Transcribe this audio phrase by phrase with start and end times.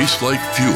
[0.00, 0.74] tastes like fuel.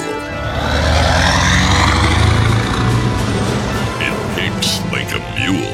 [4.06, 5.72] It picks like a mule.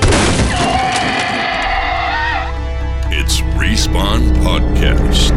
[3.10, 5.34] It's Respawn Podcast.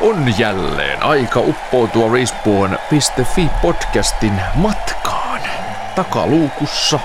[0.00, 5.40] On jälleen aika uppoutua Respawn.fi podcastin matkaan.
[5.94, 7.00] Takaluukussa,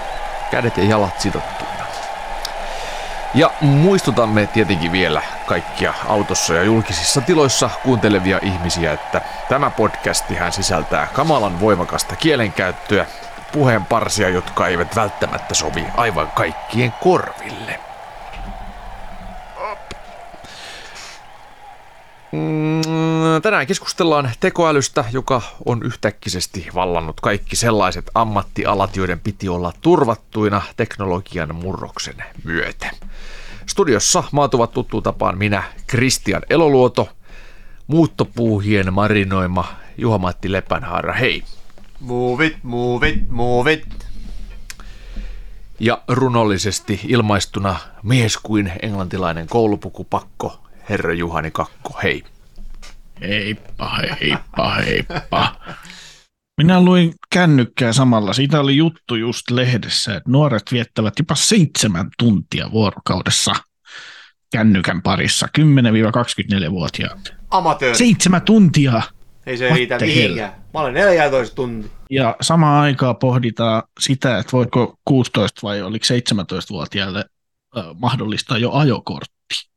[0.51, 1.85] kädet ja jalat sidottuina.
[3.33, 11.07] Ja muistutamme tietenkin vielä kaikkia autossa ja julkisissa tiloissa kuuntelevia ihmisiä, että tämä podcastihan sisältää
[11.13, 13.05] kamalan voimakasta kielenkäyttöä,
[13.51, 17.79] puheenparsia, jotka eivät välttämättä sovi aivan kaikkien korville.
[22.31, 22.81] Mm,
[23.41, 31.55] Tänään keskustellaan tekoälystä, joka on yhtäkkisesti vallannut kaikki sellaiset ammattialat, joiden piti olla turvattuina teknologian
[31.55, 32.91] murroksen myötä.
[33.71, 37.09] Studiossa maatuvat tuttuun tapaan minä, Kristian Eloluoto,
[37.87, 39.65] muuttopuuhien marinoima
[39.97, 41.43] Juha-Matti Lepänhaara, hei.
[41.99, 44.07] Move it, move it, move it.
[45.79, 52.23] Ja runollisesti ilmaistuna mies kuin englantilainen koulupukupakko, herra Juhani Kakko, hei.
[53.21, 53.89] Heippa,
[54.21, 55.55] heippa, heippa.
[56.57, 58.33] Minä luin kännykkää samalla.
[58.33, 63.51] Siitä oli juttu just lehdessä, että nuoret viettävät jopa seitsemän tuntia vuorokaudessa
[64.51, 67.33] kännykän parissa, 10-24-vuotiaat.
[67.49, 67.97] Amatööri.
[67.97, 69.01] Seitsemän tuntia!
[69.45, 70.51] Ei se What riitä mihinkään.
[70.73, 71.91] Mä olen 14 tuntia.
[72.09, 77.25] Ja samaan aikaan pohditaan sitä, että voiko 16 vai oliko 17-vuotiaille
[77.77, 79.70] ö, mahdollistaa jo ajokortti.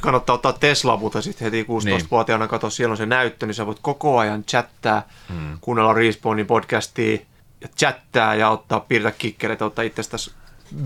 [0.00, 3.78] Kannattaa ottaa Tesla, mutta sitten heti 16-vuotiaana katsoa, siellä on se näyttö, niin sä voit
[3.82, 5.58] koko ajan chattaa, hmm.
[5.60, 7.18] kuunnella Respawnin podcastia
[7.60, 10.30] ja chattaa ja ottaa piirtää kikkeleitä, ottaa itsestäsi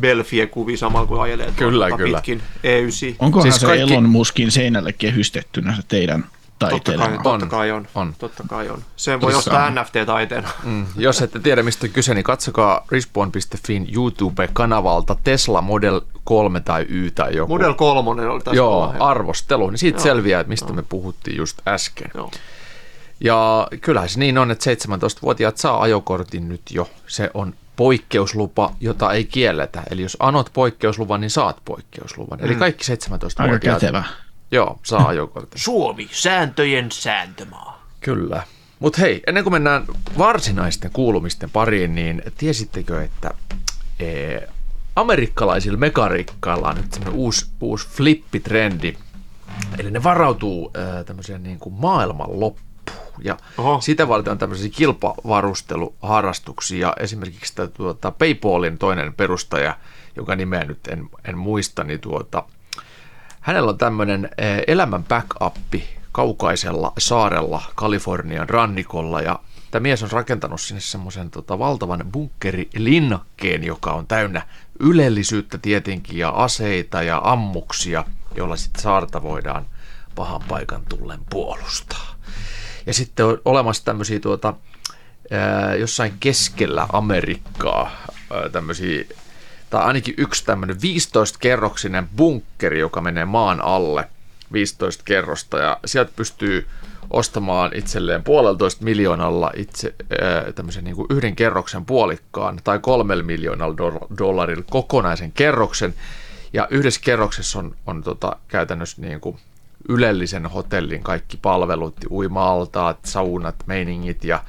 [0.01, 2.19] Belfie-kuvia samalla kun ajelee Kyllä, tuota kyllä.
[2.19, 3.17] pitkin E9.
[3.19, 3.93] Onkohan Siis siis se kaikki-.
[3.93, 7.23] Elon Muskin seinälle kehystettynä se teidän Totta kai, taiteilema?
[7.23, 7.89] totta On, kai on.
[7.95, 8.15] on.
[8.19, 8.83] Totta kai on.
[8.97, 9.75] Sen voi Tossa ostaa on.
[9.75, 10.49] NFT-taiteena.
[10.65, 16.87] Mm, jos ette tiedä mistä on kyse, niin katsokaa Respawn.fin YouTube-kanavalta Tesla Model 3 tai
[16.89, 17.53] Y tai joku.
[17.53, 18.95] Model 3 oli tässä Joo, olla.
[18.99, 20.03] arvostelu, niin siitä Joo.
[20.03, 22.11] selviää, että mistä me puhuttiin just äsken.
[22.15, 22.31] Joo.
[23.21, 26.91] Ja kyllähän se niin on, että 17-vuotiaat saa ajokortin nyt jo.
[27.07, 29.83] Se on poikkeuslupa, jota ei kielletä.
[29.91, 32.39] Eli jos anot poikkeusluvan, niin saat poikkeusluvan.
[32.45, 34.05] Eli kaikki Aika 17-vuotiaat kätevä.
[34.51, 35.61] joo, saa ajokortin.
[35.71, 37.87] Suomi, sääntöjen sääntömaa.
[38.01, 38.43] Kyllä.
[38.79, 39.85] Mutta hei, ennen kuin mennään
[40.19, 43.31] varsinaisten kuulumisten pariin, niin tiesittekö, että
[44.01, 44.49] ee,
[44.97, 48.97] amerikkalaisilla mekarikkailla on nyt semmoinen uusi, uusi flippitrendi.
[49.79, 52.71] Eli ne varautuu ää, tämmöiseen niin kuin maailman loppuun.
[53.25, 53.81] Ja Oho.
[53.81, 56.93] sitä on tämmöisiä kilpavarusteluharrastuksia.
[57.01, 59.77] Esimerkiksi tämä, tuota, PayPalin toinen perustaja,
[60.17, 62.45] joka nimeä nyt en, en muista, niin tuota,
[63.41, 69.41] Hänellä on tämmöinen eh, elämän backuppi kaukaisella saarella Kalifornian rannikolla ja
[69.71, 74.43] tämä mies on rakentanut sinne semmoisen tota, valtavan bunkkerilinnakkeen, joka on täynnä
[74.81, 78.05] ylellisyyttä tietenkin ja aseita ja ammuksia,
[78.35, 79.67] joilla sitten saarta voidaan
[80.15, 82.15] pahan paikan tullen puolustaa.
[82.87, 84.55] Ja sitten on olemassa tämmöisiä tuota,
[85.79, 87.91] jossain keskellä Amerikkaa
[88.53, 89.05] tämmöisiä,
[89.71, 94.09] tai ainakin yksi tämmöinen 15-kerroksinen bunkkeri, joka menee maan alle
[94.53, 96.69] 15 kerrosta, ja sieltä pystyy
[97.11, 103.75] ostamaan itselleen puoleltoista miljoonalla itse ää, tämmöisen niin kuin yhden kerroksen puolikkaan tai kolmella miljoonalla
[103.75, 105.95] do- dollarilla kokonaisen kerroksen.
[106.53, 109.39] Ja yhdessä kerroksessa on, on tota, käytännössä niin kuin
[109.89, 114.45] ylellisen hotellin kaikki palvelut, uima-altaat, saunat, meiningit ja,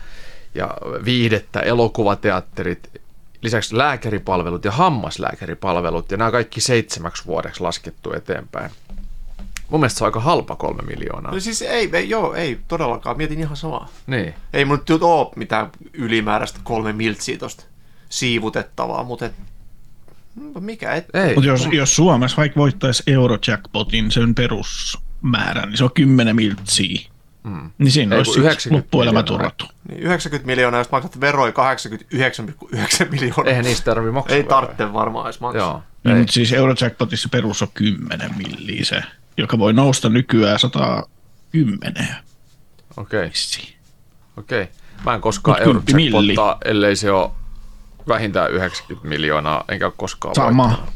[0.56, 3.02] ja viihdettä, elokuvateatterit,
[3.42, 8.72] lisäksi lääkäripalvelut ja hammaslääkäripalvelut, ja nämä kaikki seitsemäksi vuodeksi laskettu eteenpäin.
[9.72, 11.32] Mun mielestä se on aika halpa kolme miljoonaa.
[11.32, 13.18] No siis ei, ei, joo, ei todellakaan.
[13.18, 13.90] Mietin ihan samaa.
[14.08, 14.34] Niin.
[14.54, 17.64] Ei mun nyt ole mitään ylimääräistä kolme miltsiä tosta
[18.10, 19.34] siivutettavaa, mutta et,
[20.36, 21.34] no mikä et, Ei.
[21.36, 27.00] Mutta jos, jos Suomessa vaikka voittaisi Eurojackpotin sen perusmäärän, niin se on 10 miltsiä.
[27.44, 27.72] Mm.
[27.78, 29.38] Niin siinä Ei, olisi kun sit 90 loppuelämä miljoonaa.
[29.38, 29.66] turvattu.
[29.90, 33.46] niin 90 miljoonaa, jos maksat veroi 89,9 miljoonaa.
[33.46, 34.38] Eihän niistä tarvitse maksaa.
[34.38, 35.62] ei tarvitse varmaan edes maksaa.
[35.62, 35.84] Joo.
[36.04, 39.02] Niin, mutta siis Eurojackpotissa perus on 10 milliä se,
[39.42, 42.08] joka voi nousta nykyään 110.
[42.98, 43.74] Okei, vissiin.
[44.38, 44.68] okei.
[45.06, 45.62] Mä en koskaan.
[45.62, 47.32] Eurojackpottaa, ellei se ole
[48.08, 50.68] vähintään 90 miljoonaa, enkä ole koskaan Sama.
[50.68, 50.94] voittanut.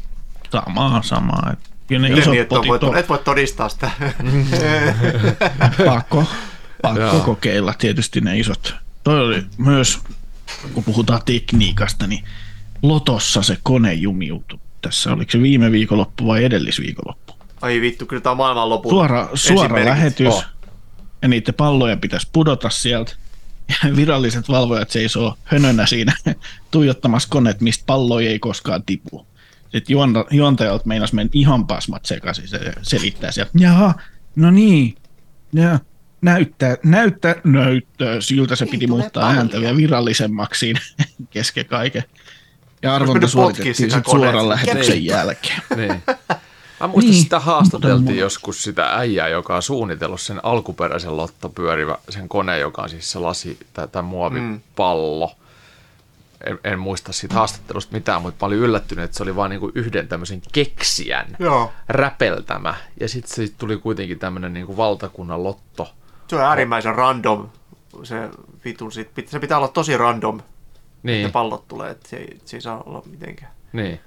[0.50, 1.52] Sama, sama.
[1.52, 3.90] Et Kyllä ne Miten isot niin, on potit on et voi todistaa sitä.
[5.86, 6.24] pakko,
[6.82, 7.20] pakko Joo.
[7.20, 8.74] kokeilla tietysti ne isot.
[9.04, 9.98] Toi oli myös,
[10.74, 12.24] kun puhutaan tekniikasta, niin
[12.82, 14.58] Lotossa se kone jumiutui.
[14.82, 17.25] Tässä oliko se viime viikonloppu vai edellisviikonloppu?
[17.62, 20.34] Ai vittu, kyllä tämä on maailmanlopun Suora, suora lähetys.
[20.34, 20.44] Oh.
[21.22, 23.12] Ja niiden palloja pitäisi pudota sieltä.
[23.68, 26.12] Ja viralliset valvojat seisoo hönönä siinä
[26.70, 29.26] tuijottamassa koneet, mistä palloja ei koskaan tipu.
[29.62, 32.48] Sitten juonta, juontajalta meinas mennä ihan pasmat sekaisin.
[32.48, 33.94] Se selittää sieltä, jaha,
[34.36, 34.94] no niin,
[35.52, 35.78] ja
[36.20, 38.20] näyttää, näyttää, näyttää.
[38.20, 40.80] Siltä se piti muuttaa ääntä vielä virallisemmaksi siinä
[41.30, 42.04] kesken kaiken.
[42.82, 45.04] Ja arvonta suoritettiin suoran lähetyksen Niin.
[45.06, 45.62] jälkeen.
[45.76, 46.02] Niin.
[46.80, 51.98] Mä muistan, Niin, sitä haastateltiin mutta- joskus sitä äijää, joka on suunnitellut sen alkuperäisen lottopyörivä,
[52.08, 53.58] sen koneen, joka on siis se lasi,
[53.92, 55.32] tämä muovipallo.
[56.46, 59.72] En, en, muista siitä haastattelusta mitään, mutta mä olin yllättynyt, että se oli vain niinku
[59.74, 61.72] yhden tämmöisen keksijän Joo.
[61.88, 62.74] räpeltämä.
[63.00, 65.92] Ja sitten siitä tuli kuitenkin tämmöinen niinku valtakunnan lotto.
[66.28, 67.48] Se on äärimmäisen random.
[68.02, 68.28] Se,
[68.64, 68.92] vitun,
[69.26, 70.40] se pitää olla tosi random,
[71.02, 71.24] niin.
[71.26, 73.52] Ne pallot tulee, että se, ei- se ei saa olla mitenkään.
[73.72, 74.00] niin,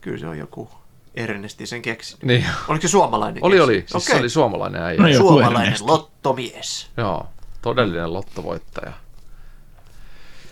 [0.00, 0.70] Kyllä se on joku
[1.14, 2.22] Ernesti sen keksinyt.
[2.22, 2.46] niin.
[2.68, 3.64] Oliko se suomalainen Oli, keksi?
[3.64, 3.84] oli.
[3.88, 4.20] Siis se Okei.
[4.20, 5.00] oli suomalainen äijä.
[5.02, 5.18] No joo.
[5.18, 5.86] Suomalainen Ernesti.
[5.86, 6.86] lottomies.
[6.96, 7.26] Joo,
[7.62, 8.92] todellinen lottovoittaja.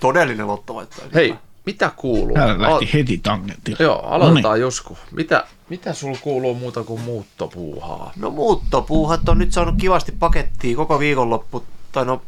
[0.00, 1.08] Todellinen lottovoittaja.
[1.14, 1.34] Hei,
[1.66, 2.34] mitä kuuluu?
[2.34, 3.76] Täällä lähti Al- heti tangentille.
[3.80, 4.98] Joo, aloitetaan Jusku.
[5.10, 8.12] Mitä, mitä sul kuuluu muuta kuin muuttopuuhaa?
[8.16, 12.22] No muuttopuuhat on nyt saanut kivasti pakettiin koko viikonloppu, tai no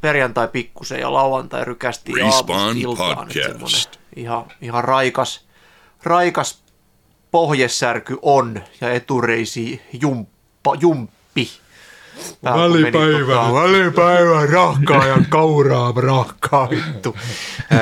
[0.00, 3.28] perjantai pikkusen ja lauantai rykästi aamusta iltaan.
[4.16, 5.44] Ihan, ihan raikas,
[6.02, 6.62] raikas
[7.30, 11.50] pohjesärky on ja etureisi jumppa, jumppi.
[12.44, 13.34] Välipäivä.
[13.34, 17.16] Tota, välipäivä, rahkaa ja kauraa, rahkaa vittu.
[17.70, 17.78] Ää,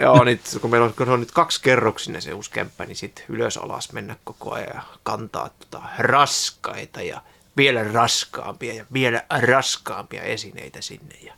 [0.00, 3.24] joo, nyt, kun meillä on, kun on nyt kaksi kerroksinen se uusi kämppä, niin sitten
[3.28, 7.20] ylös alas mennä koko ajan ja kantaa tota raskaita ja
[7.56, 11.14] vielä raskaampia ja vielä raskaampia esineitä sinne.
[11.22, 11.34] Ja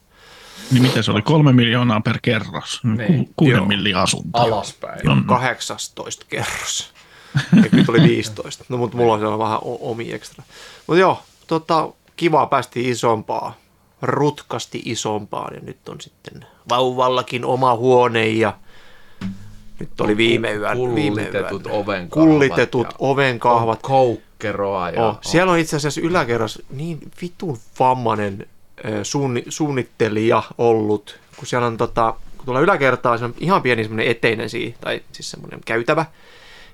[0.71, 2.81] Niin mitä se oli, kolme miljoonaa per kerros?
[2.85, 3.67] Niin, Ku, kuuden joo.
[3.67, 4.43] milli asuntoa.
[4.43, 5.09] Alaspäin.
[5.09, 6.96] On, 18 kerros.
[7.57, 8.65] Ja nyt oli 15.
[8.69, 10.45] No, mutta mulla on siellä vähän omi ekstra.
[10.87, 13.57] Mutta joo, tota, kiva päästi isompaa,
[14.03, 18.53] rutkasti isompaan ja nyt on sitten vauvallakin oma huone ja
[19.81, 20.95] nyt oli viime yön.
[20.95, 21.75] Viime Kullitetut yön.
[21.75, 22.29] ovenkahvat.
[22.29, 23.83] Kullitetut ja ovenkahvat.
[23.83, 25.09] Koukkeroa ja...
[25.09, 28.47] Oh, siellä on itse asiassa yläkerras niin vitun vammainen
[28.85, 33.83] ö, suunni, suunnittelija ollut, kun siellä on tota, kun tulee yläkertaa, se on ihan pieni
[33.83, 36.07] semmoinen eteinen siihen, tai siis semmoinen käytävä.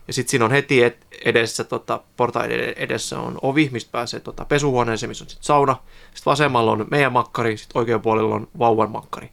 [0.07, 4.45] Ja sitten siinä on heti et, edessä, tota, portaiden edessä on ovi, mistä pääsee tota,
[4.45, 5.77] pesuhuoneeseen, missä on sitten sauna.
[6.05, 9.31] Sitten vasemmalla on meidän makkari, sitten oikealla puolella on vauvan makkari.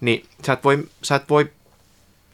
[0.00, 1.50] Niin sä et voi, sä et voi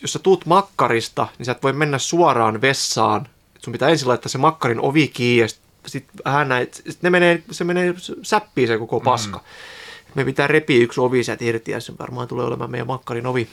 [0.02, 3.28] jos sä tuut makkarista, niin sä et voi mennä suoraan vessaan.
[3.56, 7.02] Et sun pitää ensin laittaa se makkarin ovi kiinni ja sitten sit vähän näin, sit
[7.02, 9.38] ne menee, se menee säppiin se koko paska.
[9.38, 9.44] Mm.
[10.14, 13.48] Me pitää repiä yksi ovi sieltä irti ja se varmaan tulee olemaan meidän makkarin ovi.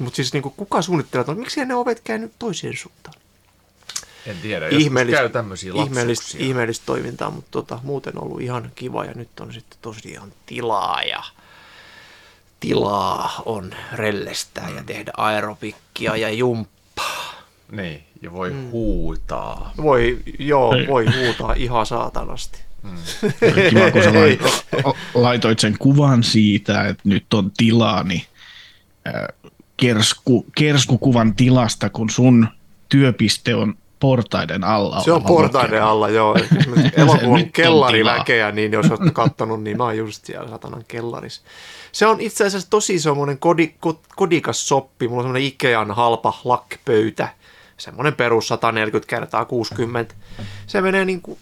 [0.00, 3.14] Mutta siis niinku, kuka suunnittelee, että miksi ne ovet käynyt toiseen suuntaan?
[4.26, 9.04] En tiedä, Ihmeellistä, käy tämmöisiä ihmeellistä, ihmeellistä toimintaa, mutta tota, muuten on ollut ihan kiva
[9.04, 11.22] ja nyt on sitten tosiaan tilaa ja
[12.60, 14.76] tilaa on rellestää Mm.
[14.76, 17.34] ja tehdä aerobikkia ja jumppaa.
[17.70, 18.70] Niin, ja voi mm.
[18.70, 19.72] huutaa.
[19.76, 20.86] Voi, joo, Ei.
[20.86, 22.60] voi huutaa ihan saatanasti.
[23.42, 24.12] Oli kiva, kun sä
[25.14, 28.22] laitoit sen kuvan siitä, että nyt on tilaa, niin
[29.76, 32.48] kersku, kerskukuvan tilasta, kun sun
[32.88, 35.00] työpiste on portaiden alla.
[35.00, 36.36] Se on portaiden alla, joo.
[36.96, 41.42] Elokuvan kellariväkeä, niin jos olette kattonut, niin mä oon just siellä satanan kellarissa.
[41.92, 45.08] Se on itse asiassa tosi semmoinen kodi, ko- kodikas soppi.
[45.08, 47.28] Mulla on semmoinen Ikean halpa lakkipöytä.
[47.76, 50.14] Semmoinen perus 140 kertaa 60.
[50.66, 51.38] Se menee niin kuin,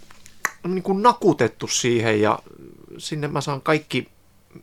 [0.66, 2.38] niin kuin nakutettu siihen ja
[2.98, 4.08] sinne mä saan kaikki,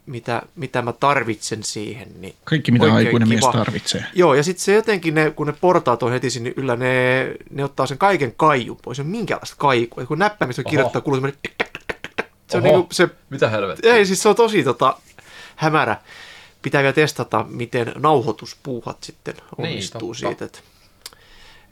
[0.05, 2.07] mitä, mitä mä tarvitsen siihen.
[2.21, 3.51] Niin Kaikki, mitä aikuinen mies kiva.
[3.53, 4.05] tarvitsee.
[4.15, 7.63] Joo, ja sitten se jotenkin, ne, kun ne portaat on heti sinne yllä, ne, ne
[7.63, 8.95] ottaa sen kaiken kaijun pois.
[8.95, 10.01] Se on minkäänlaista kaikua.
[10.03, 10.69] Et kun näppäimistä Oho.
[10.69, 11.39] kirjoittaa, kuuluu semmoinen...
[11.41, 11.55] tik.
[12.47, 12.71] Se on Oho.
[12.71, 13.09] niinku se...
[13.29, 13.93] Mitä helvettiä?
[13.93, 14.97] Ei, siis se on tosi tota,
[15.55, 15.97] hämärä.
[16.61, 20.13] Pitää vielä testata, miten nauhoituspuuhat sitten Niin, onnistuu totta.
[20.27, 20.45] siitä.
[20.45, 20.63] Et,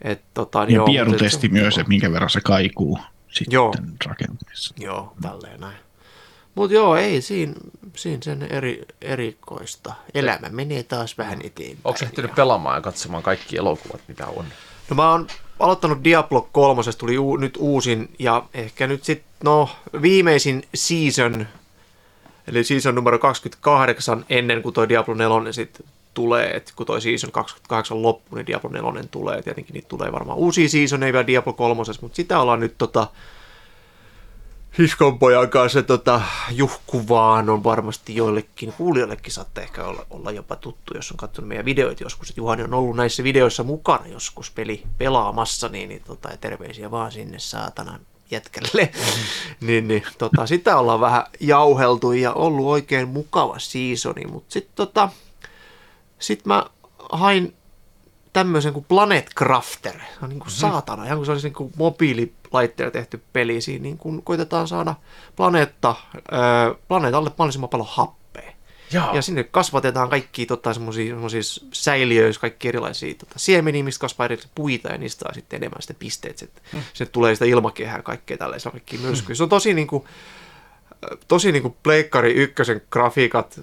[0.02, 3.74] et, tota, Ja joo, pierutesti se myös, että minkä verran se kaikuu sitten Joo.
[4.06, 4.74] rakentamisessa.
[4.78, 5.76] Joo, tälleen näin.
[6.54, 7.54] Mutta joo, ei siinä,
[7.96, 9.94] siinä sen eri, erikoista.
[10.14, 11.80] Elämä menee taas vähän eteenpäin.
[11.84, 14.44] Onko ehtinyt pelaamaan ja katsomaan kaikki elokuvat, mitä on?
[14.90, 15.26] No mä oon
[15.60, 19.68] aloittanut Diablo 3, tuli u- nyt uusin ja ehkä nyt sitten, no
[20.02, 21.46] viimeisin season,
[22.48, 27.32] eli season numero 28 ennen kuin toi Diablo 4 sitten tulee, että kun toi season
[27.32, 31.82] 28 loppuu, niin Diablo 4 tulee, tietenkin niitä tulee varmaan uusia seasoneja vielä Diablo 3,
[32.00, 33.06] mutta sitä ollaan nyt tota,
[34.78, 40.94] Hiskon pojan kanssa tota, juhkuvaan on varmasti joillekin kuulijoillekin saattaa ehkä olla, olla jopa tuttu,
[40.96, 42.30] jos on katsonut meidän videoita joskus.
[42.30, 46.90] Että Juhani on ollut näissä videoissa mukana joskus peli pelaamassa, niin, niin tota, ja terveisiä
[46.90, 48.00] vaan sinne saatanan
[48.30, 48.92] jätkälle.
[49.60, 55.08] niin, niin tota, sitä ollaan vähän jauheltu ja ollut oikein mukava seasoni, mutta sitten tota,
[56.18, 56.66] sit mä
[57.12, 57.54] hain
[58.34, 59.92] tämmöisen kuin Planet Crafter.
[59.92, 60.56] Se on niin kuin Mhm.
[60.56, 63.60] saatana, ihan kuin se olisi niin kuin mobiililaitteella tehty peli.
[63.60, 64.94] Siinä niin kuin koitetaan saada
[65.36, 68.52] planeetta, ö, planeetalle mahdollisimman paljon happea.
[68.92, 69.14] Jaa.
[69.16, 71.14] Ja sinne kasvatetaan kaikki tota, semmoisia
[71.72, 75.96] säiliöitä, kaikki erilaisia tota, siemeniä, mistä kasvaa erilaisia puita ja niistä saa sitten enemmän sitten
[75.96, 76.38] pisteet.
[76.38, 76.82] Sitten, mm.
[76.92, 79.34] sinne tulee sitä ilmakehää kaikkea tällaisia kaikki myrskyjä.
[79.36, 80.04] Se on tosi niin kuin,
[81.28, 83.60] tosi niin kuin Pleikkari ykkösen grafiikat,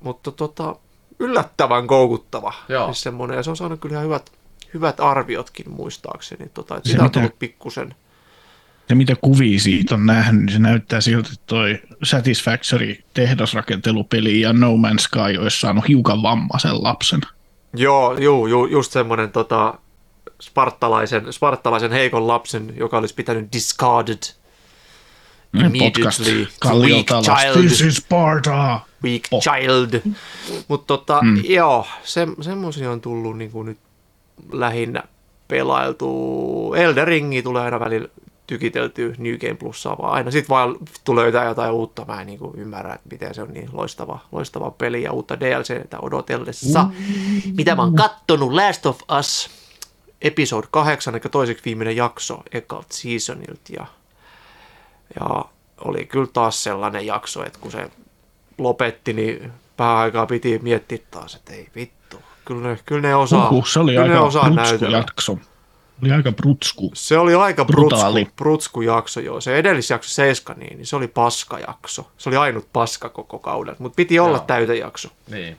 [0.00, 0.76] mutta tota,
[1.22, 2.52] yllättävän koukuttava.
[2.68, 2.86] Joo.
[2.86, 4.32] Siis semmoinen, ja se on saanut kyllä ihan hyvät,
[4.74, 6.46] hyvät arviotkin muistaakseni.
[6.54, 7.94] Tota, että Se sitä on mitä- tullut pikkusen.
[8.88, 14.52] Se mitä kuvia siitä on nähnyt, niin se näyttää siltä, että toi Satisfactory tehdasrakentelupeli ja
[14.52, 17.20] No Man's Sky olisi saanut hiukan vammaisen lapsen.
[17.74, 19.74] Joo, juu, juu, just semmoinen tota,
[20.42, 24.18] spartalaisen, spartalaisen heikon lapsen, joka olisi pitänyt discarded
[25.54, 26.46] immediately.
[26.60, 27.66] kalliolta Weak child.
[27.66, 28.80] This is Sparta!
[29.04, 29.42] Weak Oh.
[29.42, 30.00] child.
[30.68, 31.40] Mutta tota, mm.
[31.44, 33.78] joo, se, semmoisia on tullut niinku nyt
[34.52, 35.02] lähinnä
[35.48, 36.74] pelailtu.
[36.74, 38.08] Elden Ringi tulee aina välillä
[38.46, 42.04] tykiteltyä New Game Plusaa, vaan aina sitten vaan tulee jotain, jotain uutta.
[42.04, 45.98] Mä en niinku ymmärrä, että miten se on niin loistava, loistava peli ja uutta DLCtä
[46.02, 46.86] odotellessa.
[47.56, 49.50] Mitä mä oon kattonut Last of Us
[50.22, 53.86] episode 8, eli toiseksi viimeinen jakso ekalta seasonilta ja,
[55.20, 55.44] ja
[55.84, 57.90] oli kyllä taas sellainen jakso, että kun se
[58.58, 62.16] lopetti, niin vähän aikaa piti miettiä taas, että ei vittu.
[62.44, 64.96] Kyllä ne, kyllä ne osaa, Uhuh, se oli kyllä ne aika osaa brutsku näytellä.
[64.98, 65.38] jakso.
[66.02, 66.90] Oli aika brutsku.
[66.94, 68.20] Se oli aika Brutaali.
[68.24, 69.40] brutsku, brutsku jakso, joo.
[69.40, 72.06] Se edellisjakso 7, niin, niin se oli paskajakso.
[72.18, 74.44] Se oli ainut paska koko kauden, mutta piti olla Joo.
[74.46, 75.08] täytejakso.
[75.30, 75.56] Niin.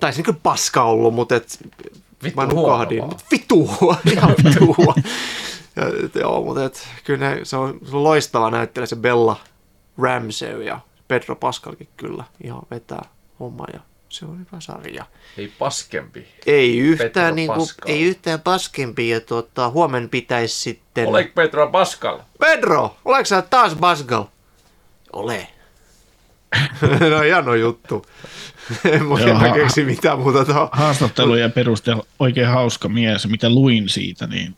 [0.00, 1.58] Tai se kyllä paska ollut, mutta et,
[2.22, 3.02] Vittu mä nukahdin.
[3.30, 5.02] Vittu huono, ihan vittu huono.
[5.78, 9.36] Ja, joo, mutta et, kyllä ne, se, on, se on loistava näyttelijä se Bella
[9.98, 13.08] Ramsey ja Pedro Pascalkin kyllä ihan vetää
[13.40, 15.04] homma ja se on hyvä sarja.
[15.38, 16.28] Ei paskempi.
[16.46, 17.88] Ei yhtään, Pedro niinku, Pascal.
[17.88, 21.06] ei yhtään paskempi ja tuota, huomenna pitäisi sitten...
[21.06, 22.18] Oleg Petro Pascal?
[22.38, 24.24] Pedro, oletko sä taas Pascal?
[25.12, 25.48] Ole.
[27.10, 28.06] no hieno juttu.
[28.92, 30.68] en mä ha- keksi mitään muuta tuohon.
[30.72, 33.28] Haastattelujen perusteella oikein hauska mies.
[33.28, 34.56] Mitä luin siitä, niin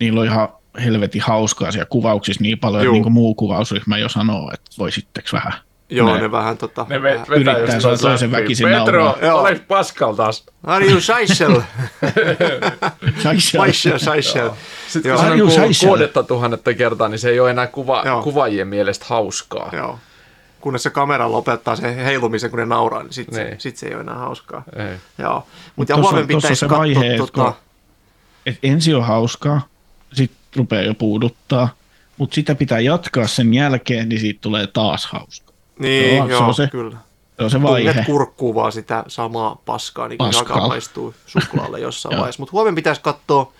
[0.00, 0.48] niillä on ihan
[0.84, 2.90] helvetin hauskaa siellä kuvauksissa niin paljon, Juu.
[2.90, 5.52] että niin kuin muu kuvausryhmä jo sanoo, että voisitteko vähän
[5.90, 6.86] Joo, Ne- ne vähän tota...
[6.88, 9.16] Ne vetää Yrittää just saada toisen väkisin Petro.
[9.32, 10.46] Oleg Pascal taas.
[10.64, 11.00] Are you?
[11.00, 11.34] Saisi-
[13.22, 14.52] Seychelles, Seychelles.
[14.88, 15.18] Sitten Joo.
[15.40, 18.22] kun se on kuudetta tuhannetta kertaa, niin se ei ole enää kuva, Joo.
[18.22, 19.68] kuvaajien mielestä hauskaa.
[19.72, 19.98] Joo.
[20.60, 23.56] Kunnes se kamera lopettaa sen heilumisen, kun ne nauraa, niin sitten Niin.
[23.56, 24.62] se, sit se ei ole enää hauskaa.
[24.76, 24.96] Ei.
[25.18, 25.46] Joo.
[25.76, 27.32] Mutta ja tossa- huomenna pitäisi se katsoa että tota...
[27.42, 27.52] kun-
[28.46, 29.60] Et ensin on hauskaa,
[30.56, 31.68] rupeaa jo puuduttaa,
[32.16, 35.52] mutta sitä pitää jatkaa sen jälkeen, niin siitä tulee taas hauska.
[35.78, 36.96] Niin, Joo, joo, se on se kyllä.
[37.38, 38.04] Se on se Tunnet vaihe.
[38.06, 40.68] kurkkuu vaan sitä samaa paskaa, niin kuin Paskaa.
[40.68, 42.42] maistuu suklaalle jossain vaiheessa.
[42.42, 43.52] Mutta huomenna pitäisi katsoa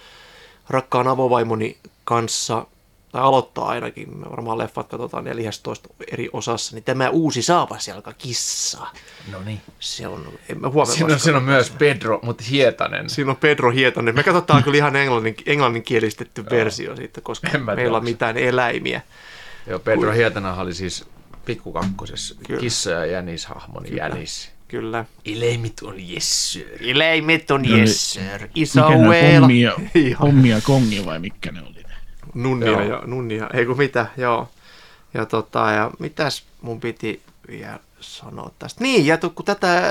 [0.68, 2.66] rakkaan avovaimoni kanssa,
[3.16, 8.86] tai aloittaa ainakin, me varmaan leffat katsotaan 14 eri osassa, niin tämä uusi saapasjalka kissa.
[9.32, 9.60] No niin.
[9.80, 13.10] Se on, en mä huomenna Siinä on, siinä on myös Pedro, mutta Hietanen.
[13.10, 14.14] Siinä on Pedro Hietanen.
[14.14, 19.00] Me katsotaan kyllä ihan englannin, englanninkielistetty versio siitä, koska meillä on mitään eläimiä.
[19.66, 21.04] Joo, Pedro Hietanen oli siis
[21.44, 22.60] pikkukakkosessa Kyllä.
[22.60, 24.50] kissa- ja jänishahmon jänis.
[24.68, 25.04] Kyllä.
[25.24, 26.58] Eläimet on yes.
[26.80, 28.48] Eläimet on No, yes sir.
[28.54, 30.28] Iso Mikä ne Ihan.
[30.28, 31.75] pommi ja kongi vai mitkä ne ne?
[32.36, 32.82] Nunnia Joo.
[32.82, 34.48] ja nunnia, ei kun mitä, joo.
[35.14, 38.84] Ja tota, ja mitäs mun piti vielä sanoa tästä.
[38.84, 39.82] Niin, ja kun tätä,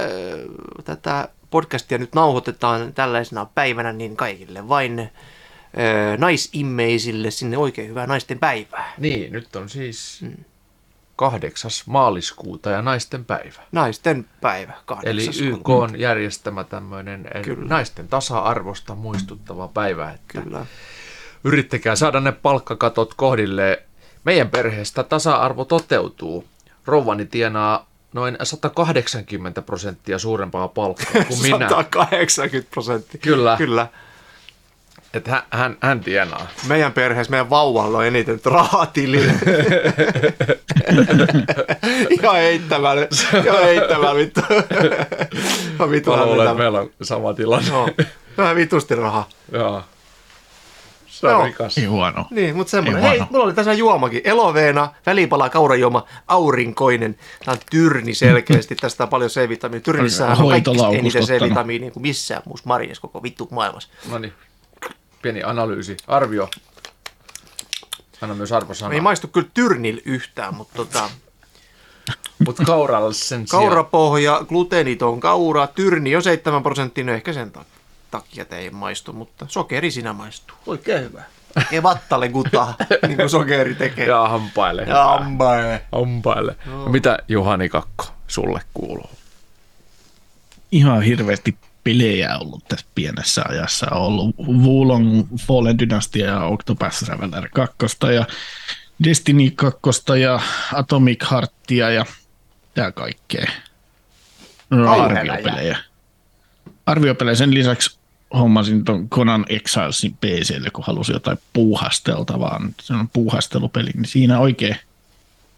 [0.83, 8.39] tätä podcastia nyt nauhoitetaan tällaisena päivänä, niin kaikille vain ö, naisimmeisille sinne oikein hyvää naisten
[8.39, 8.93] päivää.
[8.97, 10.25] Niin, nyt on siis
[11.15, 13.61] kahdeksas maaliskuuta ja naisten päivä.
[13.71, 14.73] Naisten päivä,
[15.03, 15.29] Eli.
[15.41, 20.11] YK on järjestämä tämmöinen naisten tasa-arvosta muistuttava päivä.
[20.11, 20.65] Että Kyllä.
[21.45, 23.83] Yrittäkää saada ne palkkakatot kohdille.
[24.23, 26.45] Meidän perheestä tasa-arvo toteutuu.
[26.85, 31.69] Rouvani tienaa noin 180 prosenttia suurempaa palkkaa kuin minä.
[31.69, 33.19] 180 prosenttia.
[33.23, 33.55] Kyllä.
[33.57, 33.87] Kyllä.
[35.13, 36.47] Että hän, hän, hän tienaa.
[36.67, 39.33] Meidän perheessä, meidän vauvalla on eniten rahaa tilille.
[42.09, 43.07] Ihan heittämällä,
[43.45, 44.41] ihan heittämällä vittu.
[45.79, 46.53] Mä luulen, että hämmentävä.
[46.53, 47.67] meillä on sama tilanne.
[47.69, 47.89] Joo.
[48.37, 49.29] Vähän vitusti rahaa.
[49.51, 49.83] Joo.
[51.19, 51.77] Se on rikas.
[51.77, 52.25] Ei huono.
[52.29, 53.03] Niin, mutta semmoinen.
[53.03, 54.21] Ei Hei, mulla oli tässä juomakin.
[54.23, 57.17] Eloveena, välipala, kaurajuoma, aurinkoinen.
[57.45, 58.75] Tämä on tyrni selkeästi.
[58.81, 59.83] Tästä on paljon C-vitamiinia.
[59.83, 61.23] Tyrnissä on kaikista eniten.
[61.23, 63.89] C-vitamiinia kuin missään muussa marjassa koko vittu maailmassa.
[64.11, 64.33] No niin,
[65.21, 66.49] pieni analyysi, arvio.
[68.21, 68.93] Anna myös arvosana.
[68.93, 71.09] Ei maistu kyllä tyrnil yhtään, mutta tota,
[72.45, 73.65] Mutta kauralla sen sijaan.
[73.65, 77.65] kaurapohja, gluteeniton kaura, tyrni on 7 prosenttinen, ehkä sen ta-
[78.11, 80.57] takia että ei maistu, mutta sokeri sinä maistuu.
[80.65, 81.23] Oikein hyvä.
[81.53, 82.75] Tekee vattalle gutaa,
[83.07, 84.07] niin kuin sokeri tekee.
[84.07, 84.81] Ja hampaille.
[84.81, 85.85] Ja ambae.
[85.91, 86.55] Hampaille.
[86.65, 86.85] No.
[86.85, 89.09] Mitä Juhani Kakko sulle kuuluu?
[90.71, 93.87] ihan hirveästi pelejä ollut tässä pienessä ajassa.
[93.91, 97.77] On ollut Wulong Fallen Dynastia ja Octopath Traveler 2
[98.15, 98.25] ja
[99.03, 99.89] Destiny 2
[100.21, 100.39] ja
[100.73, 102.05] Atomic Heartia ja
[102.73, 103.45] tää kaikkea.
[104.69, 105.77] No, arviopelejä.
[106.85, 107.35] Arviopelejä.
[107.35, 107.97] Sen lisäksi
[108.33, 112.61] hommasin ton Conan Exilesin PClle, kun halusin jotain puuhasteltavaa.
[112.81, 114.75] Se on puuhastelupeli, niin siinä oikein,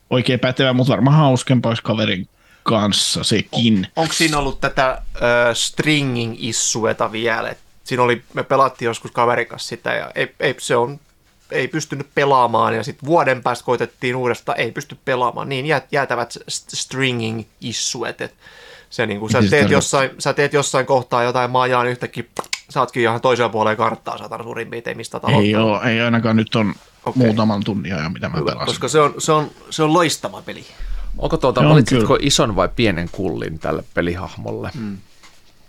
[0.10, 2.30] oikein pätevä, mutta varmaan hauskempaa olisi kaverin
[2.64, 3.88] kanssa sekin.
[3.96, 5.02] Onko siinä ollut tätä äh,
[5.54, 7.50] stringing issueta vielä?
[7.50, 7.58] Et
[7.88, 11.00] Siinä oli, me pelattiin joskus kaverin kanssa sitä ja ei, ei, se on,
[11.52, 15.50] ei pystynyt pelaamaan ja sitten vuoden päästä koitettiin uudestaan, ei pysty pelaamaan.
[15.50, 18.38] Niin jää, jäätävät st- stringing issuet, että
[18.90, 19.78] se niin kuin, sä, teet tarkoittaa?
[19.78, 22.24] jossain, sä teet jossain kohtaa jotain maajaa, niin yhtäkkiä
[22.70, 25.54] saatkin ihan toisella puolella karttaa, saatana suurin piirtein mistä oot Ei,
[25.92, 26.74] ei ainakaan nyt on
[27.06, 27.24] okay.
[27.24, 28.66] muutaman tunnin ajan, mitä mä pelasin.
[28.66, 30.66] koska se on, se, on, se on loistava peli.
[31.18, 32.28] Onko tuota, On valitsitko kyllä.
[32.28, 34.72] ison vai pienen kullin tälle pelihahmolle?
[34.80, 34.98] Mm.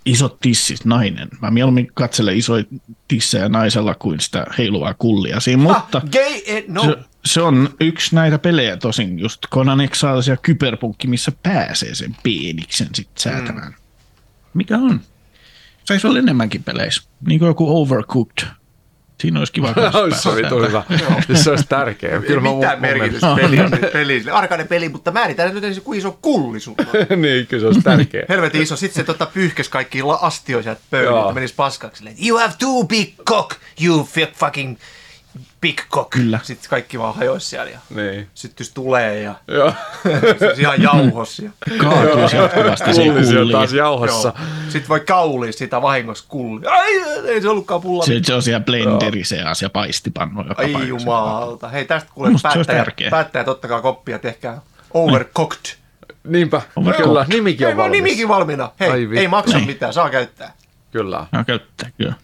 [0.04, 1.28] Isot tissit nainen.
[1.42, 2.64] Mä mieluummin katselen isoja
[3.08, 6.82] tissejä naisella kuin sitä heiluvaa kullia siinä, mutta Ah, gay, eh, no.
[6.82, 6.96] se,
[7.28, 12.88] se, on yksi näitä pelejä tosin, just Conan Exiles ja Kyberpunkki, missä pääsee sen peeniksen
[12.94, 13.68] sit säätämään.
[13.68, 13.74] Mm.
[14.54, 15.00] Mikä on?
[15.84, 18.46] Saisi olla enemmänkin peleissä, niin kuin joku Overcooked.
[19.20, 21.38] Siinä olisi kiva kanssa se oli päästä hyvä.
[21.42, 22.10] se olisi tärkeä.
[22.28, 24.34] Ei mä mitään mun- merkitystä peliä, peliä.
[24.34, 27.22] Arkainen peli, mutta määritään nyt ensin, kuin iso kulli sulla on.
[27.22, 28.24] niin, kyllä se olisi tärkeä.
[28.28, 28.76] Helvetin iso.
[28.76, 32.04] Sitten se tota, pyyhkäs kaikki astioja sieltä pöydältä, menis paskaksi.
[32.26, 34.76] You have two big cock, you fucking
[35.60, 36.10] big cock.
[36.10, 36.38] Kyllä.
[36.42, 38.28] Sitten kaikki vaan hajoisi siellä ja niin.
[38.34, 39.72] syttys tulee ja Joo.
[40.38, 41.38] se olisi ihan jauhos.
[41.38, 43.84] Ja, Kaatuisi jatkuvasti se Kulli taas joo.
[43.86, 44.32] jauhassa.
[44.68, 46.66] Sitten voi kaulia sitä vahingossa kulli.
[46.66, 48.04] Ai, ei se ollutkaan pulla.
[48.06, 51.68] Se, se on siellä blenderi seas ja paistipannu joka Ai jumalauta.
[51.68, 53.10] Hei tästä kuule Musta se tärkeä.
[53.10, 54.60] päättäjät, ottakaa koppia, tehkää
[54.94, 55.58] overcooked.
[56.24, 57.04] Niinpä, Overcooked.
[57.06, 58.02] kyllä, nimikin Ei on vaan valmis.
[58.02, 58.70] nimikin valmiina.
[58.80, 59.66] Hei, Ai ei maksa Niin.
[59.66, 60.52] mitään, saa käyttää.
[60.90, 61.26] Kyllä.
[61.32, 62.14] No käyttää, kyllä.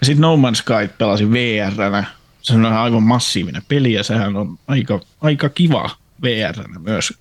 [0.00, 2.04] Ja sitten No Man's Sky pelasin VR-nä.
[2.44, 5.90] Se on aivan massiivinen peli ja sehän on aika, aika kiva
[6.22, 7.12] vr myös.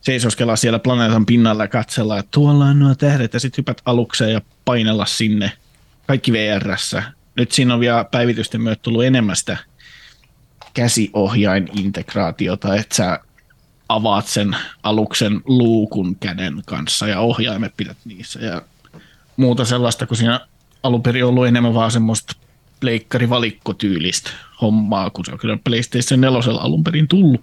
[0.00, 4.32] Seisoskella siellä planeetan pinnalla ja katsella, että tuolla on nuo tähdet ja sitten hypät alukseen
[4.32, 5.52] ja painella sinne.
[6.06, 6.76] Kaikki vr
[7.34, 9.56] Nyt siinä on vielä päivitysten myötä tullut enemmän sitä
[10.74, 13.20] käsiohjain-integraatiota, että sä
[13.88, 18.62] avaat sen aluksen luukun käden kanssa ja ohjaimet pidät niissä ja
[19.36, 20.40] muuta sellaista, kun siinä
[20.82, 22.36] alun perin ollut enemmän vaan semmoista
[22.80, 24.30] pleikkarivalikkotyylistä
[24.62, 27.40] hommaa, kun se on kyllä PlayStation 4 alun perin tullut.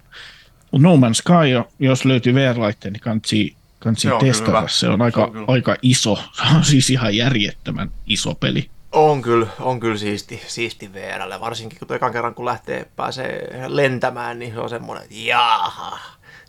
[0.70, 3.30] Mutta No Man's Sky, jos löytyy VR-laitteen, niin kannattaa
[3.78, 4.68] kannattaa Se on testata.
[4.68, 5.44] Se on Se aika, on kyllä.
[5.48, 6.16] aika iso.
[6.36, 8.70] Se on siis ihan järjettömän iso peli.
[8.92, 14.38] On kyllä, on kyllä siisti, siisti VRlle, varsinkin kun ekan kerran kun lähtee, pääsee lentämään,
[14.38, 15.98] niin se on semmoinen, että jaha.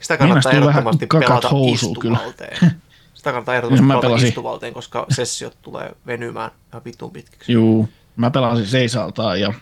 [0.02, 1.74] Sitä kannattaa ehdottomasti pelata kyllä.
[1.74, 2.58] istuvalteen.
[3.14, 4.28] Sitä kannattaa ehdottomasti pelata pelasin.
[4.28, 7.52] istuvalteen, koska sessiot tulee venymään ihan vittuun pitkiksi.
[7.52, 9.54] Juu, mä pelasin seisaltaan ja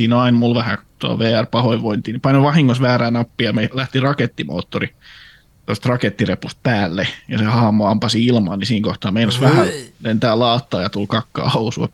[0.00, 2.12] siinä on aina mulla vähän tuo VR-pahoinvointi.
[2.12, 4.94] Niin painoin vahingossa väärää nappia ja me lähti rakettimoottori
[5.66, 9.66] tuosta rakettirepusta päälle ja se hahmo ampasi ilmaan, niin siinä kohtaa meinas vähän
[10.04, 11.88] lentää laattaa ja tuli kakkaa housua.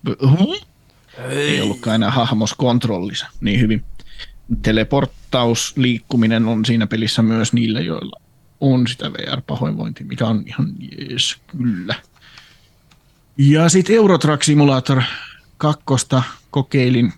[1.31, 3.85] Ei ollutkaan enää hahmos kontrollissa niin hyvin.
[4.63, 8.21] Teleporttaus, liikkuminen on siinä pelissä myös niille, joilla
[8.61, 11.95] on sitä VR-pahoinvointia, mikä on ihan jees, kyllä.
[13.39, 15.03] Ja sitten Eurotrack Simulator
[15.57, 15.85] 2
[16.51, 17.13] kokeilin.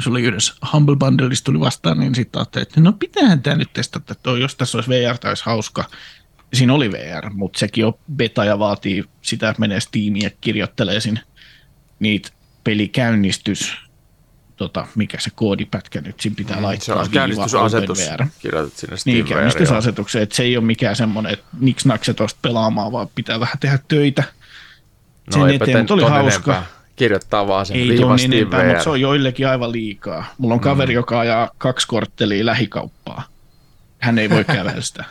[0.00, 3.72] Se oli yhdessä Humble Bundleista tuli vastaan, niin sitten ajattelin, että no pitäähän tämä nyt
[3.72, 5.84] testata, että jos tässä olisi VR, tai olisi hauska.
[6.54, 11.00] Siinä oli VR, mutta sekin on beta ja vaatii sitä, että menee Steamiin ja kirjoittelee
[11.00, 11.20] sinne
[12.00, 12.28] niitä
[12.64, 13.76] pelikäynnistys,
[14.56, 16.96] tota, mikä se koodipätkä nyt siinä pitää Se laittaa.
[16.96, 17.98] on käynnistysasetus.
[18.38, 22.14] Kirjoitat sinne Steam Niin, VR, käynnistysasetuksen, että se ei ole mikään semmoinen, että niks nakse
[22.14, 24.22] tuosta pelaamaan, vaan pitää vähän tehdä töitä.
[25.36, 26.52] No sen eteen, mutta oli hauska.
[26.52, 26.73] enempää.
[26.96, 28.66] Kirjoittaa vaan sen Ei Steam enempää, VR.
[28.66, 30.24] mutta se on joillekin aivan liikaa.
[30.38, 33.22] Mulla on kaveri, joka ajaa kaksi korttelia lähikauppaa.
[33.98, 35.04] Hän ei voi kävellä sitä.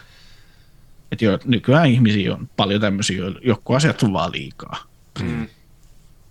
[1.12, 4.78] Et jo, nykyään ihmisiä on paljon tämmöisiä, joilla joku asiat on vaan liikaa.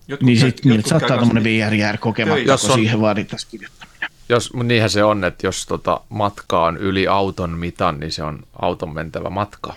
[0.08, 2.52] Jotkut Niin käy- sitten niiltä saattaa tämmöinen kanssa- VR jäädä kokematta, Töissä.
[2.52, 4.10] Jos kun on- siihen vaadittaisiin kirjoittaminen.
[4.28, 8.42] Jos, niinhän se on, että jos tota matka on yli auton mitan, niin se on
[8.62, 9.74] auton mentävä matka.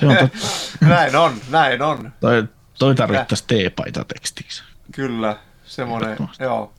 [0.00, 0.38] Se on totta.
[0.88, 2.12] Näin on, näin on.
[2.20, 2.44] Toi,
[2.78, 4.62] toi tarvittaisiin T-paita tekstiksi.
[4.92, 6.72] Kyllä, semmoinen, joo.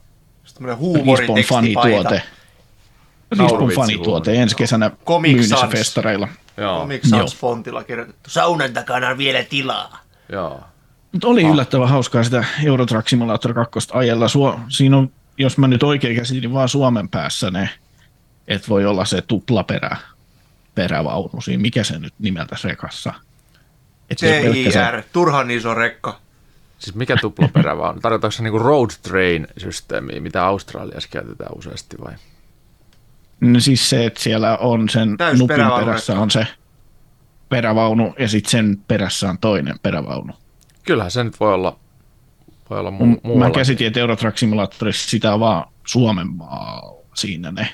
[0.44, 2.20] Respawn huumoritekstipaita.
[3.38, 5.72] Nauruvitsi fanituote ensi kesänä Comic myynnissä Sans.
[5.72, 6.28] festareilla.
[6.58, 8.30] Joo, Comic Sans fontilla kirjoitettu.
[8.30, 10.00] Saunan takana on vielä tilaa.
[10.32, 10.64] joo.
[11.12, 14.28] Mutta oli yllättävän hauskaa sitä Euro Truck Simulator 2 ajella.
[14.28, 17.70] Suo, siinä on, jos mä nyt oikein käsitin, niin vaan Suomen päässä ne,
[18.48, 19.98] että voi olla se tuplaperä,
[20.76, 21.62] perävaunu siinä.
[21.62, 23.14] Mikä se nyt nimeltä rekassa?
[23.14, 26.20] Et se pelkkä se- TIR, turhan iso rekka.
[26.80, 28.00] Siis mikä tuplaperävä on?
[28.00, 32.14] Tarkoitatko se niinku road train-systeemiä, mitä Australiassa käytetään useasti vai?
[33.42, 36.48] No siis se, että siellä on sen Täys nupin perässä on se
[37.50, 40.34] perävaunu ja sitten sen perässä on toinen perävaunu.
[40.86, 41.80] Kyllähän se nyt voi olla,
[42.70, 47.04] voi olla mu- Mu- Mä käsitin, että Euro Truck Simulatorissa sitä on vaan Suomen maalla
[47.14, 47.68] siinä ne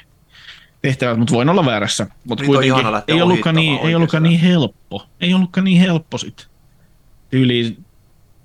[0.81, 2.07] tehtävät, mutta voin olla väärässä.
[2.23, 5.05] Mutta on kuitenkin ihana ei ollutkaan, niin, ei ollutkaan niin helppo.
[5.21, 6.47] Ei ollutkaan niin helppo sit.
[7.31, 7.77] Yli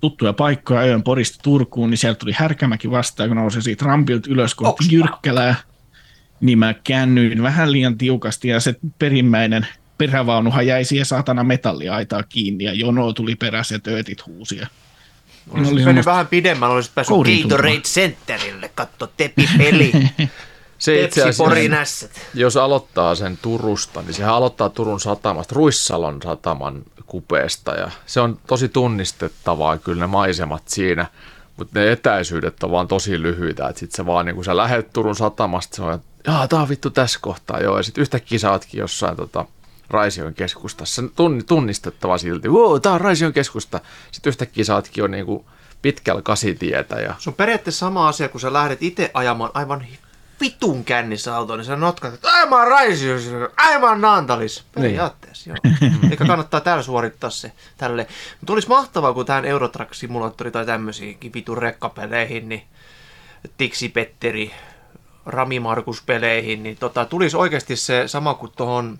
[0.01, 4.55] tuttuja paikkoja ajoin Porista Turkuun, niin sieltä tuli Härkämäki vastaan, kun nousin siitä rampilta ylös
[4.55, 4.95] kohti Okspa.
[4.95, 5.55] Jyrkkälää.
[6.41, 9.67] Niin mä käännyin vähän liian tiukasti ja se perimmäinen
[9.97, 14.67] perävaunuhan jäi siihen saatana metalliaitaa kiinni ja jono tuli perässä ja töötit huusia.
[15.49, 19.91] Olisit oli mennyt vähän pidemmällä, olisit päässyt Gatorade Centerille, katso Tepi-peli.
[20.77, 27.71] Se itse asiassa, jos aloittaa sen Turusta, niin sehän aloittaa Turun satamasta, Ruissalon sataman kupeesta.
[27.71, 31.05] Ja se on tosi tunnistettavaa kyllä ne maisemat siinä,
[31.57, 34.93] mutta ne etäisyydet on vaan tosi lyhyitä, että sit sä vaan niin kun sä lähet
[34.93, 38.51] Turun satamasta, se on, jaa, tää on vittu tässä kohtaa, joo, ja sit yhtäkkiä sä
[38.51, 39.45] ootkin jossain tota,
[39.89, 41.09] Raision keskustassa, se
[41.47, 43.79] tunnistettava silti, wow, tää on Raision keskusta,
[44.11, 45.45] sitten yhtäkkiä sä ootkin jo niin kuin
[45.81, 49.85] pitkällä kasitietä ja Se on periaatteessa sama asia, kun sä lähdet itse ajamaan aivan
[50.41, 54.63] vitun kännissä autoon, niin sä notkat, että ai mä oon Raisiossa, ai mä oon Naantalis.
[54.75, 55.57] Periaatteessa, joo.
[56.11, 58.07] Eikä kannattaa täällä suorittaa se tälle.
[58.39, 62.63] Mutta olisi mahtavaa, kun tähän Eurotrack Simulatori tai tämmöisiin vitun rekkapeleihin, niin
[63.57, 64.51] Tiksi Petteri,
[65.25, 68.99] Rami Markus peleihin, niin tota, tulisi oikeasti se sama kuin tuohon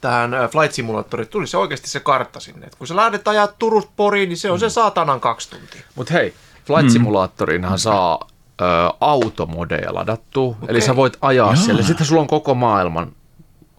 [0.00, 2.66] tähän ö, Flight Simulatoriin, tulisi se oikeasti se kartta sinne.
[2.66, 5.80] Et kun sä lähdet ajaa Turusta Poriin, niin se on se saatanan kaksi tuntia.
[5.94, 8.28] Mutta hei, Flight Simulatorinhan saa
[8.60, 8.64] ö,
[9.00, 10.68] automodeja ladattua, okay.
[10.68, 11.56] eli sä voit ajaa Jaa.
[11.56, 11.82] siellä.
[11.82, 13.12] Sitten sulla on koko maailman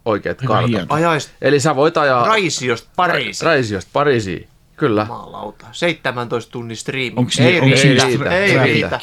[0.05, 0.85] oikeat Aika kartat.
[0.89, 3.45] Ajais Eli sä voit ajaa Raisiosta Pariisiin.
[3.45, 4.47] Raisiosta Pariisiin.
[4.75, 5.05] Kyllä.
[5.05, 5.65] Maalauta.
[5.71, 7.15] 17 tunnin striimi.
[7.17, 8.99] Onko ei, onko riitä, siellä ei riitä.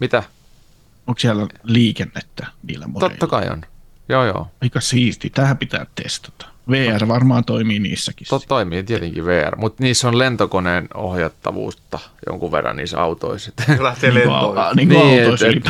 [0.00, 0.22] Mitä?
[1.06, 3.10] Onko siellä liikennettä niillä modeilla?
[3.10, 3.62] Totta kai on.
[4.08, 4.48] Joo, joo.
[4.62, 5.30] Aika siisti.
[5.30, 6.51] Tähän pitää testata.
[6.70, 8.26] VR varmaan toimii niissäkin.
[8.30, 13.52] To, toimii tietenkin VR, mutta niissä on lentokoneen ohjattavuutta jonkun verran niissä autoissa.
[13.66, 14.56] Se lähtee lentoon.
[14.76, 15.64] Niin, niin kuin Niin, autoissa et- et-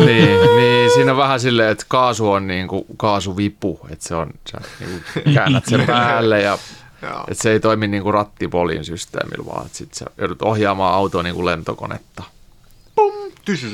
[0.06, 4.30] niin, niin, siinä on vähän silleen, että kaasu on niin kuin kaasuvipu, että se on,
[4.52, 6.58] sä niin kuin käännät sen päälle ja
[7.28, 11.22] että se ei toimi niin kuin rattipolin systeemillä, vaan että sit sä joudut ohjaamaan autoa
[11.22, 12.22] niin kuin lentokonetta.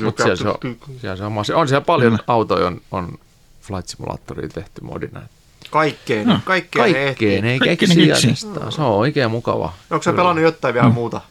[0.05, 0.57] Mutta siellä, se on,
[1.01, 2.23] siellä se on, on, on siellä paljon Kyllä.
[2.27, 3.17] autoja, on, on
[3.61, 5.21] Flight Simulatoria tehty modina.
[5.69, 6.93] Kaikkeen, No, kaikkeen.
[6.93, 8.71] Kaikkeen ei keksi järjestää.
[8.71, 9.73] Se on oikein mukava.
[9.89, 11.21] Onko sä pelannut jotain vielä muuta?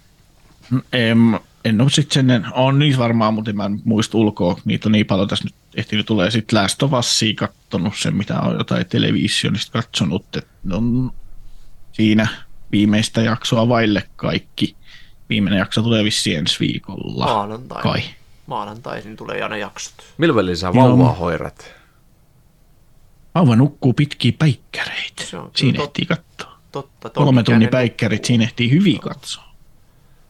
[0.93, 4.57] En, en ole sitten sen, on niissä varmaan, mutta en mä en muista ulkoa.
[4.65, 6.31] Niitä on niin paljon tässä nyt ehtinyt tulee.
[6.31, 10.37] Sitten Last of Usia kattonut sen, mitä on jotain televisionista katsonut.
[10.37, 11.11] Että on
[11.93, 12.29] siinä
[12.73, 14.77] viimeistä jaksoa vaille kaikki.
[15.29, 17.25] Viimeinen jakso tulee vissiin ensi viikolla.
[17.25, 17.83] Maanantai.
[17.83, 18.03] Kai.
[18.47, 19.95] Maanantaisin tulee aina jaksot.
[20.19, 21.78] Millä välillä sä vauvaa hoirat?
[23.39, 25.25] Vauva nukkuu pitkiä päikkäreitä.
[25.25, 26.59] Se on Siinä tot- ehtii katsoa.
[26.73, 27.11] Totta.
[27.11, 29.45] Kolme tunnin päikkärit, siinä ehtii hyvin katsoa.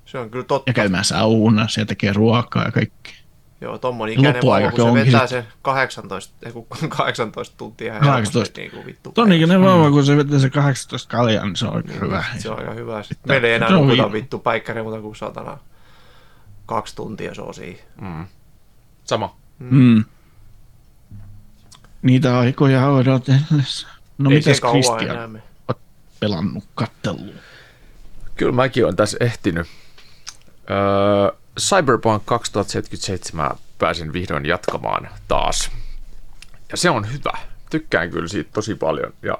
[0.06, 0.70] Se on kyllä totta.
[0.70, 3.12] Ja käymään saunassa ja tekee ruokaa ja kaikkea.
[3.60, 8.00] Joo, tommonen ikäinen vauva, kun se vetää sit- se 18, ei kun 18 tuntia ihan
[8.00, 8.38] 18.
[8.38, 9.12] helposti niin kuin vittu.
[9.12, 12.24] Ton ikäinen vauva, kun se vetää se 18 kaljaa, niin se on aika hyvä.
[12.38, 13.02] Se on aika hyvä.
[13.02, 15.58] Sitten meillä ei enää se nukuta vi- vittu päikkäriä muuta kuin satana
[16.66, 17.78] kaksi tuntia se on siinä.
[19.04, 19.36] Sama.
[19.58, 20.04] Mm.
[22.02, 23.88] Niitä aikoja odotellessa.
[24.18, 25.78] No ei mitäs se kauan Kristian oot
[26.20, 27.34] pelannut katteluun?
[28.36, 29.66] Kyllä mäkin olen tässä ehtinyt.
[30.70, 35.70] Öö, Cyberpunk 2077 pääsin vihdoin jatkamaan taas.
[36.70, 37.38] Ja se on hyvä.
[37.70, 39.12] Tykkään kyllä siitä tosi paljon.
[39.22, 39.38] Ja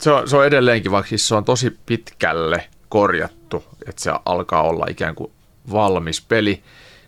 [0.00, 4.62] se on, se on edelleenkin, vaikka siis se on tosi pitkälle korjattu, että se alkaa
[4.62, 5.32] olla ikään kuin
[5.72, 6.62] valmis peli,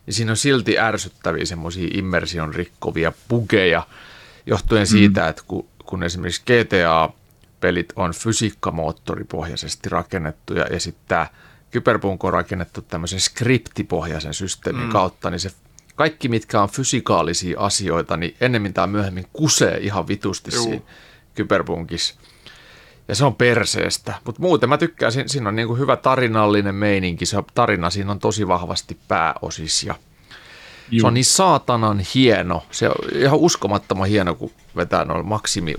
[0.07, 3.83] niin siinä on silti ärsyttäviä semmoisia immersion rikkovia bugeja,
[4.47, 11.27] johtuen siitä, että kun, kun esimerkiksi GTA-pelit on fysiikkamoottoripohjaisesti rakennettuja ja sitten tämä
[11.71, 14.93] Kyberpunk on rakennettu tämmöisen skriptipohjaisen systeemin mm.
[14.93, 15.51] kautta, niin se
[15.95, 20.65] kaikki, mitkä on fysikaalisia asioita, niin ennemmin tai myöhemmin kusee ihan vitusti Juu.
[20.65, 20.83] siinä
[21.35, 22.15] Kyberpunkissa.
[23.09, 24.15] Ja se on perseestä.
[24.25, 27.27] Mutta muuten mä tykkään, siinä, on niinku hyvä tarinallinen meininki.
[27.27, 29.85] Se tarina siinä on tosi vahvasti pääosis.
[29.85, 29.95] Ja
[30.91, 31.01] Juu.
[31.01, 32.63] Se on niin saatanan hieno.
[32.71, 35.75] Se on ihan uskomattoman hieno, kun vetää noin maksimi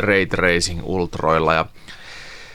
[0.00, 1.54] ray, racing ultroilla.
[1.54, 1.66] Ja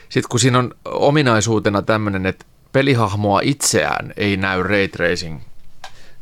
[0.10, 5.40] sitten kun siinä on ominaisuutena tämmöinen, että pelihahmoa itseään ei näy ray tracing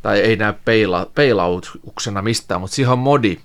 [0.02, 3.38] tai ei näy peila, peilautuksena mistään, mutta siihen on modi,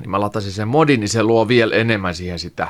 [0.00, 2.68] niin mä latasin sen modin, niin se luo vielä enemmän siihen sitä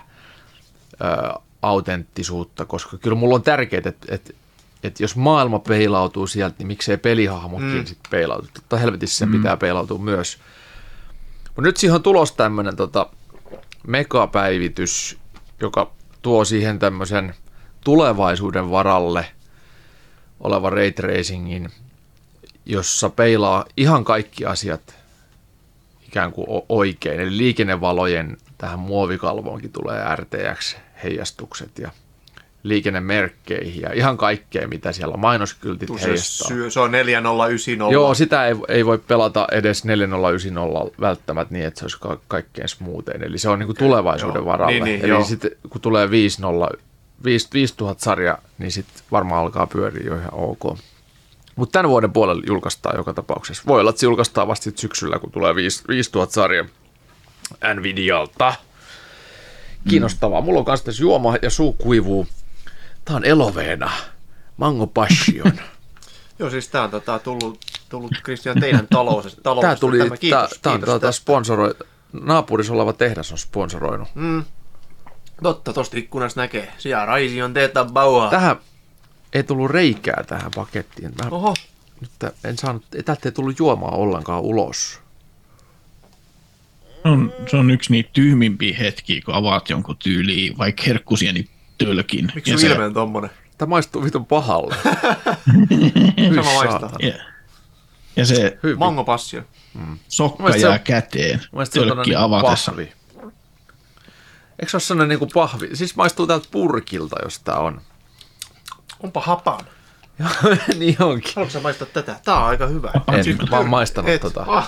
[0.93, 4.33] ö, autenttisuutta, koska kyllä mulla on tärkeää, että, että,
[4.83, 7.87] että jos maailma peilautuu sieltä, niin miksei pelihahmokin mm.
[7.87, 8.49] sitten peilautu.
[8.55, 9.37] Totta helvetissä sen mm.
[9.37, 10.39] pitää peilautua myös.
[11.47, 13.07] Mutta nyt siihen on tulos tämmöinen tota,
[13.87, 15.19] megapäivitys,
[15.61, 17.35] joka tuo siihen tämmöisen
[17.85, 19.27] tulevaisuuden varalle
[20.41, 21.71] olevan ray tracingin,
[22.67, 24.95] jossa peilaa ihan kaikki asiat
[26.09, 27.21] ikään kuin oikein.
[27.21, 31.91] Eli liikennevalojen tähän muovikalvoonkin tulee RTX-heijastukset ja
[32.63, 35.21] liikennemerkkeihin ja ihan kaikkea, mitä siellä on.
[35.21, 36.49] Mainoskyltit se heijastaa.
[36.49, 37.93] Syy, se on 4090.
[37.95, 42.69] Joo, sitä ei, ei voi pelata edes 4090 välttämättä niin, että se olisi ka- kaikkein
[42.69, 43.23] smoothin.
[43.25, 44.73] Eli se on niin kuin tulevaisuuden varalle.
[44.73, 45.25] Niin, niin, Eli joo.
[45.25, 46.79] sitten kun tulee 50,
[47.25, 50.79] 5000 sarja, niin sitten varmaan alkaa pyöriä jo ihan ok.
[51.57, 53.63] Mutta tämän vuoden puolella julkaistaan joka tapauksessa.
[53.67, 55.55] Voi olla, että se julkaistaan vasta sit syksyllä, kun tulee
[55.89, 56.65] 5000 sarja
[57.75, 58.55] Nvidialta.
[59.89, 60.41] Kiinnostavaa.
[60.41, 62.27] Mulla on kanssa tässä juoma ja suu kuivuu.
[63.05, 63.91] Tää on eloveena.
[64.57, 65.53] Mango Passion.
[66.39, 67.59] Joo, siis tää on tota, tullut,
[67.89, 71.23] tullut Kristian teidän talous, talous Tää tuli, tämä, kiitos, tää, tää on tuota tästä.
[71.23, 71.75] sponsoroi,
[72.13, 74.09] naapurissa oleva tehdas on sponsoroinut.
[74.15, 74.45] Mm.
[75.43, 76.73] Totta, tosta ikkunasta näkee.
[76.79, 78.31] Siellä raisi on teetä bauhaa.
[78.31, 78.57] Tähän
[79.33, 81.13] ei tullut reikää tähän pakettiin.
[81.23, 81.55] Mä Oho,
[82.01, 85.01] nyt en saanut, täältä ei tullut juomaa ollenkaan ulos.
[87.03, 91.49] Se on, se on yksi niitä tyhmimpiä hetkiä, kun avaat jonkun tyyliin, vaikka herkkusieni
[91.85, 92.33] tölkin.
[92.35, 93.31] miksi ja sun se, ilme on tommonen?
[93.59, 94.77] Tämä maistuu vitun pahalle.
[96.35, 96.97] Sama maistaa.
[97.01, 97.15] ja,
[98.17, 98.79] ja se Hyvin.
[98.79, 99.43] Mango passio.
[100.09, 102.73] sokka Mielestäni jää käteen se on tölkki avatessa.
[102.73, 102.93] pahvi.
[104.59, 105.77] Eikö se ole sellainen niinku pahvi?
[105.77, 107.81] Siis maistuu täältä purkilta, jos tää on.
[109.03, 109.61] Onpa hapan.
[110.79, 111.33] niin onkin.
[111.37, 112.21] Haluatko sä maistaa tätä?
[112.25, 112.93] Tää on aika hyvä.
[113.13, 114.21] En, mä oon maistanut Et.
[114.21, 114.47] tota.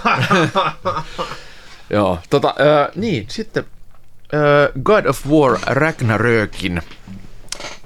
[1.90, 3.64] Joo, tota, äh, niin, sitten
[4.34, 6.82] äh, God of War Ragnarökin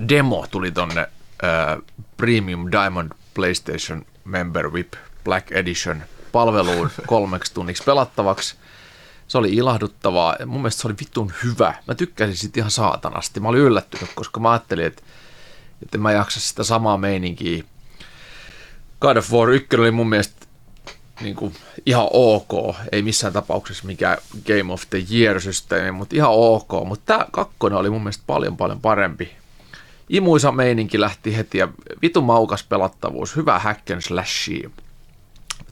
[0.09, 1.79] demo tuli tonne äh,
[2.17, 4.93] Premium Diamond PlayStation Member VIP
[5.25, 8.57] Black Edition palveluun kolmeksi tunniksi pelattavaksi.
[9.29, 10.37] Se oli ilahduttavaa.
[10.47, 11.75] Mun mielestä se oli vitun hyvä.
[11.89, 13.41] Mä tykkäsin siitä ihan saatanasti.
[13.41, 15.03] Mä olin yllättynyt, koska mä ajattelin, että,
[15.83, 17.65] että en mä jaksa sitä samaa meininkiä.
[19.01, 20.36] God of War 1 oli mun mielestä
[21.20, 21.55] niin kuin
[21.87, 26.68] ihan ok, ei missään tapauksessa mikään Game of the Year-systeemi, mutta ihan ok.
[26.85, 29.31] Mutta tämä kakkonen oli mun mielestä paljon paljon parempi.
[30.09, 31.68] Imuisa meininki lähti heti ja
[32.02, 34.70] vitun maukas pelattavuus, hyvä hack and slashia.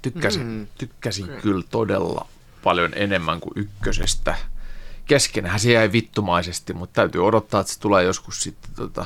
[0.02, 0.66] Tykkäsin, mm.
[0.78, 1.40] tykkäsin okay.
[1.40, 2.26] kyllä todella
[2.64, 4.35] paljon enemmän kuin ykkösestä.
[5.07, 9.04] Keskenhän se jäi vittumaisesti, mutta täytyy odottaa, että se tulee joskus sitten tota,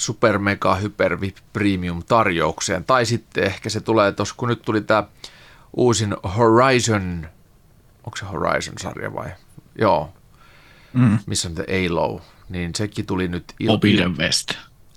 [0.00, 2.84] super mega hyper VIP premium tarjoukseen.
[2.84, 5.04] Tai sitten ehkä se tulee tuossa, kun nyt tuli tämä
[5.76, 7.28] uusin Horizon,
[8.04, 9.28] onko se Horizon-sarja vai?
[9.78, 10.12] Joo,
[10.92, 11.18] Mm.
[11.26, 14.52] missä on The Halo, niin sekin tuli nyt il- Forbidden West.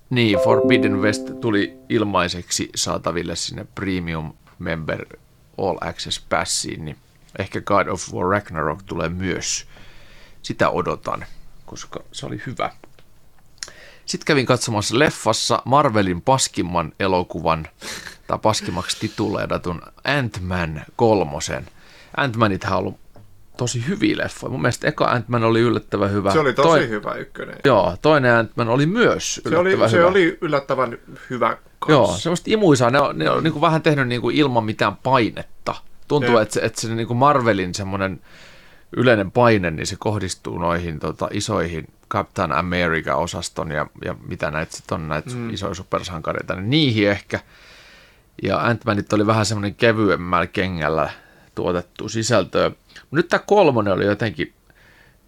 [0.10, 5.06] niin, Forbidden West tuli ilmaiseksi saataville sinne Premium Member
[5.58, 6.98] All Access Passiin, niin
[7.39, 9.68] ehkä God of War Ragnarok tulee myös.
[10.42, 11.26] Sitä odotan,
[11.66, 12.72] koska se oli hyvä.
[14.06, 17.68] Sitten kävin katsomassa leffassa Marvelin paskimman elokuvan,
[18.28, 21.68] tai paskimmaksi tituleedatun Ant-Man kolmosen.
[22.18, 23.00] Ant-Manithan on ollut
[23.58, 24.52] tosi hyviä leffoja.
[24.52, 26.32] Mun mielestä eka Ant-Man oli yllättävän hyvä.
[26.32, 27.56] Se oli tosi Toi- hyvä ykkönen.
[27.66, 30.08] Joo, toinen Ant-Man oli myös Se oli, yllättävän se hyvä.
[30.08, 30.98] oli yllättävän
[31.30, 31.89] hyvä kans.
[31.89, 32.89] Joo, semmoista imuisaa.
[32.89, 35.76] Ne on, ne on niin kuin vähän tehnyt niin kuin ilman mitään painetta.
[36.08, 38.22] Tuntuu, että se, että se niin kuin Marvelin semmoinen
[38.98, 44.95] yleinen paine, niin se kohdistuu noihin tota, isoihin Captain America-osaston ja, ja mitä näitä sitten
[44.95, 45.49] on, näitä mm.
[45.49, 47.39] isoja supersankareita, niin niihin ehkä.
[48.43, 51.10] Ja Ant-Manit oli vähän semmoinen kevyemmällä kengällä
[51.56, 52.69] tuotettu sisältöä.
[52.69, 54.54] Mut nyt tämä kolmonen oli jotenkin,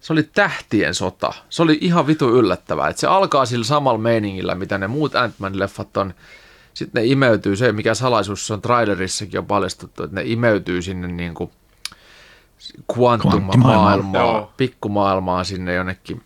[0.00, 1.32] se oli tähtien sota.
[1.50, 2.88] Se oli ihan vitu yllättävää.
[2.88, 6.14] että se alkaa sillä samalla meiningillä, mitä ne muut Ant-Man-leffat on.
[6.74, 11.08] Sitten ne imeytyy, se mikä salaisuus se on trailerissakin on paljastettu, että ne imeytyy sinne
[11.08, 11.50] niin kuin
[12.94, 14.48] Kvanttimaailmaan.
[14.56, 16.22] pikkumaailmaan sinne jonnekin.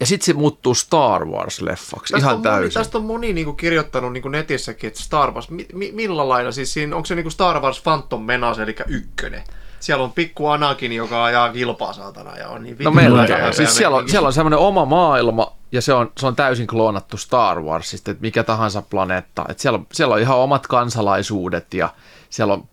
[0.00, 2.74] Ja sitten se muuttuu Star Wars-leffaksi Tästä ihan on moni, täysin.
[2.74, 6.72] tästä on moni niinku kirjoittanut niinku netissäkin, että Star Wars, mi, mi, millä lailla, siis
[6.72, 9.42] siinä, onko se niinku Star Wars Phantom Menace, eli ykkönen?
[9.80, 13.54] Siellä on pikku Anakin, joka ajaa kilpaa saatana ja on niin No melkein.
[13.54, 14.10] Siis siellä on, meininki.
[14.10, 18.20] siellä on semmoinen oma maailma ja se on, se on täysin kloonattu Star Warsista, että
[18.22, 19.44] mikä tahansa planeetta.
[19.48, 21.88] Että siellä, on- siellä on ihan omat kansalaisuudet ja
[22.30, 22.68] siellä on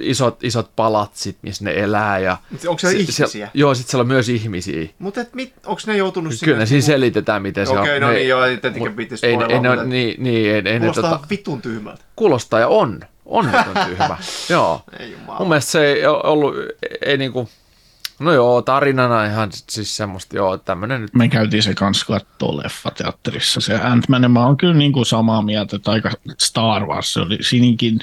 [0.00, 2.18] isot, isot palatsit, missä ne elää.
[2.18, 2.36] Ja
[2.68, 3.26] Onko siellä se- ihmisiä?
[3.26, 4.88] Siellä, joo, sitten siellä on myös ihmisiä.
[4.98, 5.20] Mutta
[5.66, 6.44] onko ne joutunut sinne?
[6.44, 7.78] Kyllä ne siinä selitetään, miten se on.
[7.78, 10.50] Okei, no Ne- niin, joo, ei tietenkin piti ei, ei, spoilaa, ne, mutta- niin, niin,
[10.50, 11.30] ei, ei ne Kuulostaa tota, tota...
[11.30, 12.04] vitun tyhmältä.
[12.16, 13.00] kuulostaa ja on.
[13.24, 14.16] On vitun tyhmä.
[14.50, 14.82] joo.
[14.98, 15.38] Ei jumala.
[15.38, 16.54] Mun mielestä se ei ollut,
[17.06, 17.48] ei niinku,
[18.18, 21.14] no joo, tarinana ihan siis semmoista, joo, tämmönen nyt.
[21.14, 23.60] Me käytiin se kans kattoo leffateatterissa.
[23.60, 27.38] Se Ant-Man, mä oon kyllä niin kuin samaa mieltä, että aika Star Wars se oli
[27.40, 27.98] sininkin,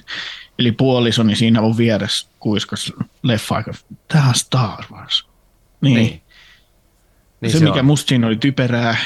[0.59, 3.71] eli puolisoni siinä on vieressä kuiskas leffa aika,
[4.07, 5.25] tää on Star Wars.
[5.81, 5.95] Niin.
[5.95, 6.21] Niin.
[7.41, 7.85] niin se, se, mikä on.
[7.85, 8.97] musta siinä oli typerää,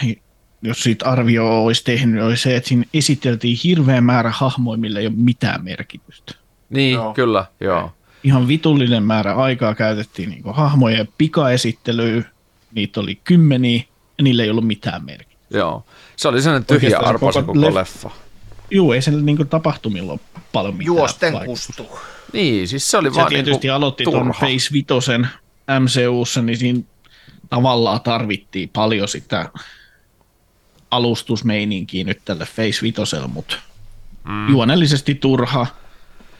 [0.62, 5.08] jos siitä arvio olisi tehnyt, oli se, että siinä esiteltiin hirveä määrä hahmoja, millä ei
[5.08, 6.34] ole mitään merkitystä.
[6.70, 7.14] Niin, Joo.
[7.14, 7.92] kyllä, joo.
[8.24, 12.26] Ihan vitullinen määrä aikaa käytettiin niin hahmojen pikaesittelyyn,
[12.74, 13.84] niitä oli kymmeniä,
[14.18, 15.58] ja niillä ei ollut mitään merkitystä.
[15.58, 15.86] Joo.
[16.16, 18.12] Se oli sellainen tyhjä arpa se koko koko leff- leffa.
[18.72, 20.20] Juu, ei sen niin tapahtumilla
[20.56, 21.84] paljon mitään Juosten vaikutusta.
[21.84, 22.00] kustu.
[22.34, 24.34] Niin, siis se oli Se vaan tietysti niinku aloitti tuon.
[24.40, 25.28] Phase Vitosen
[25.80, 26.80] MCUssa, niin siinä
[27.50, 29.50] tavallaan tarvittiin paljon sitä
[30.92, 33.56] alustusmeininkiä nyt tälle Phase Vitoselle, mutta
[34.24, 34.50] mm.
[34.50, 35.68] juonellisesti turha.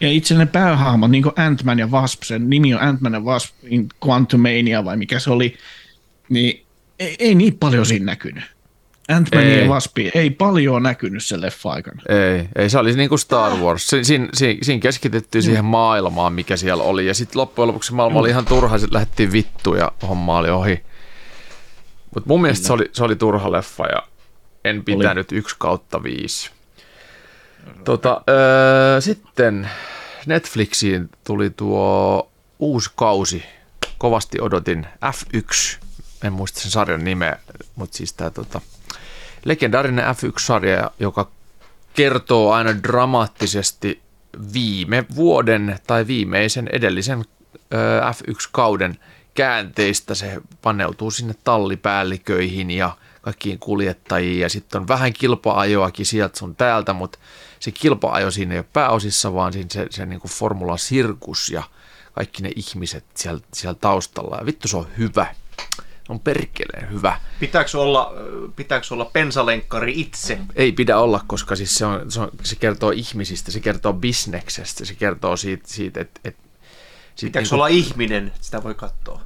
[0.02, 3.54] Ja itse ne päähahmot, niin kuin Ant-Man ja Wasp, sen nimi on Ant-Man ja Wasp
[3.64, 5.58] in Quantumania vai mikä se oli,
[6.30, 6.66] niin
[7.00, 8.44] ei, ei niin paljon siinä näkynyt.
[9.14, 9.60] Ant-Man Ei.
[9.64, 12.02] ja Wasp ei paljon näkynyt sen leffa aikana.
[12.10, 13.88] Ei, ei, se oli niin kuin Star Wars.
[13.90, 17.06] Si- Siinä, siinä, siinä keskityttiin siihen maailmaan, mikä siellä oli.
[17.08, 20.84] Ja sitten loppujen lopuksi maailma oli ihan turha, sitten lähdettiin vittuun ja homma oli ohi.
[22.16, 24.04] Mutta mun mielestä se oli, se oli turha leffa ja
[24.66, 26.50] en pitänyt yksi kautta viisi.
[27.84, 29.70] Tota, öö, sitten
[30.26, 33.44] Netflixiin tuli tuo uusi kausi.
[33.98, 35.78] Kovasti odotin F1.
[36.24, 37.40] En muista sen sarjan nimeä,
[37.76, 38.62] mutta siis tämä tota,
[39.46, 41.32] legendaarinen F1-sarja, joka
[41.94, 44.02] kertoo aina dramaattisesti
[44.54, 47.26] viime vuoden tai viimeisen edellisen
[47.74, 49.00] ö, F1-kauden
[49.34, 50.16] käänteistä.
[50.16, 56.94] Se paneutuu sinne tallipäälliköihin ja kaikkiin kuljettajiin ja sitten on vähän kilpa-ajoakin sieltä sun täältä,
[56.94, 57.20] mutta
[57.60, 61.64] se kilpa-ajo siinä ei ole pääosissa, vaan siinä se, se niin formula-sirkus ja
[62.14, 64.38] kaikki ne ihmiset siellä, siellä taustalla.
[64.38, 65.36] Ja vittu se on hyvä.
[66.10, 67.20] On perkeleen hyvä.
[67.40, 68.14] Pitääkö olla,
[68.56, 70.40] pitääkö olla pensalenkkari itse?
[70.56, 74.86] Ei pidä olla, koska siis se, on, se, on, se kertoo ihmisistä, se kertoo bisneksestä,
[74.86, 76.22] se kertoo siitä, siitä että...
[76.24, 76.36] Et,
[77.22, 79.22] Pitääkö olla ihminen, että sitä voi katsoa?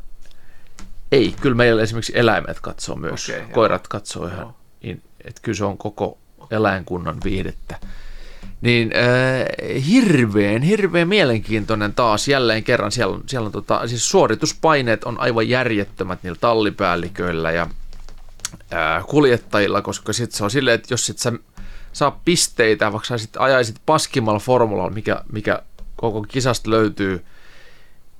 [1.12, 3.50] Ei, kyllä meillä esimerkiksi eläimet katsoo myös, okay, joo.
[3.52, 4.40] koirat katsoo ihan,
[4.84, 4.98] Joo.
[5.26, 6.18] että kyllä se on koko
[6.52, 7.80] eläinkunnan viihdettä.
[8.62, 12.92] Niin äh, hirveän, hirveän mielenkiintoinen taas jälleen kerran.
[12.92, 17.68] Siellä siellä on tota, siis suorituspaineet on aivan järjettömät niillä tallipäälliköillä ja
[18.74, 21.34] äh, kuljettajilla, koska sitten se on silleen, että jos et sä
[21.94, 25.62] saa pisteitä, vaikka sä sit ajaisit paskimmalla formulalla, mikä, mikä
[25.96, 27.26] koko kisasta löytyy,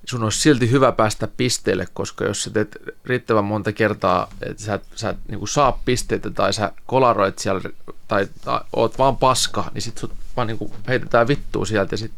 [0.06, 4.80] sun olisi silti hyvä päästä pisteelle, koska jos sä teet riittävän monta kertaa, että sä,
[4.96, 7.62] sä et niin saa pisteitä tai sä kolaroit siellä
[8.08, 12.12] tai, tai oot vaan paska, niin sit sut vaan niin heitetään vittua sieltä ja sit,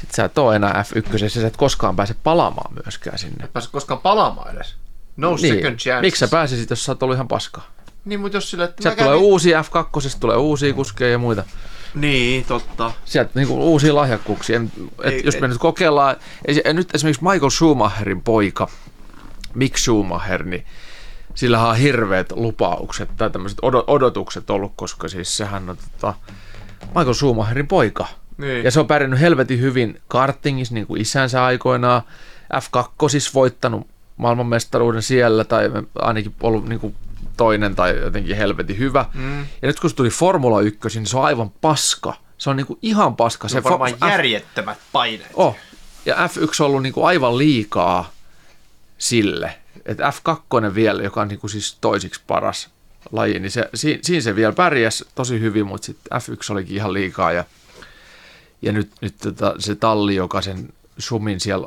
[0.00, 3.48] sit sä et ole enää F1 ja sä et koskaan pääse palaamaan myöskään sinne.
[3.52, 4.74] Pääset koskaan palaamaan edes.
[5.16, 5.90] No second chance.
[5.90, 6.00] Niin.
[6.00, 7.62] Miksi sä pääsisit, jos sä oot ollut ihan paska?
[8.04, 11.18] Niin, mutta jos sille, että Sieltä mä tulee kävin- uusia F2, tulee uusia kuskeja ja
[11.18, 11.44] muita.
[11.94, 12.92] Niin, totta.
[13.04, 14.60] Sieltä niinku uusia lahjakkuuksia.
[15.04, 15.40] Et Ei, jos ei.
[15.40, 16.16] me nyt kokeillaan,
[16.72, 18.68] nyt esimerkiksi Michael Schumacherin poika,
[19.54, 20.66] Mick Schumacher, niin
[21.34, 26.14] sillä on hirveät lupaukset tai tämmöiset odo- odotukset ollut, koska siis sehän on tota,
[26.86, 28.06] Michael Schumacherin poika.
[28.38, 28.64] Niin.
[28.64, 32.02] Ja se on pärjännyt helvetin hyvin kartingissa, niin kuin isänsä aikoinaan.
[32.54, 33.86] F2 siis voittanut
[34.16, 36.94] maailmanmestaruuden siellä, tai ainakin ollut niin kuin
[37.36, 39.04] toinen tai jotenkin helvetin hyvä.
[39.14, 39.38] Mm.
[39.40, 42.14] Ja nyt kun se tuli Formula 1, niin se on aivan paska.
[42.38, 43.48] Se on niin kuin ihan paska.
[43.48, 45.30] Se on fo- varmaan F- järjettömät paineet.
[45.34, 45.56] Oh.
[46.06, 48.10] Ja F1 on ollut niin kuin aivan liikaa
[48.98, 49.54] sille.
[49.86, 52.70] Että F2 vielä, joka on niin kuin siis toisiksi paras
[53.12, 56.92] laji, niin se, siinä, siinä se vielä pärjäsi tosi hyvin, mutta sitten F1 olikin ihan
[56.92, 57.32] liikaa.
[57.32, 57.44] Ja,
[58.62, 61.66] ja nyt, nyt tota, se talli, joka sen sumin siellä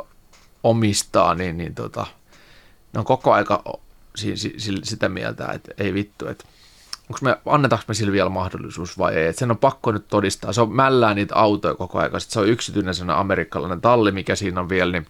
[0.63, 2.05] omistaa, niin, niin tota,
[2.93, 3.63] ne on koko aika
[4.15, 6.45] si, si, si, sitä mieltä, että ei vittu, että
[7.09, 9.27] onko me, annetaanko me sille vielä mahdollisuus vai ei.
[9.27, 10.53] Et sen on pakko nyt todistaa.
[10.53, 12.21] Se on mällää niitä autoja koko ajan.
[12.21, 15.07] Sitten se on yksityinen amerikkalainen talli, mikä siinä on vielä, niin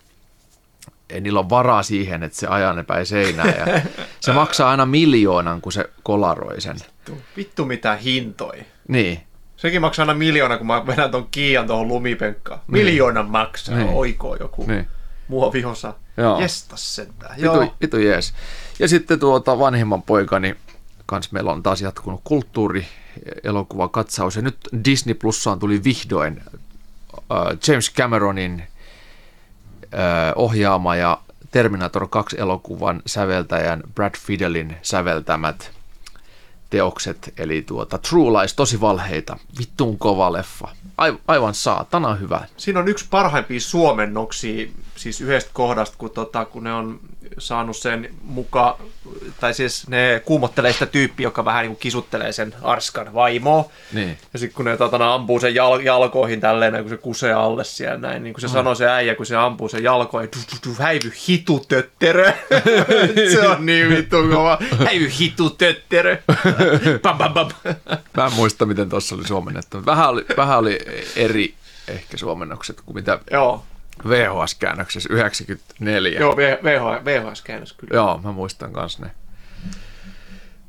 [1.09, 3.53] ei niillä ole varaa siihen, että se ajaa ne päin seinään.
[3.57, 3.81] Ja
[4.19, 6.77] se maksaa aina miljoonan, kun se kolaroi sen.
[7.37, 8.59] Vittu mitä hintoi.
[8.87, 9.19] Niin,
[9.57, 12.59] Sekin maksaa aina miljoona, kun mä vedän ton kiian tuohon lumipenkkaan.
[12.67, 13.89] Miljoonan maksaa, Niin.
[13.89, 14.87] oikoo joku niin.
[15.27, 15.93] muovihosa.
[16.17, 16.41] Joo.
[16.41, 17.35] Jestas sentään.
[17.37, 17.75] Vitu, Joo.
[17.81, 18.33] vitu jees.
[18.79, 20.55] Ja sitten tuota vanhimman poikani
[21.05, 22.85] kans meillä on taas jatkunut kulttuuri
[23.43, 28.63] elokuva katsaus ja nyt Disney Plussaan tuli vihdoin äh, James Cameronin
[30.35, 31.19] ohjaama ja
[31.51, 35.71] Terminator 2-elokuvan säveltäjän Brad Fidelin säveltämät
[36.69, 40.67] teokset, eli tuota True Lies, tosi valheita, vittuun kova leffa,
[41.27, 42.41] aivan saatana hyvä.
[42.57, 44.67] Siinä on yksi parhaimpia suomennoksia,
[44.99, 46.99] siis yhdestä kohdasta, kun, tota, kun ne on
[47.37, 48.75] saanut sen mukaan,
[49.39, 53.69] tai siis ne kuumottelee sitä tyyppiä, joka vähän niin kuin kisuttelee sen Arskan vaimoa.
[53.93, 54.17] Niin.
[54.33, 57.97] Ja sitten kun ne tota, ampuu sen jal- jalkoihin tälleen, kun se kusee alle siellä
[57.97, 58.53] näin, niin kuin se mm.
[58.53, 62.33] sanoo se äijä, kun se ampuu sen jalkoihin, tu, tu, tu, häivy hitu tötterö.
[63.31, 64.57] se on niin vittu kova.
[64.85, 66.17] Häivy hitu tötterö.
[67.03, 67.49] bam, bam, bam.
[68.17, 69.85] Mä en muista, miten tuossa oli suomennettu.
[69.85, 70.79] Vähän oli, vähän oli
[71.15, 71.53] eri
[71.87, 73.63] ehkä suomennokset kuin mitä Joo.
[74.07, 76.19] VHS-käännöksessä 94.
[76.19, 76.37] Joo,
[77.05, 77.95] VHS-käännös kyllä.
[77.95, 79.11] Joo, mä muistan kans ne.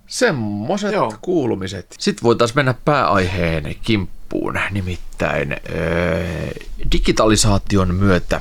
[0.06, 1.14] Semmoiset Joo.
[1.20, 1.96] kuulumiset.
[1.98, 6.48] Sitten voitaisiin mennä pääaiheen kimppuun, nimittäin öö,
[6.92, 8.40] digitalisaation myötä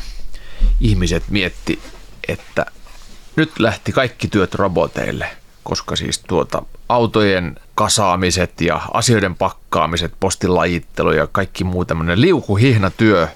[0.82, 1.80] ihmiset mietti,
[2.28, 2.66] että
[3.36, 5.30] nyt lähti kaikki työt roboteille,
[5.64, 13.28] koska siis tuota autojen kasaamiset ja asioiden pakkaamiset, postilajittelu ja kaikki muu tämmöinen liukuhihnatyö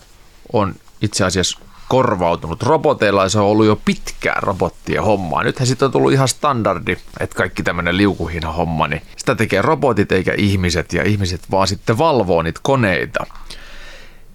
[0.53, 5.43] on itse asiassa korvautunut roboteilla ja se on ollut jo pitkään robottien hommaa.
[5.43, 10.11] Nythän sitten on tullut ihan standardi, että kaikki tämmöinen liukuhina homma, niin sitä tekee robotit
[10.11, 13.25] eikä ihmiset ja ihmiset vaan sitten valvoo niitä koneita.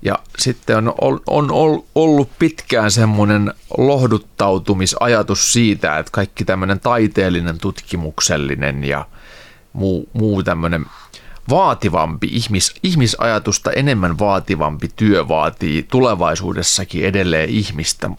[0.03, 8.85] Ja sitten on, on, on ollut pitkään semmoinen lohduttautumisajatus siitä, että kaikki tämmöinen taiteellinen, tutkimuksellinen
[8.85, 9.07] ja
[9.73, 10.87] muu, muu tämmöinen
[11.49, 18.11] vaativampi, ihmis, ihmisajatusta enemmän vaativampi työ vaatii tulevaisuudessakin edelleen ihmistä.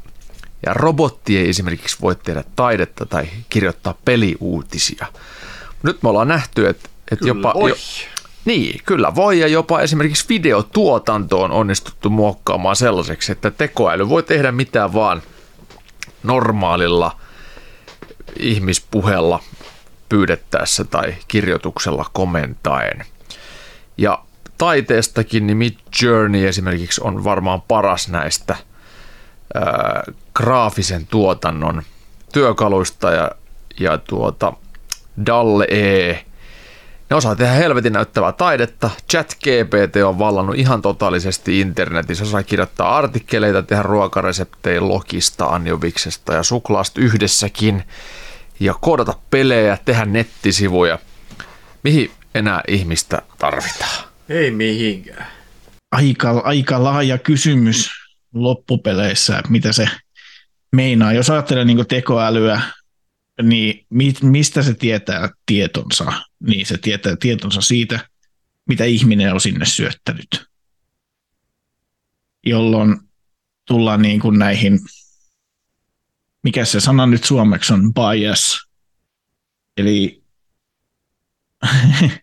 [0.66, 5.06] Ja robotti ei esimerkiksi voi tehdä taidetta tai kirjoittaa peliuutisia.
[5.84, 7.54] Nyt me ollaan nähty, että, että jopa...
[7.70, 7.76] Jo,
[8.46, 14.52] niin, kyllä voi ja jopa esimerkiksi videotuotanto on onnistuttu muokkaamaan sellaiseksi, että tekoäly voi tehdä
[14.52, 15.22] mitään vaan
[16.24, 17.16] normaalilla
[18.40, 19.44] ihmispuhella
[20.10, 23.06] pyydettäessä tai kirjoituksella komentaen.
[24.00, 24.24] Ja
[24.58, 28.56] taiteestakin niin Mid Journey esimerkiksi on varmaan paras näistä
[29.54, 31.82] ää, graafisen tuotannon
[32.34, 33.32] työkaluista ja,
[33.80, 34.54] ja tuota,
[35.26, 36.14] Dalle E.
[37.10, 38.90] Ne osaa tehdä helvetin näyttävää taidetta.
[39.12, 42.24] Chat GPT on vallannut ihan totaalisesti internetissä.
[42.24, 47.84] Osaa kirjoittaa artikkeleita, tehdä ruokareseptejä Lokista, Anjoviksesta ja suklaasta yhdessäkin.
[48.60, 51.00] Ja koodata pelejä, tehdä nettisivuja.
[51.84, 54.10] Mihin enää ihmistä tarvitaan?
[54.30, 55.28] Ei mihinkään.
[55.92, 57.90] Aika, aika laaja kysymys
[58.34, 59.90] loppupeleissä, että mitä se
[60.76, 61.14] meinaa.
[61.14, 62.62] Jos ajattelee niin tekoälyä,
[63.42, 63.86] niin
[64.22, 66.14] mistä se tietää tietonsa?
[66.40, 68.10] Niin se tietää tietonsa siitä,
[68.68, 70.46] mitä ihminen on sinne syöttänyt.
[72.46, 73.00] Jolloin
[73.68, 74.80] tullaan niin kuin näihin,
[76.44, 78.60] mikä se sana nyt suomeksi on, bias.
[79.78, 80.19] Eli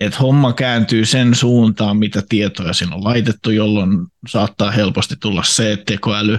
[0.00, 5.72] että homma kääntyy sen suuntaan, mitä tietoja siinä on laitettu, jolloin saattaa helposti tulla se,
[5.72, 6.38] että tekoäly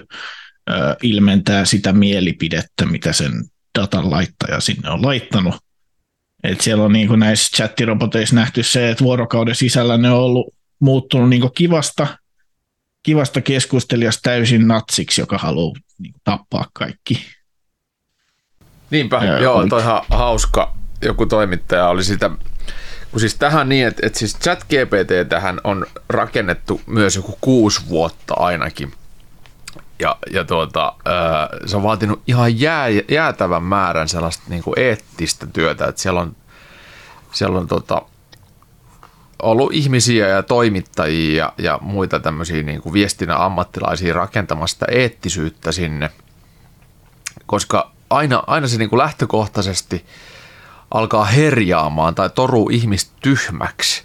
[0.69, 0.73] ö,
[1.03, 3.31] ilmentää sitä mielipidettä, mitä sen
[3.79, 5.55] datan laittaja sinne on laittanut.
[6.43, 10.53] Et siellä on niin kuin näissä chattiroboteissa nähty se, että vuorokauden sisällä ne on ollut
[10.79, 12.07] muuttunut niin kivasta,
[13.03, 17.25] kivasta keskustelijasta täysin natsiksi, joka haluaa niin tappaa kaikki.
[18.91, 20.80] Niinpä, ja, joo, toi ihan hauska.
[21.01, 22.31] Joku toimittaja oli sitä
[23.11, 27.81] kun siis tähän niin, että, että siis chat GPT tähän on rakennettu myös joku kuusi
[27.89, 28.93] vuotta ainakin.
[29.99, 30.93] Ja, ja tuota,
[31.65, 36.35] se on vaatinut ihan jää, jäätävän määrän sellaista niin kuin eettistä työtä, että siellä on,
[37.31, 38.01] siellä on tota,
[39.41, 46.09] ollut ihmisiä ja toimittajia ja, ja muita tämmöisiä niin kuin viestinnän ammattilaisia rakentamasta eettisyyttä sinne,
[47.45, 50.05] koska aina, aina se niin kuin lähtökohtaisesti–
[50.91, 54.03] alkaa herjaamaan tai toruu ihmistä tyhmäksi.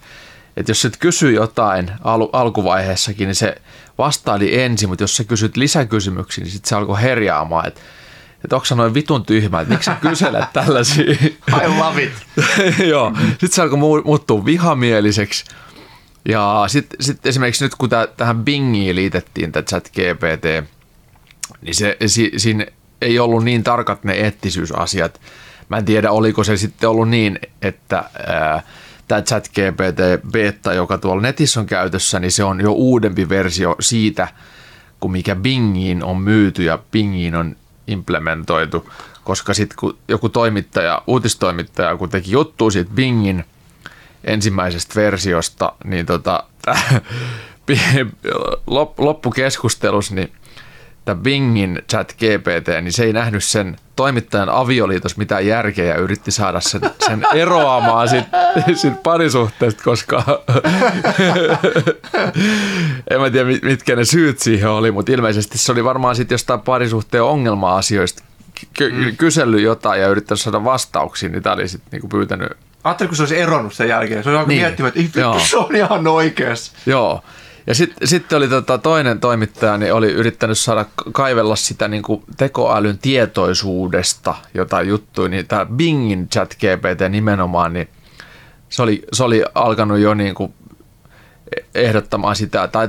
[0.57, 3.57] Että jos et kysy jotain al- alkuvaiheessakin, niin se
[3.99, 7.80] vastaili ensin, mutta jos sä kysyt lisäkysymyksiä, niin sitten se alkoi herjaamaan, että
[8.45, 11.05] että onko sä noin vitun tyhmä, että miksi sä kyselet tällaisia?
[11.62, 12.12] I love it.
[12.91, 15.45] Joo, sitten se alkoi muuttua vihamieliseksi.
[16.28, 20.68] Ja sitten sit esimerkiksi nyt kun tää, tähän Bingiin liitettiin tämä chat GPT,
[21.62, 22.66] niin se, si, siinä
[23.01, 25.20] ei ollut niin tarkat ne eettisyysasiat,
[25.68, 28.62] Mä en tiedä, oliko se sitten ollut niin, että ää,
[29.08, 34.28] tämä ChatGPT beta, joka tuolla netissä on käytössä, niin se on jo uudempi versio siitä,
[35.00, 37.56] kuin mikä Bingiin on myyty ja Bingiin on
[37.86, 38.90] implementoitu,
[39.24, 43.44] koska sitten kun joku toimittaja, uutistoimittaja, kun teki juttua siitä Bingin
[44.24, 46.44] ensimmäisestä versiosta, niin tota,
[48.98, 50.32] loppukeskustelussa, niin
[51.04, 56.30] tämä Bingin chat GPT, niin se ei nähnyt sen toimittajan avioliitos mitään järkeä ja yritti
[56.30, 58.24] saada sen, sen eroamaan sit,
[58.74, 60.24] sit parisuhteesta, koska
[63.11, 66.61] en mä tiedä mitkä ne syyt siihen oli, mutta ilmeisesti se oli varmaan sitten jostain
[66.61, 68.22] parisuhteen ongelma-asioista
[68.74, 69.16] ky- mm.
[69.16, 72.49] kysellyt jotain ja yrittänyt saada vastauksia, niin tämä oli sitten niinku pyytänyt
[72.84, 74.24] Ajattelin, kun se olisi eronnut sen jälkeen.
[74.24, 74.61] Se oli niin.
[74.61, 76.72] miettimään, että se on ihan oikeassa.
[76.86, 77.22] Joo.
[77.66, 82.22] Ja sitten sit oli tota toinen toimittaja, niin oli yrittänyt saada kaivella sitä niin kuin
[82.36, 87.88] tekoälyn tietoisuudesta jotain juttuja, niin tämä Bingin chat GPT nimenomaan, niin
[88.68, 90.54] se oli, se oli alkanut jo niin kuin
[91.74, 92.88] ehdottamaan sitä, tai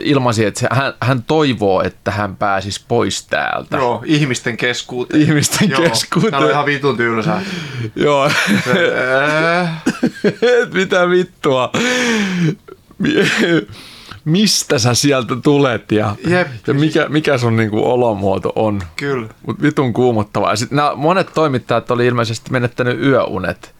[0.00, 3.76] ilmaisi, että se, hän, hän toivoo, että hän pääsisi pois täältä.
[3.76, 5.22] Joo, ihmisten keskuuteen.
[5.22, 6.30] Ihmisten Joo, keskuuteen.
[6.30, 7.42] Tämä on ihan vitun tylsää.
[7.96, 8.30] Joo.
[10.74, 11.72] Mitä vittua?
[14.24, 16.48] Mistä sä sieltä tulet ja, Jep.
[16.66, 18.82] ja mikä, mikä sun niinku olomuoto on.
[18.96, 19.28] Kyllä.
[19.46, 20.50] Mut vitun kuumottavaa.
[20.50, 23.74] Ja sit nämä monet toimittajat oli ilmeisesti menettänyt yöunet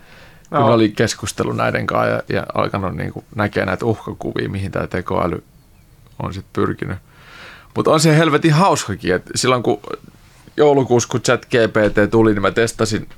[0.55, 0.75] kun no.
[0.75, 5.43] oli keskustelu näiden kanssa ja, ja alkanut niin kuin näkeä näitä uhkakuvia, mihin tämä tekoäly
[6.23, 6.99] on sitten pyrkinyt.
[7.77, 9.81] Mutta on se helvetin hauskakin, että silloin kun
[10.57, 13.09] joulukuussa, kun chat GPT tuli, niin mä testasin,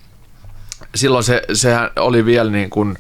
[0.95, 2.99] silloin se, sehän oli vielä niin kuin,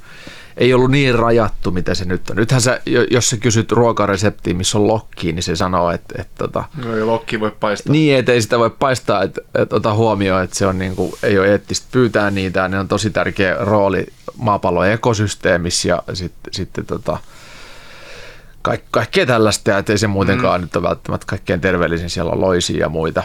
[0.57, 2.37] ei ollut niin rajattu, mitä se nyt on.
[2.37, 2.81] Nythän sä,
[3.11, 6.15] jos sä kysyt ruokareseptiin, missä on lokki, niin se sanoo, että...
[6.19, 7.93] että tota, no ei lokki voi paistaa.
[7.93, 11.13] Niin, että ei sitä voi paistaa, että, että ota huomioon, että se on niin kuin,
[11.23, 16.87] ei ole eettistä pyytää niitä, ne on tosi tärkeä rooli maapallon ekosysteemissä ja sitten, sitten
[16.87, 17.19] tota,
[18.63, 20.63] kaik, kaikkea tällaista, ja ei se muutenkaan mm.
[20.63, 23.23] nyt ole välttämättä kaikkein terveellisin, siellä on loisia ja muita.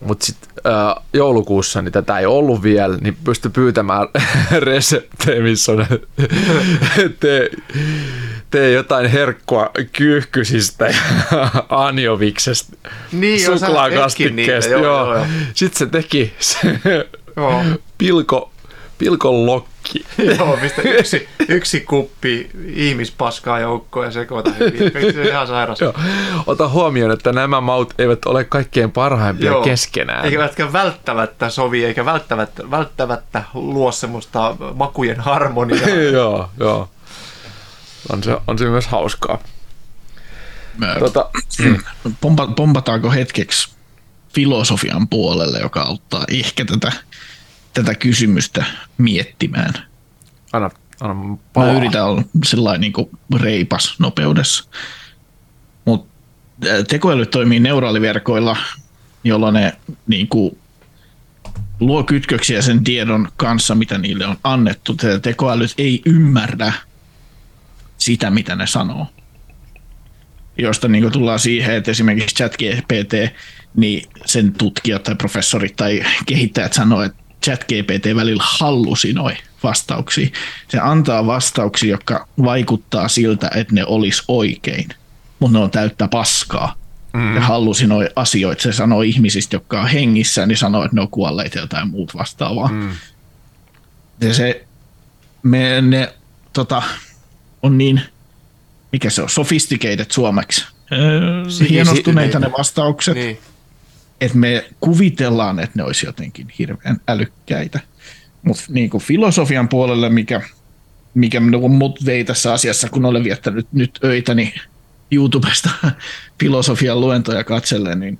[0.00, 4.08] Mutta sitten äh, joulukuussa, niin tätä ei ollut vielä, niin pystyi pyytämään
[4.58, 5.86] reseptejä, missä on
[7.20, 7.50] tee,
[8.50, 10.96] tee jotain herkkua kyyhkysistä ja
[11.86, 12.76] anjoviksesta
[13.12, 14.72] niin, suklaakastikkeesta.
[14.72, 15.26] Joo, joo, joo.
[15.54, 16.80] Sitten se teki se
[17.36, 17.64] joo.
[17.98, 18.52] pilko,
[18.98, 19.75] pilkon lokki
[20.38, 24.50] Joo, mistä yksi, yksi kuppi ihmispaskaa joukkoon ja sekoita
[25.12, 25.80] Se on ihan sairas.
[25.80, 25.94] Joo.
[26.46, 29.62] Ota huomioon, että nämä maut eivät ole kaikkein parhaimpia Joo.
[29.62, 30.24] keskenään.
[30.24, 35.88] Eikä välttämättä sovi, eikä välttämättä, välttämättä luo semmoista makujen harmoniaa.
[36.12, 36.88] joo, joo.
[38.12, 39.38] On se, on se myös hauskaa.
[40.98, 41.30] Tota,
[42.20, 43.76] pompa, pompataanko hetkeksi
[44.34, 46.92] filosofian puolelle, joka auttaa ehkä tätä
[47.76, 48.64] tätä kysymystä
[48.98, 49.72] miettimään.
[50.52, 50.70] Anna,
[51.00, 51.72] anna palaa.
[51.72, 54.64] Mä yritän olla sellainen niin kuin reipas nopeudessa.
[55.84, 56.14] Mutta
[56.88, 58.56] tekoäly toimii neuraaliverkoilla,
[59.24, 59.72] jolloin ne
[60.06, 60.58] niin kuin,
[61.80, 64.94] luo kytköksiä sen tiedon kanssa, mitä niille on annettu.
[64.94, 66.72] Tätä tekoälyt ei ymmärrä
[67.98, 69.06] sitä, mitä ne sanoo.
[70.58, 73.36] Josta niin tullaan siihen, että esimerkiksi ChatGPT,
[73.74, 79.32] niin sen tutkijat tai professorit tai kehittäjät sanoo, että ChatGPT välillä hallusinoi
[79.62, 80.28] vastauksia.
[80.68, 84.88] Se antaa vastauksia, jotka vaikuttaa siltä, että ne olisi oikein,
[85.38, 86.74] mutta ne on täyttä paskaa.
[87.12, 87.34] Mm.
[87.34, 88.62] Ja hallusinoi asioita.
[88.62, 92.14] Se sanoo ihmisistä, jotka on hengissä, niin sanoo, että ne on kuolleet ja jotain muut
[92.14, 92.68] vastaavaa.
[92.68, 92.90] Mm.
[94.20, 94.64] Ja se,
[95.42, 96.14] me, ne
[96.52, 96.82] tota,
[97.62, 98.00] on niin,
[98.92, 100.66] mikä se on, sophisticated suomeksi.
[100.92, 103.14] Öö, hienostuneita ne vastaukset.
[103.14, 103.38] Niin
[104.20, 107.80] että me kuvitellaan, että ne olisi jotenkin hirveän älykkäitä.
[108.42, 110.40] Mutta niin filosofian puolelle, mikä,
[111.14, 114.54] mikä mut vei tässä asiassa, kun olen viettänyt nyt öitäni
[115.10, 115.70] YouTubesta
[116.40, 118.18] filosofian luentoja katsellen, niin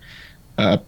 [0.59, 0.79] ää,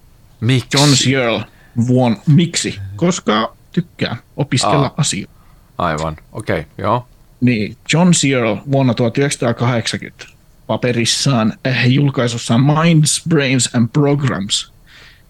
[0.40, 0.68] miksi?
[0.74, 1.44] John Searle
[1.86, 2.78] vuon, miksi?
[2.96, 5.32] Koska tykkää opiskella Aa, asioita.
[5.78, 7.08] Aivan, okei, okay, joo.
[7.40, 10.26] Niin, John Searle vuonna 1980
[10.66, 14.72] paperissaan äh, julkaisussaan Minds, Brains and Programs–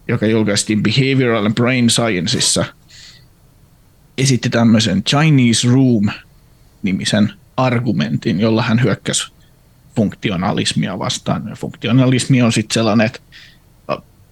[0.08, 2.64] joka julkaistiin Behavioral and Brain Scienceissa,
[4.18, 9.32] esitti tämmöisen Chinese Room-nimisen argumentin, jolla hän hyökkäsi
[9.96, 11.56] funktionalismia vastaan.
[11.56, 13.20] Funktionalismi on sitten sellainen, että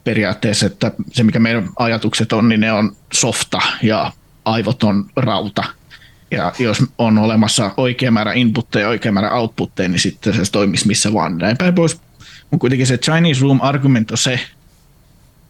[0.05, 4.13] periaatteessa, että se mikä meidän ajatukset on, niin ne on softa ja
[4.45, 5.65] aivot on rauta.
[6.31, 10.87] Ja jos on olemassa oikea määrä inputteja ja oikea määrä outputteja, niin sitten se toimisi
[10.87, 12.01] missä vaan näin päin pois.
[12.51, 14.41] Mutta kuitenkin se Chinese Room argument on se,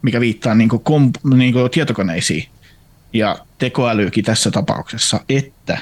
[0.06, 2.48] mikä viittaa niin kuin komp- niin kuin tietokoneisiin
[3.12, 5.78] ja tekoälyäkin tässä tapauksessa, että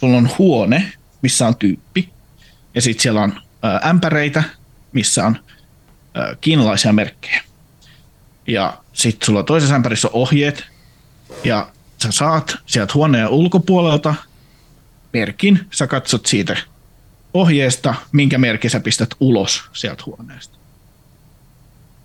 [0.00, 0.92] sulla on huone,
[1.22, 2.08] missä on tyyppi,
[2.74, 3.40] ja sitten siellä on
[3.86, 4.42] ämpäreitä,
[4.92, 5.38] missä on
[6.40, 7.42] kiinalaisia merkkejä.
[8.46, 10.64] Ja sitten sulla toisessa ämpärissä on ohjeet,
[11.44, 11.70] ja
[12.02, 14.14] sä saat sieltä huoneen ulkopuolelta
[15.12, 16.56] merkin, sä katsot siitä
[17.34, 20.58] ohjeesta, minkä merkki sä pistät ulos sieltä huoneesta.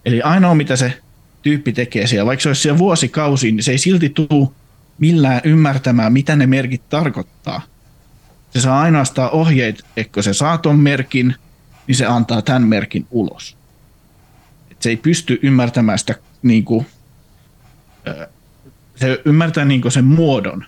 [0.06, 1.02] Eli ainoa, mitä se
[1.42, 4.50] tyyppi tekee siellä, vaikka se olisi siellä vuosikausi, niin se ei silti tule
[4.98, 7.62] millään ymmärtämään, mitä ne merkit tarkoittaa.
[8.50, 11.36] Se saa ainoastaan ohjeet, että kun se saa ton merkin,
[11.88, 13.58] niin se antaa tämän merkin ulos.
[14.72, 16.86] Et se ei pysty ymmärtämään sitä, niin kuin,
[18.96, 20.66] se ymmärtää niin kuin sen muodon,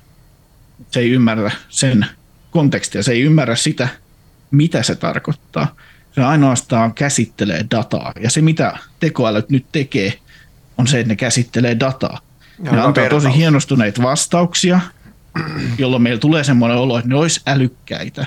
[0.92, 2.06] se ei ymmärrä sen
[2.52, 3.88] kontekstia, se ei ymmärrä sitä,
[4.52, 5.76] mitä se tarkoittaa.
[6.12, 8.12] Se ainoastaan käsittelee dataa.
[8.20, 10.14] Ja se, mitä tekoälyt nyt tekee,
[10.80, 12.20] on se, että ne käsittelee dataa.
[12.64, 13.24] Ja ne antaa vertaus.
[13.24, 14.80] tosi hienostuneita vastauksia,
[15.78, 18.26] jolloin meillä tulee semmoinen olo, että ne olisi älykkäitä.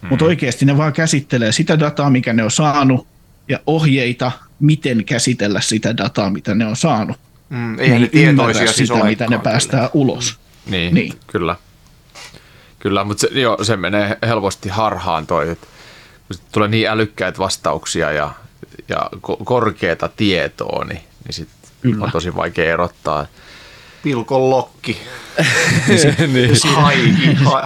[0.00, 0.08] Hmm.
[0.08, 3.06] Mutta oikeasti ne vaan käsittelee sitä dataa, mikä ne on saanut,
[3.48, 7.16] ja ohjeita, miten käsitellä sitä dataa, mitä ne on saanut.
[7.48, 9.90] Mm, eihän ne tietoisia siis sitä, mitä ne päästää kyllä.
[9.92, 10.38] ulos.
[10.66, 11.56] Niin, niin, kyllä.
[12.78, 15.66] Kyllä, mutta se, jo, se menee helposti harhaan toi, että
[16.52, 18.32] tulee niin älykkäitä vastauksia ja,
[18.88, 19.10] ja
[19.44, 21.48] korkeata tietoa, niin, niin
[21.84, 23.26] sit on tosi vaikea erottaa.
[24.02, 24.98] Pilkon lokki.
[26.32, 26.50] niin.
[26.50, 27.18] high,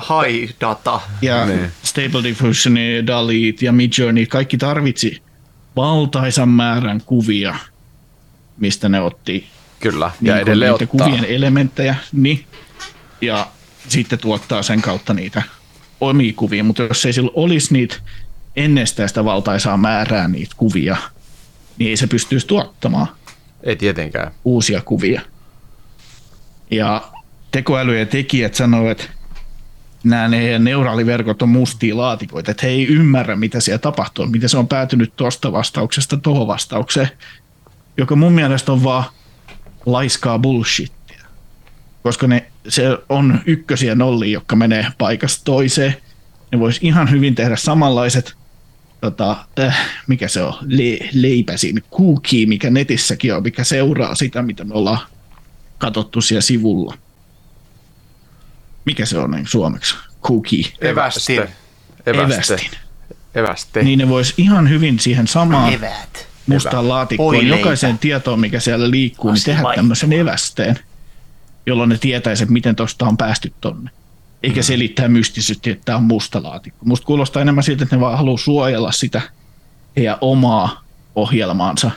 [0.08, 1.00] high data.
[1.22, 1.72] Ja niin.
[1.82, 5.22] Stable Diffusion, Dalit ja Midjourney, kaikki tarvitsi
[5.76, 7.56] valtaisan määrän kuvia,
[8.58, 9.46] mistä ne otti
[9.80, 10.86] Kyllä, ja niin edelleen ottaa.
[10.86, 12.44] kuvien elementtejä, niin,
[13.20, 13.46] ja
[13.88, 15.42] sitten tuottaa sen kautta niitä
[16.00, 17.96] omia kuvia, mutta jos ei sillä olisi niitä
[18.56, 20.96] ennestään sitä valtaisaa määrää niitä kuvia,
[21.78, 23.06] niin ei se pystyisi tuottamaan.
[23.62, 24.32] Ei tietenkään.
[24.44, 25.20] Uusia kuvia.
[26.70, 27.02] Ja
[27.50, 29.04] tekoälyjen tekijät sanovat, että
[30.04, 30.28] nämä
[30.58, 35.12] neuraaliverkot on mustia laatikoita, että he ei ymmärrä, mitä siellä tapahtuu, miten se on päätynyt
[35.16, 37.08] tuosta vastauksesta tuohon vastaukseen,
[37.96, 39.04] joka mun mielestä on vaan
[39.86, 41.24] laiskaa bullshittia.
[42.02, 45.96] Koska ne, se on ykkösiä nollia, jotka menee paikasta toiseen.
[46.52, 48.34] Ne vois ihan hyvin tehdä samanlaiset,
[49.00, 54.64] tota, äh, mikä se on, le, leipäsin, cookie, mikä netissäkin on, mikä seuraa sitä, mitä
[54.64, 54.98] me ollaan
[55.78, 56.98] katsottu siellä sivulla.
[58.84, 59.94] Mikä se on niin suomeksi?
[60.22, 60.64] Cookie.
[60.80, 61.42] Evästin.
[62.06, 62.70] Evästin.
[63.34, 63.82] Eväste.
[63.82, 66.28] Niin ne vois ihan hyvin siihen samaan Evät.
[66.46, 70.78] mustaan laatikkoon, jokaiseen tietoon, mikä siellä liikkuu, niin tehdä tämmöisen evästeen,
[71.66, 73.90] jolloin ne tietäisi, että miten tuosta on päästy tonne.
[74.42, 76.84] Eikä selittää mystisesti, että tämä on musta laatikko.
[76.84, 79.22] Musta kuulostaa enemmän siltä, että ne vaan haluaa suojella sitä
[79.96, 80.84] heidän omaa
[81.14, 81.90] ohjelmaansa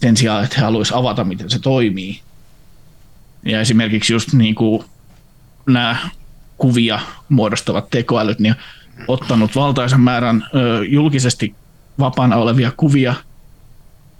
[0.00, 2.20] sen sijaan, että he haluaisivat avata, miten se toimii.
[3.44, 4.84] Ja esimerkiksi just niin kuin
[5.66, 5.96] nämä
[6.56, 8.54] kuvia muodostavat tekoälyt, niin
[9.08, 11.54] ottanut valtaisen määrän ö, julkisesti
[11.98, 13.14] vapaana olevia kuvia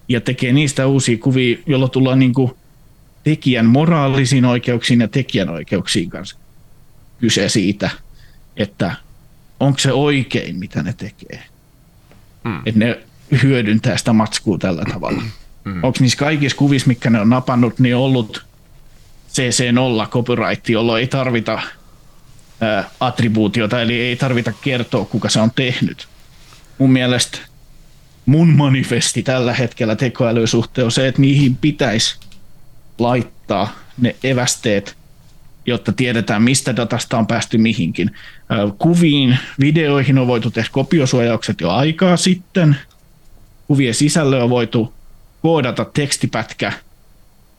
[0.09, 2.53] ja tekee niistä uusia kuvia, jolloin tullaan niin kuin
[3.25, 6.37] tekijän moraalisiin oikeuksiin ja tekijän oikeuksiin kanssa
[7.21, 7.91] kyse siitä,
[8.57, 8.95] että
[9.61, 11.43] onko se oikein, mitä ne tekee.
[12.45, 12.63] Hmm.
[12.67, 13.01] Että ne
[13.43, 15.23] hyödyntää sitä matskua tällä tavalla.
[15.65, 15.85] Hmm.
[15.85, 18.47] Onko niissä kaikissa kuvissa, mitkä ne on napannut, niin ollut
[19.33, 21.61] CC0 copyright, jolloin ei tarvita
[22.61, 26.09] ää, attribuutiota, eli ei tarvita kertoa, kuka se on tehnyt.
[26.79, 27.39] Mun mielestä
[28.27, 32.17] mun manifesti tällä hetkellä tekoälysuhteen on se, että niihin pitäisi
[32.99, 34.97] laittaa ne evästeet,
[35.67, 38.11] jotta tiedetään, mistä datasta on päästy mihinkin.
[38.79, 42.77] Kuviin, videoihin on voitu tehdä kopiosuojaukset jo aikaa sitten.
[43.67, 44.93] Kuvien sisällö on voitu
[45.43, 46.73] koodata tekstipätkä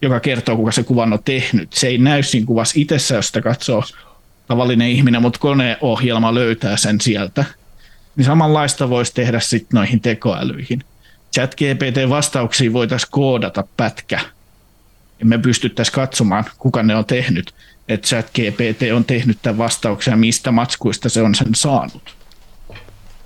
[0.01, 1.73] joka kertoo, kuka se kuvan on tehnyt.
[1.73, 3.83] Se ei näy siinä kuvassa itsessä, jos sitä katsoo
[4.47, 7.45] tavallinen ihminen, mutta koneohjelma löytää sen sieltä.
[8.15, 10.83] Niin samanlaista voisi tehdä sitten noihin tekoälyihin.
[11.33, 14.19] Chat GPT-vastauksiin voitaisiin koodata pätkä,
[15.19, 17.53] ja me pystyttäisiin katsomaan, kuka ne on tehnyt.
[17.88, 22.15] Että Chat GPT on tehnyt tämän vastauksen ja mistä matskuista se on sen saanut.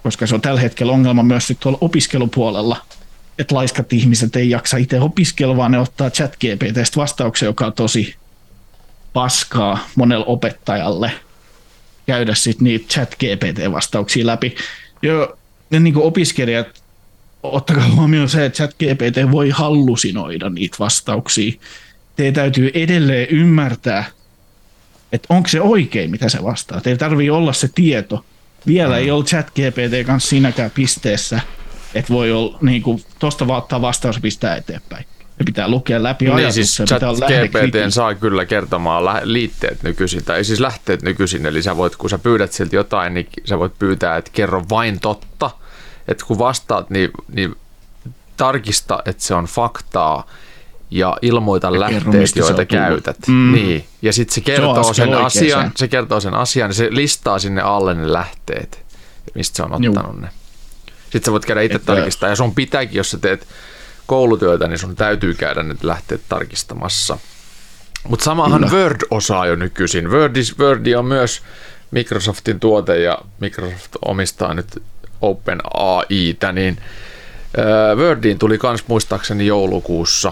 [0.03, 2.78] Koska se on tällä hetkellä ongelma myös tuolla opiskelupuolella–
[3.41, 7.74] että laiskat ihmiset ei jaksa itse opiskella, vaan ne ottaa chat GPTstä vastauksen, joka on
[7.74, 8.16] tosi
[9.14, 11.12] paskaa monelle opettajalle
[12.05, 14.55] käydä sitten niitä chat GPT-vastauksia läpi.
[15.01, 15.38] Jo,
[15.70, 16.68] ne niin opiskelijat,
[17.43, 21.53] ottakaa huomioon se, että chat GPT voi hallusinoida niitä vastauksia.
[22.16, 24.05] Teidän täytyy edelleen ymmärtää,
[25.12, 26.82] että onko se oikein, mitä se vastaa.
[26.82, 28.26] Teillä tarvii olla se tieto.
[28.68, 28.99] Vielä mm.
[28.99, 31.41] ei ole chat GPT kanssa siinäkään pisteessä–
[31.95, 35.05] että voi olla, niin kuin, tosta vaan ottaa vastaus ja pistää eteenpäin.
[35.39, 36.55] Ne pitää lukea läpi niin, ajatus.
[36.55, 41.95] Siis chat GPT saa kyllä kertomaan liitteet nykyisin, tai siis lähteet nykyisin, eli sä voit,
[41.95, 45.51] kun sä pyydät siltä jotain, niin sä voit pyytää, että kerro vain totta,
[46.07, 47.55] että kun vastaat, niin, niin
[48.38, 50.28] tarkista, että se on faktaa,
[50.92, 53.18] ja ilmoita ja lähteet, joita käytät.
[53.28, 53.52] Mm.
[53.54, 53.86] Niin.
[54.02, 55.72] Ja sitten se kertoo se sen asian, se.
[55.76, 58.86] se kertoo sen asian, ja se listaa sinne alle ne lähteet.
[59.36, 60.30] mistä se on ottanut ne.
[61.04, 63.48] Sitten sä voit käydä itse Että- tarkistaa, ja sun pitääkin, jos sä teet
[64.08, 67.18] koulutyötä, niin sun täytyy käydä ne lähteet tarkistamassa.
[68.08, 68.74] Mutta samahan Kyllä.
[68.74, 70.12] Word osaa jo nykyisin.
[70.12, 71.42] Word, is, Word on myös
[71.92, 74.84] Microsoftin tuote ja Microsoft omistaa nyt
[75.22, 76.78] OpenAItä, niin
[77.96, 80.32] Wordiin tuli kans muistaakseni joulukuussa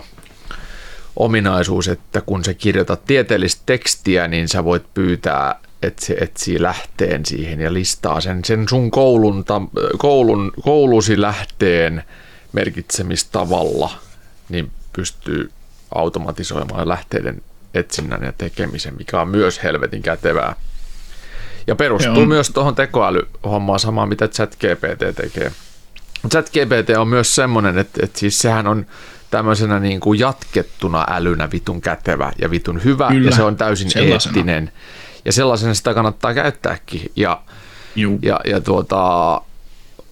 [1.19, 7.25] ominaisuus, että kun sä kirjoitat tieteellistä tekstiä, niin sä voit pyytää, että se etsii lähteen
[7.25, 9.45] siihen ja listaa sen, sen sun koulun,
[9.97, 12.03] koulun, koulusi lähteen
[12.53, 13.91] merkitsemistavalla,
[14.49, 15.51] niin pystyy
[15.95, 17.41] automatisoimaan lähteiden
[17.73, 20.55] etsinnän ja tekemisen, mikä on myös helvetin kätevää.
[21.67, 22.25] Ja perustuu Joo.
[22.25, 25.51] myös tuohon tekoälyhommaan samaan, mitä ChatGPT tekee.
[26.29, 28.85] ChatGPT on myös semmoinen, että, että siis sehän on
[29.31, 33.91] tämmöisenä niin kuin jatkettuna älynä vitun kätevä ja vitun hyvä, Kyllä, ja se on täysin
[33.91, 34.35] sellaisena.
[34.37, 34.71] eettinen.
[35.25, 37.11] Ja sellaisena sitä kannattaa käyttääkin.
[37.15, 37.41] Ja,
[37.95, 38.19] Juu.
[38.21, 39.41] ja, ja tuota,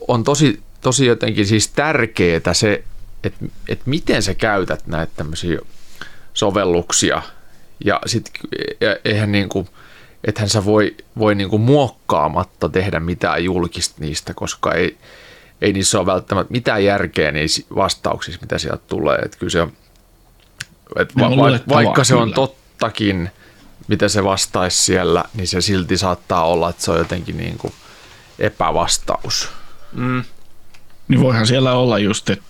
[0.08, 2.84] on tosi, tosi jotenkin siis tärkeää se,
[3.24, 5.60] että, että miten sä käytät näitä tämmöisiä
[6.34, 7.22] sovelluksia.
[7.86, 8.32] Ja sit
[8.82, 9.68] ja eihän niin kuin,
[10.24, 14.98] ethän sä voi, voi niin kuin muokkaamatta tehdä mitään julkista niistä, koska ei,
[15.62, 19.18] ei niissä ole välttämättä mitään järkeä niissä vastauksissa, mitä sieltä tulee.
[19.18, 19.72] Että kyllä se on,
[21.00, 22.36] että Ne va, va, vaikka se on kyllä.
[22.36, 23.30] tottakin,
[23.88, 27.74] mitä se vastaisi siellä, niin se silti saattaa olla, että se on jotenkin niin kuin
[28.40, 29.50] epävastaus.
[29.94, 30.24] Mm.
[31.08, 32.46] Niin voihan siellä olla just, että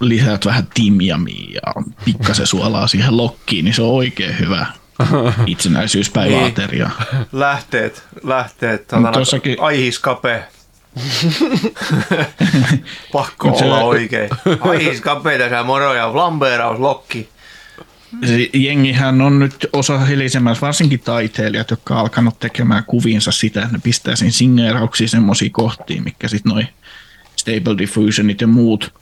[0.00, 4.66] lisäät vähän timjamia ja pikkasen suolaa siihen lokkiin, niin se on oikein hyvä
[5.46, 6.90] itsenäisyyspäiväateria.
[7.32, 10.44] Lähteet, lähteet, Mut tota, tossakin- aihiskape.
[13.12, 14.30] Pakko Mut se- olla oikein.
[14.60, 17.28] Aihiskape tässä moro ja flamberaus, lokki.
[18.52, 23.80] Jengihän on nyt osa helisemässä, varsinkin taiteilijat, jotka on alkanut tekemään kuviinsa sitä, että ne
[23.82, 26.66] pistää sen singeerauksiin semmoisiin kohtiin, mikä sitten noi
[27.36, 28.94] Stable Diffusionit ja muut,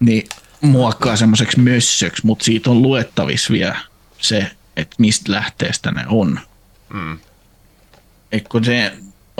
[0.00, 0.28] niin
[0.60, 3.76] muokkaa semmoiseksi mössöksi, mutta siitä on luettavissa vielä
[4.18, 6.40] se, että mistä lähteestä ne on.
[6.92, 7.18] Mm.
[8.32, 8.92] Et kun se,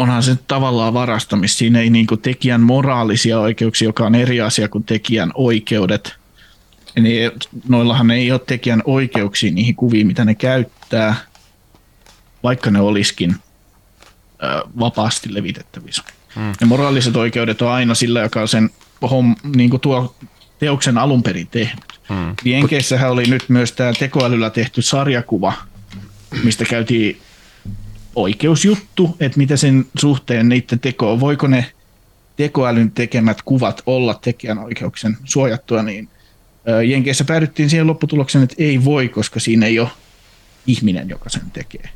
[0.03, 4.85] onhan se tavallaan varastamista, siinä ei niinku tekijän moraalisia oikeuksia, joka on eri asia kuin
[4.85, 6.15] tekijän oikeudet.
[7.01, 7.31] Niin
[7.69, 11.15] noillahan ei ole tekijän oikeuksia niihin kuviin, mitä ne käyttää,
[12.43, 13.37] vaikka ne olisikin
[14.79, 16.03] vapaasti levitettävissä.
[16.35, 16.53] Hmm.
[16.61, 18.71] Ja moraaliset oikeudet on aina sillä, joka on sen
[19.11, 20.15] homm, niin kuin tuo
[20.59, 21.85] teoksen alun perin tehnyt.
[22.09, 22.35] Hmm.
[22.45, 25.53] Jenkeissähän oli nyt myös tämä tekoälyllä tehty sarjakuva,
[26.45, 27.21] mistä käytiin
[28.17, 31.21] oikeusjuttu, että mitä sen suhteen niiden teko on.
[31.21, 31.73] Voiko ne
[32.37, 36.09] tekoälyn tekemät kuvat olla tekijänoikeuksen suojattua, niin
[36.89, 39.89] Jenkeissä päädyttiin siihen lopputulokseen, että ei voi, koska siinä ei ole
[40.67, 41.89] ihminen, joka sen tekee.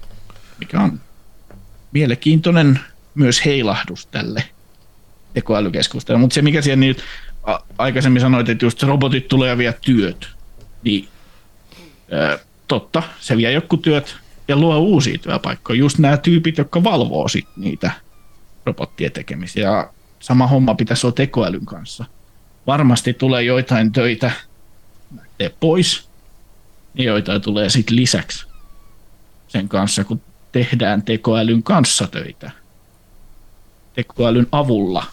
[0.59, 1.01] Mikä on
[1.93, 2.81] mielenkiintoinen
[3.14, 4.43] myös heilahdus tälle
[5.35, 6.21] tekoälykeskustelulle.
[6.21, 7.03] Mutta se, mikä siellä nyt
[7.79, 10.29] aikaisemmin sanoit, että just robotit tulee ja vie työt,
[10.83, 11.09] niin
[12.69, 14.17] totta, se vie joku työt
[14.49, 15.78] ja luo uusia työpaikkoja.
[15.78, 17.90] Just nämä tyypit, jotka valvoo sit niitä
[18.64, 19.62] robottien tekemisiä.
[19.62, 19.90] Ja
[20.20, 22.05] sama homma pitäisi olla tekoälyn kanssa.
[22.66, 24.30] Varmasti tulee joitain töitä
[25.40, 26.09] lähtee pois,
[26.94, 28.47] ja joitain tulee sitten lisäksi
[29.49, 30.20] sen kanssa, kun
[30.53, 32.51] tehdään tekoälyn kanssa töitä.
[33.94, 35.05] Tekoälyn avulla.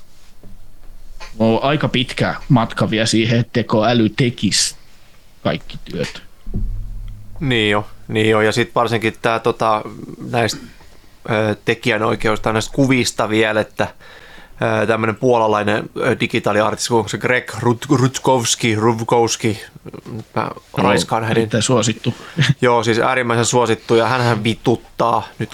[1.40, 4.76] On aika pitkä matka vielä siihen, että tekoäly tekisi
[5.44, 6.22] kaikki työt.
[7.40, 8.42] Niin jo, niin jo.
[8.42, 9.82] ja sitten varsinkin tämä tota,
[10.32, 10.62] näistä
[11.30, 13.88] ö, tekijänoikeus tai näistä kuvista vielä, että
[14.88, 15.90] tämmöinen puolalainen
[16.20, 19.62] digitaaliartisti, onko se Greg Rut- Rutkowski, Ruvkowski,
[20.36, 21.38] mä raiskaan hänen.
[21.38, 22.14] Erittäin suosittu.
[22.62, 25.50] Joo, siis äärimmäisen suosittu ja hänhän vituttaa nyt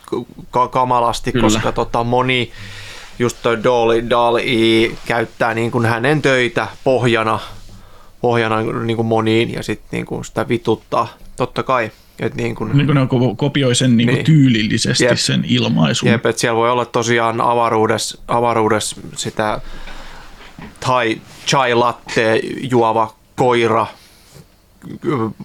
[0.51, 1.43] ka- kamalasti, Kyllä.
[1.43, 2.51] koska tota, moni
[3.19, 7.39] just toi Dolly, Dolly käyttää niin kuin hänen töitä pohjana,
[8.21, 11.91] pohjana niin kuin moniin ja sitten niin kuin sitä vituttaa, totta kai.
[12.19, 14.25] Et niin kuin, niin ne ko- kopioi sen niin Niin.
[14.25, 15.17] tyylillisesti Jep.
[15.17, 16.09] sen ilmaisun.
[16.09, 19.61] Jep, että siellä voi olla tosiaan avaruudessa, avaruudessa sitä
[20.79, 22.41] tai chai latte
[22.71, 23.87] juova koira,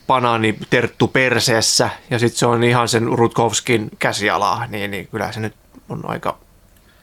[0.06, 5.40] banaani terttu perseessä ja sitten se on ihan sen Rutkovskin käsialaa, niin, niin kyllä se
[5.40, 5.54] nyt
[5.88, 6.38] on aika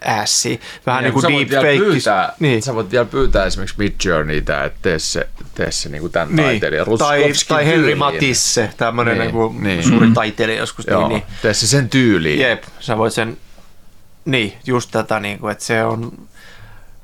[0.06, 0.62] ässi.
[0.86, 1.92] Vähän niin kuin voit vielä deepfake.
[1.92, 2.62] pyytää, Niin.
[2.62, 6.46] Sä voit vielä pyytää esimerkiksi Midjourneytä, että tee se, tee se niin kuin tämän Niin.
[6.46, 6.86] taiteilijan.
[6.98, 7.96] Tai, tai Henri.
[7.96, 9.84] Matisse, tämmöinen Niin, niin, niin, niin.
[9.84, 10.88] suuri taiteilija joskus.
[10.88, 12.40] Joo, Niin, tee se sen tyyliin.
[12.40, 12.50] niin.
[12.50, 13.38] Jep, sä voit sen,
[14.26, 16.12] niin, just tätä, niin kuin, että se on,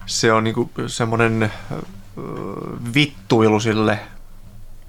[0.05, 1.51] se on niin kuin semmoinen
[2.93, 3.99] vittuilu sille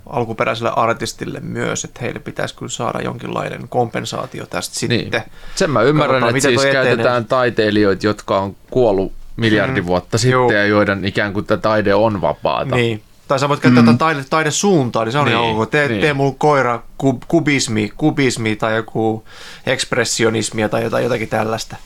[0.09, 5.01] alkuperäiselle artistille myös, että heille pitäisi kyllä saada jonkinlainen kompensaatio tästä Niin.
[5.01, 5.23] sitten.
[5.55, 6.85] Sen mä ymmärrän, Katsotaan, että siis etenee.
[6.87, 10.51] käytetään taiteilijoita, jotka on kuollut miljardi vuotta sitten Joo.
[10.53, 12.77] ja joiden ikään kuin tämä taide on vapaata.
[12.77, 13.03] Niin.
[13.29, 13.99] Tai sä voit käyttää mm.
[13.99, 15.71] taide, taidesuuntaa, niin se on Niin, ihan ok.
[15.71, 16.01] Tee, niin.
[16.01, 19.25] tee mulla koira kub, kubismi, kubismi tai joku
[19.67, 21.77] ekspressionismia tai jotain, jotakin tällaista.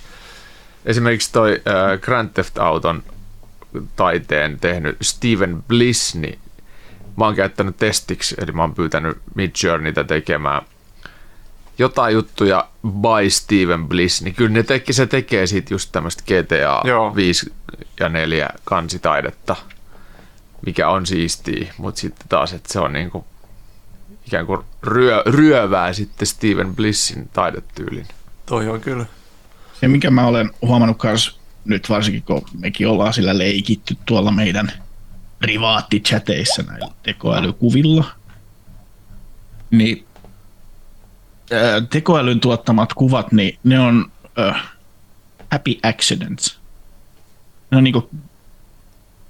[0.85, 3.03] Esimerkiksi toi äh, Grand Theft Auton
[3.97, 6.39] taiteen tehnyt Steven Bliss, niin
[7.17, 10.63] mä oon käyttänyt testiksi, eli mä oon pyytänyt Midjourneytä tekemään
[11.79, 16.89] jotain juttuja by Steven Bliss, niin kyllä ne teki, se tekee siitä just tämmöistä GTA
[16.89, 17.17] Joo.
[17.17, 17.53] 5
[18.01, 19.57] ja 4 kansitaidetta,
[20.67, 23.25] mikä on siistiä, mutta sitten taas, että se on niinku
[24.27, 28.07] ikään kuin ryö, ryövää sitten Steven Blissin taidetyylin.
[28.47, 29.07] Toi on kyllä.
[29.81, 34.73] Se, mikä mä olen huomannut kans nyt varsinkin, kun mekin ollaan sillä leikitty tuolla meidän
[35.43, 38.05] privaattichateissa näillä tekoälykuvilla,
[39.71, 40.07] niin
[41.53, 44.63] ää, tekoälyn tuottamat kuvat, niin ne on äh,
[45.51, 46.59] happy accidents.
[47.71, 48.11] Ne on niinku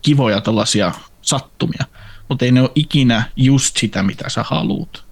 [0.03, 0.93] kivoja tällaisia
[1.23, 1.85] sattumia,
[2.29, 5.05] mutta ei ne ole ikinä just sitä, mitä sä haluut.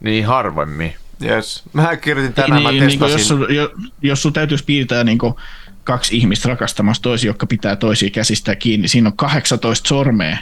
[0.00, 0.94] Niin harvemmin.
[1.24, 1.62] Yes.
[1.72, 3.40] Mä kirjoitin tänään, mä niin, niin kuin testasin.
[3.40, 3.70] jos, sun, jo,
[4.02, 5.34] jos sun täytyisi piirtää niin kuin
[5.86, 10.36] kaksi ihmistä rakastamassa toisia, jotka pitää toisia käsistä kiinni, siinä on 18 sormea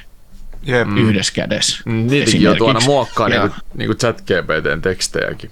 [0.62, 0.88] Jep.
[0.88, 0.96] mm.
[0.98, 1.82] yhdessä kädessä.
[1.90, 2.88] Niitäkin joutuu aina esimerkiksi.
[2.90, 5.50] muokkaa Ja- niin kuin, niin kuin chat GPTn tekstejäkin.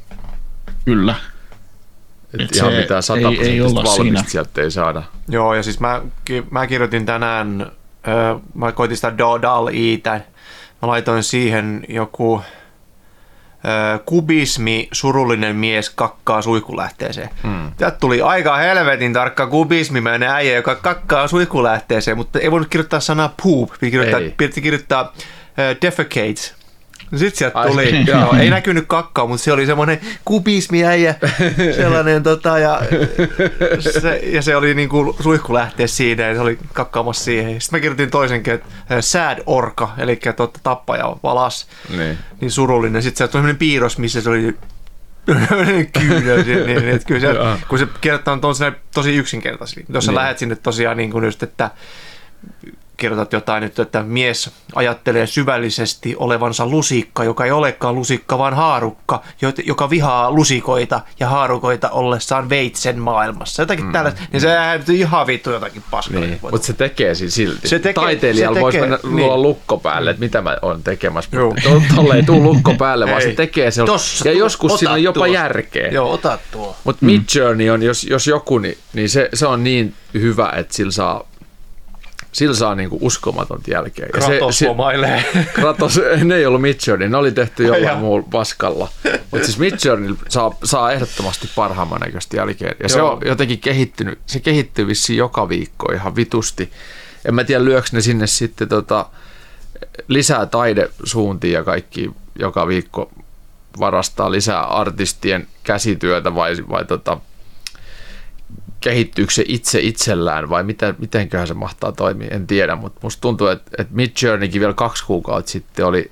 [0.85, 1.15] Kyllä.
[2.35, 4.23] Et Et ihan mitään ei- sataprosenttista valmista siinä.
[4.27, 5.03] sieltä ei saada.
[5.29, 6.03] Joo, ja siis mä,
[6.51, 7.61] mä kirjoitin tänään,
[8.09, 10.21] ö, mä koitin sitä Dodal Iitä,
[10.83, 12.43] mä laitoin siihen joku
[14.05, 17.31] kubismi, surullinen mies kakkaa suihkulähteeseen.
[17.43, 17.73] Hmm.
[17.77, 23.35] Täältä tuli aika helvetin tarkka kubismimäinen äijä, joka kakkaa suihkulähteeseen, mutta ei voinut kirjoittaa sanaa
[23.43, 25.13] poop, piti kirjoittaa, piti kirjoittaa
[25.59, 26.62] ö, defecate.
[27.11, 28.21] Sitten sieltä tuli, joo.
[28.21, 31.15] joo, ei näkynyt kakkaa, mutta se oli semmoinen kubismiäijä,
[31.77, 32.81] sellainen tota, ja
[34.01, 37.61] se, ja se oli niinku suihku lähteä siinä ja se oli kakkaamassa siihen.
[37.61, 42.19] Sitten mä kirjoitin toisenkin, että äh, sad orka, eli totta, tappaja valas, Niin.
[42.41, 43.03] niin surullinen.
[43.03, 44.57] Sitten se oli semmoinen piirros, missä se oli
[46.01, 47.29] kyynel, niin, niin, että kyllä se,
[47.69, 49.85] kun se kirjoittaa on tosi, tosi yksinkertaisesti.
[49.89, 50.17] Jos sä Niin.
[50.17, 51.71] lähet sinne tosiaan niin kuin just, että
[52.97, 59.23] kirjoitat jotain nyt, että mies ajattelee syvällisesti olevansa lusikka, joka ei olekaan lusikka, vaan haarukka,
[59.43, 63.63] jo- joka vihaa lusikoita ja haarukoita ollessaan veitsen maailmassa.
[63.63, 63.93] Jotakin mm.
[63.93, 66.21] tällaista, niin sehän nyt ihan vittu jotakin paskaa.
[66.21, 66.39] Niin.
[66.43, 67.69] Mutta se tekee siinä silti.
[67.69, 69.17] Se tekee- Taiteilijalla se voisi mennä niin.
[69.17, 71.31] luoda lukko päälle, että mitä mä oon tekemässä.
[71.97, 73.35] Tolle ei tule lukko päälle, vaan se Ei.
[73.35, 73.85] tekee se.
[73.85, 75.35] Tossa, ja joskus siinä on jopa tuosta.
[75.35, 75.89] järkeä.
[75.89, 76.77] Joo, ota tuo.
[76.85, 77.13] Mutta mm.
[77.13, 81.25] Midjourney on, jos, jos joku, niin, niin se, se on niin hyvä, että sillä saa,
[82.33, 84.07] sillä saa niinku uskomatonta jälkeä.
[84.07, 85.25] Ja Kratos se, lomailee.
[85.55, 88.89] Kratos, ne ei ollut Midjourney, ne oli tehty Ai jollain muulla paskalla.
[89.31, 92.77] Mutta siis Midjourney saa, saa ehdottomasti parhaimman näköistä jälkeen.
[92.83, 93.13] Ja se Joo.
[93.13, 96.73] on jotenkin kehittynyt, se kehittyy vissiin joka viikko ihan vitusti.
[97.25, 99.07] En mä tiedä, lyöks ne sinne sitten tota,
[100.09, 103.13] lisää taidesuuntia ja kaikki joka viikko
[103.79, 107.19] varastaa lisää artistien käsityötä vai, vai tota,
[108.83, 113.47] kehittyykö se itse itsellään vai miten, mitenköhän se mahtaa toimia, en tiedä, mutta musta tuntuu,
[113.47, 116.11] että, että Midjourneykin vielä kaksi kuukautta sitten oli,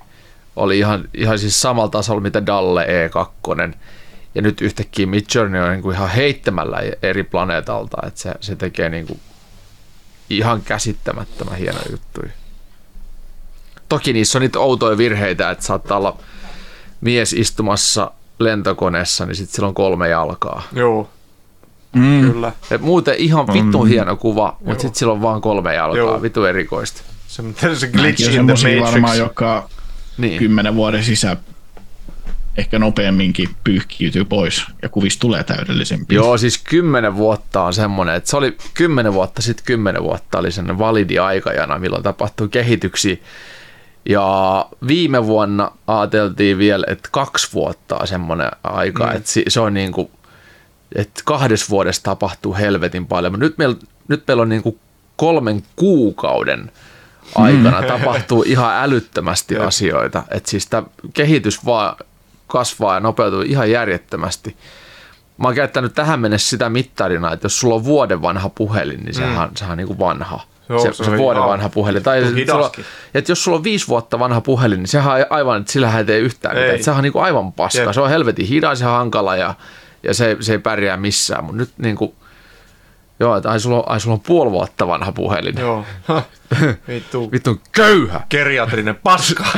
[0.55, 3.73] oli ihan, ihan siis samalla tasolla mitä Dalle E2,
[4.35, 8.89] ja nyt yhtäkkiä Midjourney on niin kuin ihan heittämällä eri planeetalta, että se, se tekee
[8.89, 9.19] niin kuin
[10.29, 12.31] ihan käsittämättömän hienoja juttuja.
[13.89, 16.17] Toki niissä on niitä outoja virheitä, että saattaa olla
[17.01, 20.63] mies istumassa lentokoneessa, niin sitten sillä on kolme jalkaa.
[20.73, 21.09] Joo,
[21.95, 22.31] Mm.
[22.31, 22.51] kyllä.
[22.71, 23.87] Et muuten ihan vittu On.
[23.87, 26.21] hieno kuva, mutta sitten sillä on vaan kolme jalkaa, Joo.
[26.21, 27.01] vitu erikoista.
[27.27, 27.43] Se,
[27.75, 28.81] se glitch on in the matrix.
[28.81, 29.69] varmaan, joka
[30.17, 30.39] Niin.
[30.39, 31.37] kymmenen vuoden sisään
[32.57, 36.15] ehkä nopeamminkin pyyhkiytyy pois ja kuvista tulee täydellisempiä.
[36.15, 40.51] Joo, siis kymmenen vuotta on semmoinen, että se oli kymmenen vuotta sitten kymmenen vuotta oli
[40.51, 43.17] sellainen validi aikajana, milloin tapahtui kehityksiä.
[44.09, 49.15] Ja viime vuonna ajateltiin vielä, että kaksi vuotta on semmoinen aika, mm.
[49.15, 50.09] että si- se on niin kuin,
[50.95, 53.39] että kahdessa vuodessa tapahtuu helvetin paljon.
[53.39, 53.75] Nyt meillä,
[54.07, 54.79] nyt meillä on niin kuin
[55.15, 56.71] kolmen kuukauden
[57.35, 60.23] aikana tapahtuu ihan älyttömästi asioita.
[60.31, 60.83] Että siis tämä
[61.13, 61.95] kehitys vaan
[62.47, 64.57] kasvaa ja nopeutuu ihan järjettömästi.
[65.37, 69.13] Mä oon käyttänyt tähän mennessä sitä mittarina, että jos sulla on vuoden vanha puhelin, niin
[69.13, 69.55] sehän, mm.
[69.55, 70.39] sehän on niin kuin vanha.
[70.69, 72.03] Joo, se, se se, vuoden vanha puhelin.
[72.03, 72.21] Tai
[72.51, 72.71] sulla,
[73.13, 76.05] että jos sulla on viisi vuotta vanha puhelin, niin sehän on aivan, että sillähän ei
[76.05, 76.61] tee yhtään Ei.
[76.61, 76.75] mitään.
[76.75, 77.81] Että Sehän on niin kuin aivan paska.
[77.81, 77.93] Jep.
[77.93, 79.53] Se on helvetin hidas ja hankala ja,
[80.03, 81.43] ja se, se ei pärjää missään.
[81.43, 82.15] Mutta nyt niin kuin,
[83.19, 85.57] joo, että ai sulla, on, ai sulla on puoli vuotta vanha puhelin.
[85.59, 85.85] Joo.
[86.87, 87.31] Vittu.
[87.31, 88.21] Vittu köyhä.
[88.29, 89.45] Geriatrinen paska.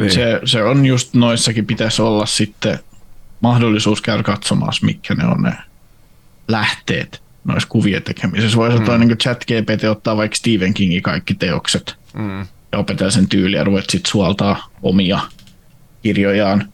[0.00, 0.10] Niin.
[0.10, 2.78] Se, se on just noissakin pitäisi olla sitten
[3.40, 5.52] mahdollisuus käydä katsomassa, mitkä ne on ne
[6.48, 8.56] lähteet noissa kuvien tekemisessä.
[8.56, 9.00] Voisi mm.
[9.00, 12.40] niin chat GPT ottaa vaikka Stephen Kingin kaikki teokset mm.
[12.72, 15.20] ja opetella sen tyyliä ja ruvet sitten suoltaa omia
[16.02, 16.72] kirjojaan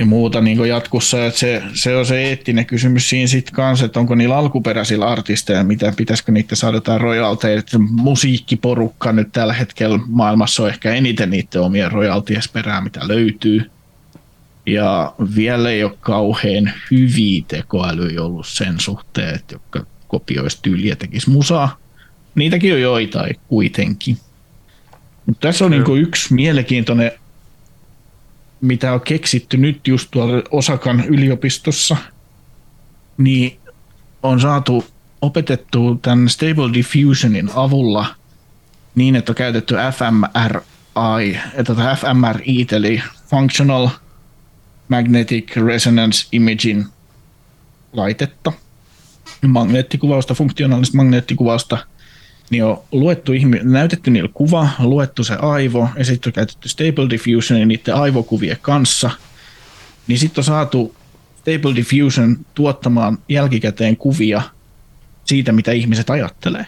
[0.00, 1.26] ja muuta niin jatkossa.
[1.26, 5.64] Että se, se, on se eettinen kysymys siinä sitten kanssa, että onko niillä alkuperäisillä artisteilla,
[5.64, 7.58] mitä pitäisikö niitä saada jotain royalteja.
[7.58, 13.70] Että musiikkiporukka nyt tällä hetkellä maailmassa on ehkä eniten niiden omia royalties perää, mitä löytyy.
[14.66, 21.30] Ja vielä ei ole kauhean hyviä tekoälyjä ollut sen suhteen, että jotka kopioisi tyyliä tekisi
[21.30, 21.76] musaa.
[22.34, 24.18] Niitäkin on joitain kuitenkin.
[25.26, 27.12] Mutta tässä on niin yksi mielenkiintoinen
[28.60, 31.96] mitä on keksitty nyt just tuolla Osakan yliopistossa,
[33.18, 33.60] niin
[34.22, 34.84] on saatu
[35.22, 38.06] opetettua tämän Stable Diffusionin avulla
[38.94, 43.88] niin, että on käytetty fMRI, että fMRI, eli Functional
[44.88, 46.84] Magnetic Resonance Imaging
[47.92, 48.52] laitetta,
[49.46, 51.78] magneettikuvausta, funktionaalista magneettikuvausta–
[52.50, 57.10] niin on luettu ihmi- näytetty niillä kuva, luettu se aivo ja sitten on käytetty Stable
[57.10, 59.10] Diffusionin niiden aivokuvien kanssa,
[60.06, 60.94] niin sitten on saatu
[61.40, 64.42] Stable Diffusion tuottamaan jälkikäteen kuvia
[65.24, 66.66] siitä, mitä ihmiset ajattelee.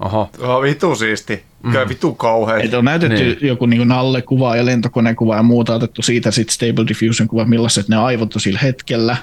[0.00, 0.30] Oho.
[0.38, 1.42] Oh, vitu siisti.
[1.62, 1.70] Mm.
[1.70, 2.60] Kyllä vitu kauhean.
[2.60, 3.38] Et on näytetty niin.
[3.48, 7.96] joku niin nallekuva ja lentokonekuva ja muuta, otettu siitä sitten Stable Diffusion kuva, millaiset ne
[7.96, 9.16] aivot on sillä hetkellä.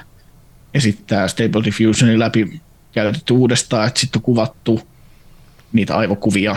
[0.74, 2.60] Ja sitten tämä Stable Diffusionin läpi
[2.92, 4.80] käytetty uudestaan, että sitten on kuvattu
[5.72, 6.56] niitä aivokuvia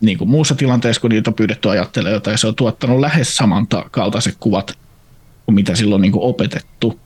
[0.00, 4.36] niin kuin muussa tilanteessa, kun niitä on pyydetty ajattelemaan jotain, se on tuottanut lähes samankaltaiset
[4.40, 4.78] kuvat
[5.46, 7.00] kuin mitä silloin niin kuin opetettu.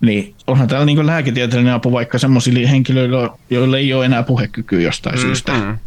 [0.00, 5.16] Niin onhan täällä niin lääketieteellinen apu vaikka sellaisille henkilöille, joille ei ole enää puhekykyä jostain
[5.16, 5.52] mm, syystä.
[5.52, 5.78] Mm.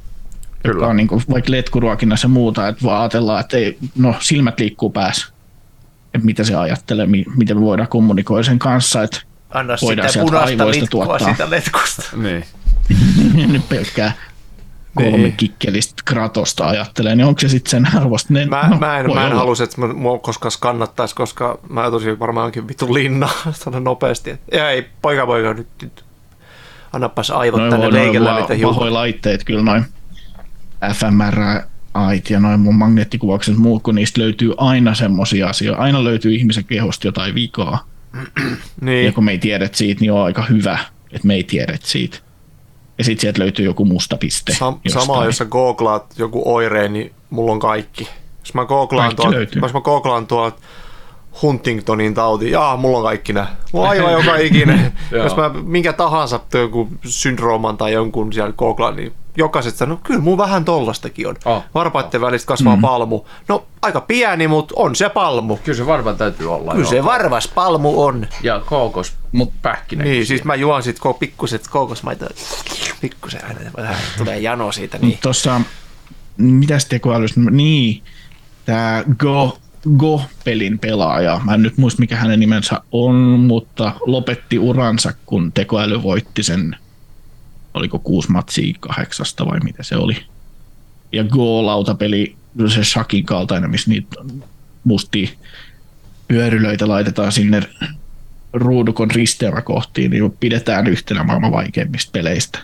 [0.64, 0.88] Kyllä.
[0.88, 4.90] on niin kuin, vaikka letkuruokinnassa ja muuta, että vaan ajatellaan, että ei, no, silmät liikkuu
[4.90, 5.28] päässä.
[6.14, 10.68] Että mitä se ajattelee, miten me voidaan kommunikoida sen kanssa, että Anna voidaan sitä punaista
[10.68, 11.28] litkua tuottaa.
[11.28, 12.04] siitä letkusta.
[12.16, 12.46] Niin.
[13.54, 14.14] Nyt pelkkää
[14.98, 15.34] kolme niin.
[15.38, 18.34] kikkelistä kratosta ajattelee, niin onko se sitten sen arvosta?
[18.34, 22.20] Ne, mä, no, mä en, mä en halus, että mua koskaan kannattaisi, koska mä tosi
[22.20, 24.30] varmaankin vittu linna sanon nopeasti.
[24.30, 26.04] Että, ei, poika poika, nyt, nyt
[26.94, 28.94] annapas aivot noin tänne leikellä niitä hiukan.
[28.94, 29.86] laitteet kyllä noin
[30.94, 35.82] fMRI ja noin mun magneettikuvaukset muut, kun niistä löytyy aina semmoisia asioita.
[35.82, 37.86] Aina löytyy ihmisen kehosta jotain vikaa.
[38.82, 39.06] niin.
[39.06, 40.80] Ja kun me ei tiedä siitä, niin on aika hyvä,
[41.12, 42.27] että me ei tiedä siitä
[42.98, 44.54] ja sitten sieltä löytyy joku musta piste.
[44.54, 48.08] Sam- sama, jos sä googlaat joku oireen, niin mulla on kaikki.
[48.40, 50.58] Jos mä googlaan tuolta, jos mä googlaan tuolta
[51.42, 53.48] Huntingtonin tauti, jaa, mulla on kaikki nämä.
[53.72, 54.94] Mulla on aivan joka ikinen.
[55.24, 60.38] jos mä minkä tahansa joku syndrooman tai jonkun siellä googlaan, niin jokaiset sanoo, kyllä mun
[60.38, 61.36] vähän tollastakin on.
[61.46, 61.64] Oh.
[61.74, 62.82] Varpaiden välistä kasvaa mm.
[62.82, 63.22] palmu.
[63.48, 65.58] No aika pieni, mutta on se palmu.
[65.58, 66.72] Kyllä se varmaan täytyy olla.
[66.72, 66.90] Kyllä joo.
[66.90, 68.28] se varvas palmu on.
[68.44, 70.04] Ja kookos mut pähkinä.
[70.04, 72.26] Niin, siis mä juon sit ko, pikkuset kookosmaita.
[73.02, 74.98] Pikkusen aina vähän tulee jano siitä.
[74.98, 75.20] Niin.
[75.22, 75.62] Tuossa,
[76.38, 78.04] mitäs tekoälystä, niin,
[78.66, 79.58] tämä Go
[79.98, 86.04] Go-pelin pelaaja, mä en nyt muista mikä hänen nimensä on, mutta lopetti uransa, kun tekoäly
[86.04, 86.76] voitti sen
[87.74, 90.18] oliko kuusi matsia kahdeksasta vai mitä se oli.
[91.12, 92.36] Ja Go-lautapeli,
[92.68, 94.16] se Shakin kaltainen, missä niitä
[94.84, 95.30] mustia
[96.28, 97.62] pyörylöitä laitetaan sinne
[98.54, 102.60] ruudukon risteämäkohtiin, niin pidetään yhtenä maailman vaikeimmista peleistä.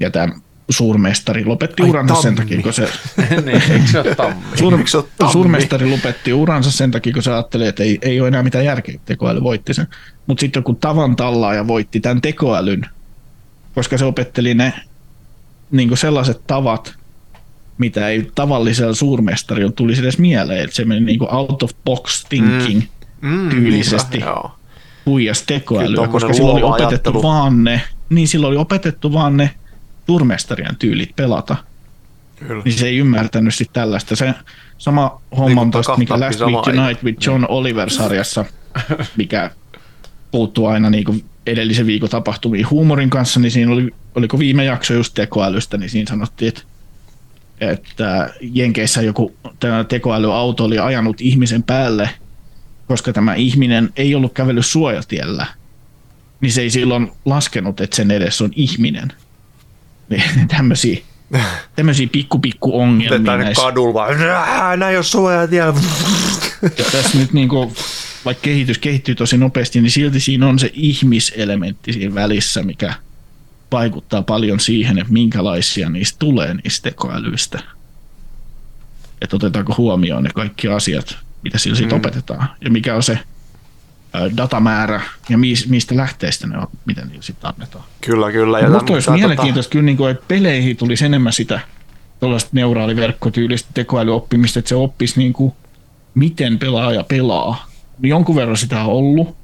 [0.00, 0.34] Ja tämä
[0.70, 2.22] suurmestari lopetti Ai, uransa tammi.
[2.22, 2.88] sen takia, kun se...
[3.46, 4.42] niin, se tammi?
[4.54, 5.32] Suur, se tammi?
[5.32, 9.00] Suurmestari lopetti uransa sen takia, kun se ajatteli, että ei, ei ole enää mitään järkeä,
[9.04, 9.88] tekoäly voitti sen.
[10.26, 12.86] Mutta sitten kun tavan tallaaja voitti tämän tekoälyn,
[13.74, 14.72] koska se opetteli ne
[15.70, 16.94] niin sellaiset tavat,
[17.78, 20.64] mitä ei tavallisella suurmestarilla tulisi edes mieleen.
[20.64, 22.82] Että se meni niin out of box thinking
[23.20, 23.30] mm.
[23.30, 24.50] Mm, tyylisesti niinpä,
[25.06, 27.22] huijas tekoälyä, koska silloin oli opetettu ajattelu.
[27.22, 29.50] vaan ne, niin silloin oli opetettu vaan ne
[30.10, 31.56] suurmestarien tyylit pelata.
[32.36, 32.62] Kyllä.
[32.64, 34.16] Niin se ei ymmärtänyt sitten tällaista.
[34.16, 34.34] Se
[34.78, 38.44] sama homma on tosta, mikä Last Week Tonight with John Oliver-sarjassa,
[39.16, 39.50] mikä
[40.30, 44.94] puuttuu aina niin kuin edellisen viikon tapahtumiin huumorin kanssa, niin siinä oli, oliko viime jakso
[44.94, 46.62] just tekoälystä, niin siinä sanottiin, että,
[47.60, 52.10] että Jenkeissä joku tämä tekoälyauto oli ajanut ihmisen päälle,
[52.88, 55.46] koska tämä ihminen ei ollut kävellyt suojatiellä,
[56.40, 59.12] niin se ei silloin laskenut, että sen edessä on ihminen.
[60.10, 60.98] Niin, tämmöisiä,
[61.76, 63.36] tämmöisiä pikku pikku ongelmia.
[63.36, 63.62] Näissä.
[63.62, 64.14] kadulla vaan,
[64.80, 65.80] näin jos suojatiellä.
[66.62, 67.74] Ja tässä nyt niin kuin
[68.24, 72.94] vaikka kehitys kehittyy tosi nopeasti, niin silti siinä on se ihmiselementti siinä välissä, mikä
[73.72, 77.60] vaikuttaa paljon siihen, että minkälaisia niistä tulee niistä tekoälyistä.
[79.20, 81.98] Että otetaanko huomioon ne kaikki asiat, mitä sillä siitä mm.
[81.98, 82.48] opetetaan.
[82.64, 83.18] Ja mikä on se
[84.36, 87.84] datamäärä ja mis, mistä lähteistä ne on, miten niillä sitten annetaan.
[88.00, 88.58] Kyllä, kyllä.
[88.60, 91.60] Ja Mutta olisi tota- mielenkiintoista kyllä, niin kuin, että peleihin tulisi enemmän sitä
[92.20, 95.52] tuollaista neuraaliverkkotyylistä tekoälyoppimista, että se oppisi niin kuin,
[96.14, 97.70] miten pelaaja pelaa.
[98.02, 99.36] Jonkun verran sitä on ollut,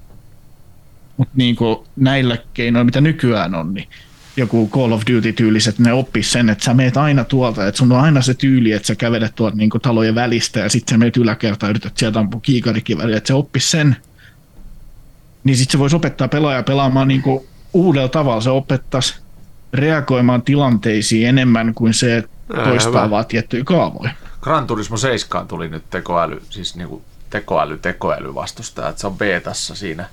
[1.16, 3.88] mutta niin kuin näillä keinoilla, mitä nykyään on, niin
[4.36, 8.00] joku Call of Duty-tyyliset, ne oppis sen, että sä meet aina tuolta, että sun on
[8.00, 11.68] aina se tyyli, että sä kävelet tuolta niin talojen välistä ja sitten sä meet yläkertaan
[11.68, 13.96] ja yrität sieltä ampua kiikarikiväriä, että se oppis sen.
[15.46, 18.40] Niin sitten se voisi opettaa pelaajaa pelaamaan niin kuin uudella tavalla.
[18.40, 19.14] Se opettaisi
[19.72, 22.30] reagoimaan tilanteisiin enemmän kuin se, että
[22.64, 23.10] toistaa hyvä.
[23.10, 24.10] vaan tiettyjä kaavoja.
[24.40, 29.74] Gran Turismo 7 tuli nyt tekoäly, siis niinku tekoäly, tekoäly vastustaja, että se on betassa
[29.74, 30.08] siinä.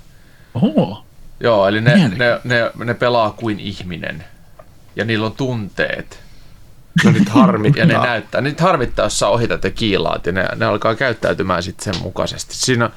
[0.54, 1.04] Oho.
[1.40, 4.24] Joo, eli ne, ne, ne, ne pelaa kuin ihminen.
[4.96, 6.18] Ja niillä on tunteet.
[7.04, 7.80] No nyt harmittaa.
[7.80, 8.40] Ja ne näyttää.
[8.40, 10.26] Niitä harvittaa, jos sä ohitat ja kiilaat.
[10.26, 12.56] Ja ne, ne alkaa käyttäytymään sitten sen mukaisesti.
[12.56, 12.90] Siinä,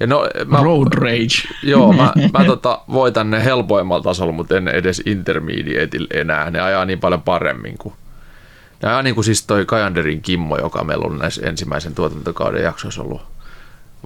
[0.00, 1.54] ja no, mä, Road rage.
[1.62, 6.50] Joo, mä, mä tota, voitan ne helpoimmalla tasolla, mutta en edes intermediateillä enää.
[6.50, 7.94] Ne ajaa niin paljon paremmin kuin
[8.82, 13.02] ne ajaa niin kuin siis toi Kajanderin Kimmo, joka meillä on näissä ensimmäisen tuotantokauden jaksoissa
[13.02, 13.22] ollut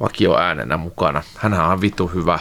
[0.01, 1.23] vakioäänenä mukana.
[1.37, 2.39] Hänhän on vitu hyvä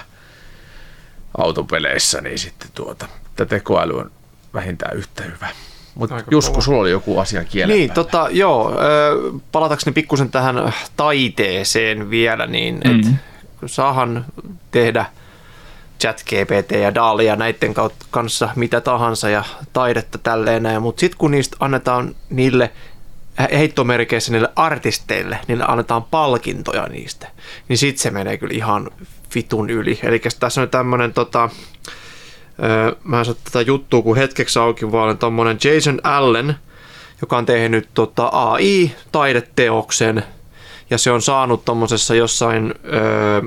[1.38, 4.12] autopeleissä, niin sitten tuota, tämä tekoäly on
[4.54, 5.48] vähintään yhtä hyvä.
[5.96, 6.62] Mutta Jusku, kova.
[6.62, 8.74] sulla oli joku asia kielen Niin, tota, joo,
[9.52, 13.16] palatakseni pikkusen tähän taiteeseen vielä, niin et Mm.
[13.66, 14.26] Saahan
[14.72, 15.06] tehdä
[16.02, 17.74] chat GPT ja DALI ja näiden
[18.12, 19.44] kanssa mitä tahansa ja
[19.74, 22.72] taidetta tälleen näin, mutta sitten kun niistä annetaan niille
[23.40, 27.28] he- heittomerkeissä niille artisteille, niille annetaan palkintoja niistä,
[27.68, 28.92] niin sitten se menee kyllä ihan
[29.36, 30.00] vitun yli.
[30.04, 31.50] Eli tässä on tämmöinen tota,
[33.04, 36.56] mä en saa tätä juttua kun hetkeksi auki, vaan tommonen Jason Allen,
[37.22, 40.24] joka on tehnyt tota AI-taideteoksen,
[40.90, 43.42] ja se on saanut tommosessa jossain, öö,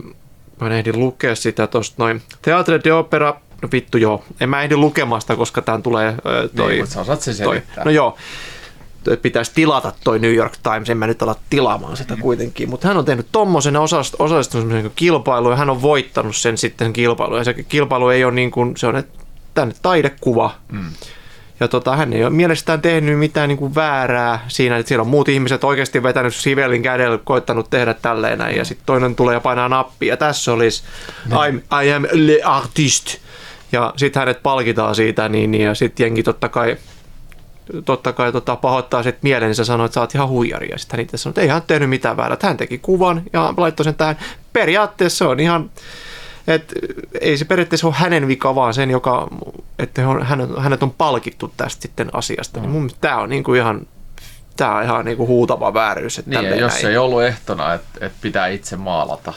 [0.60, 4.62] mä en ehdi lukea sitä tosta noin, Teatre de Opera, no vittu joo, en mä
[4.62, 8.16] ehdi lukemasta, koska tää tulee öö, toi, Niin, mutta sä osaat sen toi, no joo,
[8.98, 12.88] että pitäisi tilata toi New York Times, en mä nyt ala tilaamaan sitä kuitenkin, mutta
[12.88, 17.44] hän on tehnyt tommosen osallistunut semmoiseen kilpailuun ja hän on voittanut sen sitten kilpailuun ja
[17.44, 19.10] se kilpailu ei ole niin kuin, se on et-
[19.54, 20.54] tänne taidekuva.
[20.72, 20.84] Mm.
[21.62, 25.08] Ja tota, hän ei ole mielestään tehnyt mitään niin kuin väärää siinä, että siellä on
[25.08, 29.40] muut ihmiset oikeasti vetänyt sivelin kädellä, koittanut tehdä tälleen näin, ja sitten toinen tulee ja
[29.40, 30.82] painaa nappia, ja tässä olisi
[31.28, 33.16] I'm, I am le artist.
[33.72, 36.76] Ja sitten hänet palkitaan siitä, niin, niin ja sitten jengi totta kai
[37.84, 40.68] totta kai tota, pahoittaa sitten mieleen, niin sanoi, että sä oot ihan huijari.
[40.70, 42.38] Ja sitten hän itse sanoi, että ei hän tehnyt mitään väärää.
[42.42, 44.18] Hän teki kuvan ja laittoi sen tähän.
[44.52, 45.70] Periaatteessa se on ihan,
[46.46, 46.74] että
[47.20, 49.28] ei se periaatteessa ole hänen vika, vaan sen, joka,
[49.78, 52.60] että hän- hänet, hänet on palkittu tästä sitten asiasta.
[52.60, 53.86] Niin mun mielestä tämä on niinku ihan,
[54.56, 56.18] tämä on ihan niinku huutava vääryys.
[56.18, 56.86] Että Niin, jos näin.
[56.86, 59.32] ei ollut ehtona, että, että pitää itse maalata.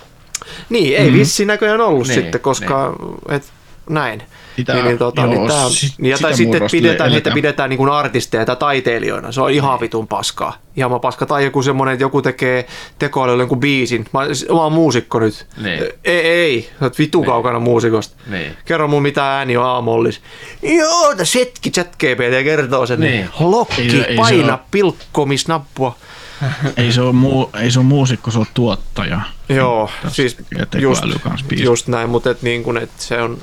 [0.69, 1.17] Niin, ei mm.
[1.17, 2.93] vissi näköjään ollut Niin, sitten, koska
[3.29, 3.43] et,
[3.89, 4.23] näin.
[4.55, 7.33] Sitä- niin, niin, tota, joo, niin tää sit- niin, ja, tai sitten pidetään, heitä eletään.
[7.33, 9.31] pidetään niin kuin artisteja tai taiteilijoina.
[9.31, 9.79] Se on ihan Niin.
[9.81, 10.57] vitun paskaa.
[10.75, 11.25] Ihan paska.
[11.25, 12.67] Tai joku semmoinen, että joku tekee
[12.99, 14.05] tekoälyllä jonkun biisin.
[14.13, 14.19] Mä,
[14.55, 15.47] mä oon muusikko nyt.
[15.63, 15.83] Niin.
[16.03, 16.69] Ei, ei.
[16.79, 18.15] Sä oot vitun kaukana muusikosta.
[18.27, 18.57] Niin.
[18.65, 20.21] Kerro mun mitä ääni on aamollis.
[20.63, 22.99] Joo, tässä hetki chat GPT kertoo sen.
[22.99, 23.29] Niin.
[23.39, 25.95] Lokki, Ei ei paina oo- pilkkomisnappua.
[26.77, 29.19] ei, se ole muu, ei se ole muusikko, se on tuottaja.
[29.49, 30.37] Joo, Tässä siis
[30.79, 31.03] just,
[31.51, 33.37] just näin, mutta et niin kuin, et se on,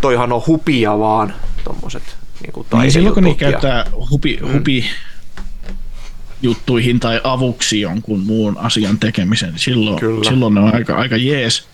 [0.00, 2.02] toihan on hupia vaan, tommoset
[2.42, 4.84] niin kuin Niin silloin kun ja- käyttää hupi, hupi
[6.42, 10.24] juttuihin tai avuksi jonkun muun asian tekemisen, niin silloin, Kyllä.
[10.30, 11.68] silloin ne on aika, aika jees.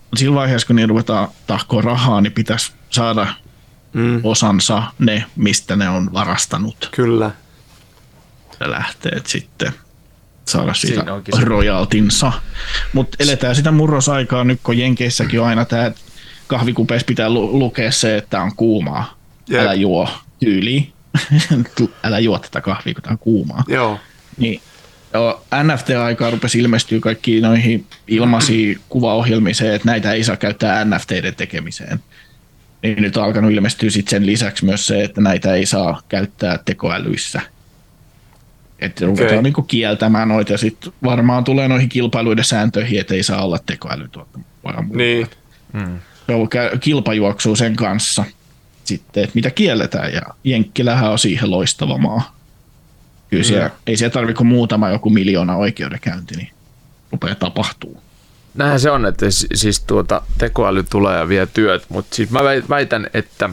[0.00, 3.26] Mutta sillä vaiheessa, kun niitä ruvetaan tahkoa rahaa, niin pitäisi saada
[3.92, 7.30] Mm, osansa ne, mistä ne on varastanut kyllä.
[8.60, 9.72] ja lähteet sitten
[10.44, 11.04] saada siitä
[11.42, 12.32] royaltinsa.
[12.92, 15.92] Mutta eletään sitä murrosaikaa nyt, kun Jenkeissäkin on aina tämä,
[16.56, 19.16] kahvikupeissa pitää lu- lukea se, että on kuumaa.
[19.48, 19.60] Jep.
[19.62, 20.08] Älä juo
[20.40, 20.92] tyyli.
[22.04, 23.64] Älä juo tätä kahvia, kun tämä on kuumaa.
[23.68, 24.00] Joo,
[24.36, 24.60] Niin.
[25.14, 31.34] Joo, NFT-aikaa rupesi ilmestyä kaikki noihin ilmaisiin kuvaohjelmiin se, että näitä ei saa käyttää NFTiden
[31.34, 32.00] tekemiseen.
[32.82, 36.58] Niin nyt on alkanut ilmestyä sit sen lisäksi myös se, että näitä ei saa käyttää
[36.64, 37.40] tekoälyissä.
[38.78, 39.42] Että ruvetaan Okei.
[39.42, 44.08] niinku kieltämään noita ja sitten varmaan tulee noihin kilpailuiden sääntöihin, että ei saa olla tekoäly
[44.08, 44.46] tuottamaan.
[44.96, 45.26] niin.
[45.26, 45.88] Kä-
[46.80, 48.24] kilpajuoksua sen kanssa
[48.84, 52.36] sitten, että mitä kielletään ja Jenkkilähän on siihen loistava maa.
[53.30, 56.50] Kyllä siellä, ei siellä tarvitse kuin muutama joku miljoona oikeudenkäynti, niin
[57.12, 58.02] rupeaa tapahtuu.
[58.54, 62.40] Näinhän se on, että si- siis tuota, tekoäly tulee ja vie työt, mutta siis mä
[62.40, 63.50] väi- väitän, että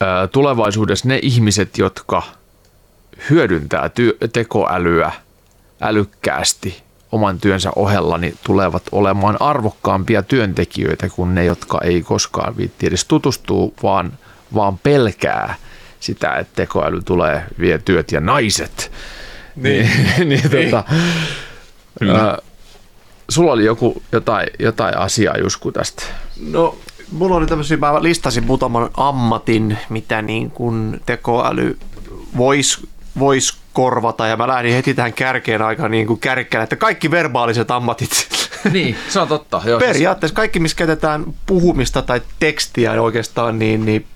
[0.00, 2.22] ää, tulevaisuudessa ne ihmiset, jotka
[3.30, 3.90] hyödyntää
[4.32, 5.12] tekoälyä
[5.80, 6.82] älykkäästi
[7.14, 13.04] oman työnsä ohella niin tulevat olemaan arvokkaampia työntekijöitä kuin ne, jotka ei koskaan viitti edes
[13.04, 14.12] tutustua, vaan,
[14.54, 15.54] vaan pelkää
[16.00, 18.92] sitä, että tekoäly tulee, vie työt ja naiset.
[19.56, 20.84] Niin, niin, niin, tota,
[22.14, 22.38] ää,
[23.28, 26.02] sulla oli joku, jotain, jotain asiaa Jusku tästä.
[26.50, 26.76] No,
[27.12, 31.78] mulla oli tämmöisiä, mä listasin muutaman ammatin, mitä niin kuin tekoäly
[32.36, 32.88] voisi
[33.18, 37.70] vois korvata, ja mä lähdin heti tähän kärkeen aika niin kuin kärkkään, että kaikki verbaaliset
[37.70, 38.10] ammatit.
[38.72, 39.62] Niin, se on totta.
[39.64, 44.06] Joo, siis- Periaatteessa kaikki, missä käytetään puhumista tai tekstiä oikeastaan, niin, niin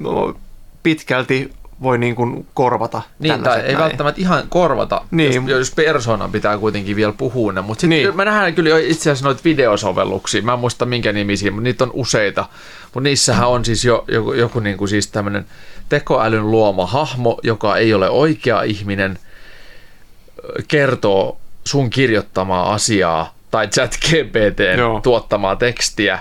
[0.00, 0.36] no,
[0.82, 3.02] pitkälti voi niin kuin korvata.
[3.18, 3.78] Niin, tai ei näin.
[3.78, 5.32] välttämättä ihan korvata, Niin.
[5.34, 7.60] jos, jos persoonan pitää kuitenkin vielä puhua ne.
[7.60, 8.16] Mutta Niin.
[8.16, 11.84] me nähdään kyllä jo itse asiassa noita videosovelluksia, mä en muista minkä nimisiä, mutta niitä
[11.84, 12.48] on useita.
[12.84, 15.46] Mutta niissähän on siis jo, joku, joku niin kuin siis tämmöinen
[15.88, 19.18] tekoälyn luoma hahmo, joka ei ole oikea ihminen,
[20.68, 25.00] kertoo sun kirjoittamaa asiaa tai chat GPT Joo.
[25.00, 26.18] tuottamaa tekstiä,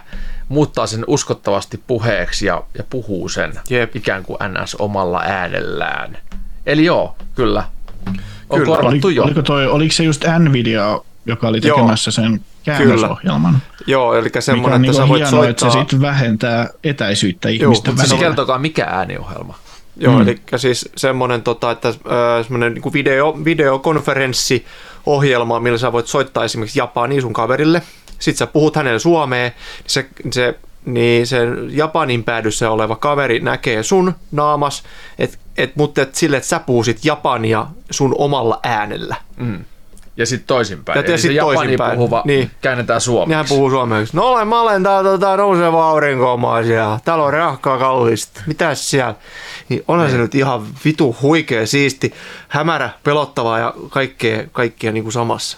[0.49, 3.95] muuttaa sen uskottavasti puheeksi ja, ja puhuu sen Jep.
[3.95, 6.17] ikään kuin NS omalla äänellään.
[6.65, 7.63] Eli joo, kyllä.
[8.49, 8.75] On Kyllä.
[8.75, 9.23] korvattu Oli, jo.
[9.23, 11.77] oliko, toi, oliko se just Nvidia, joka oli Joo.
[11.77, 13.57] tekemässä sen käännösohjelman?
[13.87, 15.81] Joo, eli Mikä semmoinen, on että niin sä voit hienoa, että se soittaa...
[15.81, 18.29] sitten vähentää etäisyyttä Joo, ihmisten mutta se Siis välillä.
[18.29, 19.55] kertokaa, mikä ääniohjelma.
[19.97, 20.19] Joo, Mm.
[20.19, 20.27] mm.
[20.27, 21.95] eli siis semmoinen, tota, että äh,
[22.43, 27.81] semmoinen niin video, videokonferenssiohjelma, millä sä voit soittaa esimerkiksi Japaniin sun kaverille.
[28.19, 33.83] Sitten sä puhut hänelle suomeen, niin se, se niin sen Japanin päädyssä oleva kaveri näkee
[33.83, 34.83] sun naamas,
[35.19, 39.15] et, et, mutta et sille, että sä puhusit Japania sun omalla äänellä.
[40.17, 40.97] Ja sitten toisinpäin.
[40.97, 41.95] Ja Eli se sit Japani toisinpäin.
[41.97, 42.39] puhuva Niin.
[42.39, 42.51] niin.
[42.61, 43.33] käännetään Niin suomeksi.
[43.35, 44.15] hän puhuu suomeksi.
[44.15, 46.99] No olen, mä olen tää tota, nouseva aurinkomaa siellä.
[47.05, 48.41] Täällä on rahkaa kallista.
[48.47, 49.15] Mitäs siellä?
[49.69, 52.13] Niin onhan se nyt ihan vitu huikea, siisti,
[52.47, 55.57] hämärä, pelottavaa ja kaikkea, kaikkea niin kuin samassa.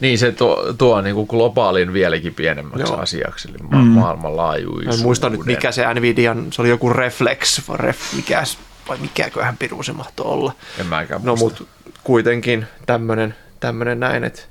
[0.00, 3.00] Niin se tuo, tuo niin kuin globaalin vieläkin pienemmäksi Joo.
[3.00, 3.84] Asiaksi, eli ma- mm.
[3.86, 4.88] maailmanlaajuisuuden.
[4.88, 8.58] Mä en muista nyt mikä se Nvidian, se oli joku Reflex, vai ref, mikäs,
[8.88, 10.52] vai mikäköhän piru se mahtoi olla.
[10.80, 11.60] En mäkään No muista.
[11.60, 11.68] mut
[12.04, 13.34] kuitenkin tämmönen,
[13.66, 14.42] tämmönen näin, että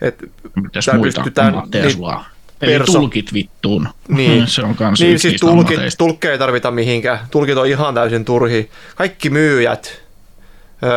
[0.00, 0.14] et,
[0.62, 1.84] Mitäs tää muita pystytään- niin?
[2.62, 3.88] Eli perso- tulkit vittuun.
[4.08, 4.46] Niin.
[4.48, 7.18] se on kans Niin siis tulkit, tulkkeja ei tarvita mihinkään.
[7.30, 8.70] Tulkit on ihan täysin turhi.
[8.96, 10.02] Kaikki myyjät,
[10.82, 10.90] öö,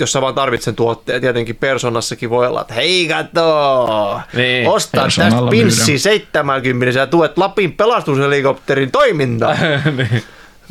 [0.00, 5.00] jos sä vaan tarvitset sen tuotteen, tietenkin Personassakin voi olla, että hei kato, Niin, osta
[5.00, 5.98] tästä pinssi myydään.
[5.98, 9.56] 70 ja tuet Lapin pelastushelikopterin toimintaan.
[9.96, 10.22] niin.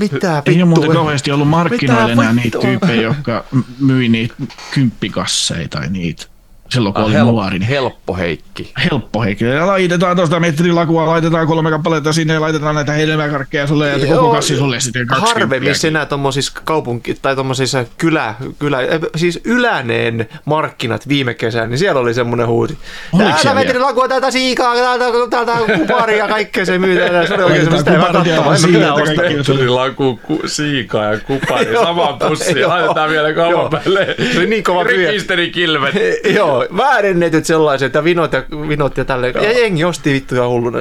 [0.02, 3.44] Mitä Ei ole muuten kauheasti ollut markkinoilla enää niitä tyyppejä, jotka
[3.80, 4.34] myi niitä
[4.74, 6.26] kymppikasseja tai niitä
[6.74, 7.60] silloin kun Ah, oli hel- nuori.
[7.60, 8.72] Niin helppo Heikki.
[8.92, 9.54] helppo henkilö.
[9.56, 14.32] Ja laitetaan tuosta metrilakua, laitetaan kolme kappaletta sinne ja laitetaan näitä hedelmäkarkkeja sulle ja koko
[14.32, 19.40] kassi sulle sitten kaksi Harvemmin se enää tuommoisissa kaupunki- tai tuommoisissa kylä, kylä, eh, siis
[19.46, 22.78] Yläneen markkinat viime kesänä, niin siellä oli semmoinen huusi.
[23.14, 27.28] Oliko Täältä siellä metrilakua, täältä siikaa, täältä, täältä kuparia, kaikkea se myytään.
[27.28, 29.22] Se oli oikein semmoista, kuparia mä vaan en osta.
[29.54, 32.68] Tuli laku, ku, siika ja kupari Joo, samaan pussiin.
[32.70, 34.16] Laitetaan vielä kaupan päälle.
[34.34, 35.08] Se oli niin kova pyö.
[35.08, 35.96] Rekisterikilvet.
[36.36, 39.34] Joo, väärennetyt sellaiset ja vinot ja, vinot ja tälleen.
[39.36, 40.78] Ja jengi osti vittu ja hulluna.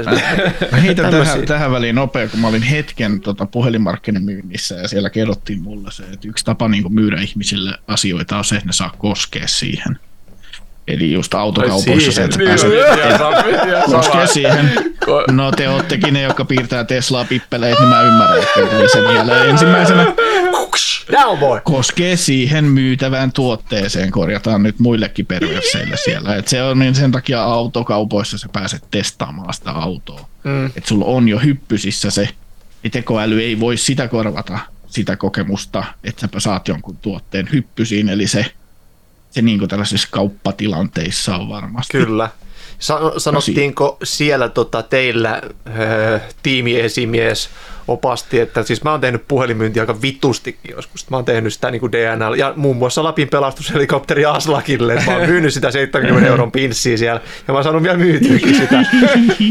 [0.72, 5.10] Mä heitän tähän, tähän väliin nopea, kun mä olin hetken tota, puhelinmarkkinen myynnissä ja siellä
[5.10, 8.94] kerrottiin mulle se, että yksi tapa niin myydä ihmisille asioita on se, että ne saa
[8.98, 9.98] koskea siihen.
[10.88, 12.72] Eli just autokaupoissa se, että Niin, pääset
[13.86, 13.98] sama.
[13.98, 14.70] koskea siihen.
[15.30, 19.50] No te oottekin ne, jotka piirtää Teslaa pippeleitä, niin mä ymmärrän, että tuli se mieleen
[19.50, 20.06] ensimmäisenä.
[21.12, 21.60] Down boy!
[21.64, 26.36] Koskee siihen myytävään tuotteeseen, korjataan nyt muillekin perverseille siellä.
[26.36, 30.28] Et se on niin sen takia autokaupoissa sä pääset testaamaan sitä autoa.
[30.44, 30.66] Mm.
[30.66, 32.28] Että sulla on jo hyppysissä se,
[32.84, 38.26] ja tekoäly ei voi sitä korvata, sitä kokemusta, että sä saat jonkun tuotteen hyppysiin, eli
[38.26, 38.46] se,
[39.30, 41.98] se niin tällaisissa kauppatilanteissa on varmasti.
[41.98, 42.30] Kyllä.
[42.80, 45.42] Sa- sanottiinko siellä tota, teillä
[45.78, 47.50] öö, tiimiesimies
[47.88, 51.10] opasti, että siis mä oon tehnyt puhelinmyyntiä aika vitustikin joskus.
[51.10, 55.02] Mä oon tehnyt sitä niin kuin DNL ja muun muassa Lapin pelastushelikopteri Aslakille.
[55.06, 58.84] Mä oon myynyt sitä 70 euron pinssiä siellä ja mä oon saanut vielä myytyäkin sitä.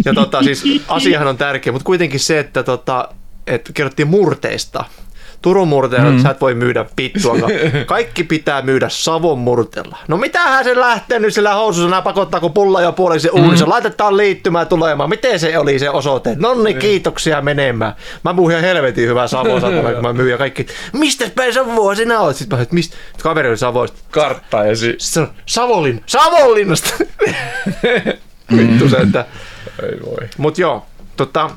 [0.05, 3.09] Ja tota, siis asiahan on tärkeä, mutta kuitenkin se, että tota,
[3.47, 4.85] että kerrottiin murteista.
[5.41, 6.19] Turun murteella mm.
[6.19, 7.51] sä et voi myydä pittuakaan.
[7.85, 9.97] Kaikki pitää myydä Savon murteella.
[10.07, 13.65] No mitähän se lähtenyt sillä housussa, nää pakottaako pulla ja puoliksi uunissa.
[13.65, 13.71] Mm.
[13.71, 15.09] Laitetaan liittymään tulemaan.
[15.09, 16.35] Miten se oli se osoite?
[16.39, 17.93] No niin, kiitoksia menemään.
[18.23, 20.67] Mä puhun ihan helvetin hyvää Savoa satana, kun mä myyn ja kaikki.
[20.93, 22.35] Mistä päin Savoa sinä oot?
[22.35, 22.97] Sitten mä että mistä?
[23.23, 23.99] Kaveri oli Savoista.
[24.11, 26.89] Kartta ja si- Sitten se on Savonlin, Savonlinnasta.
[28.57, 29.25] Vittu se, että...
[29.83, 30.27] Ei voi.
[30.37, 30.85] Mut joo,
[31.17, 31.49] tota,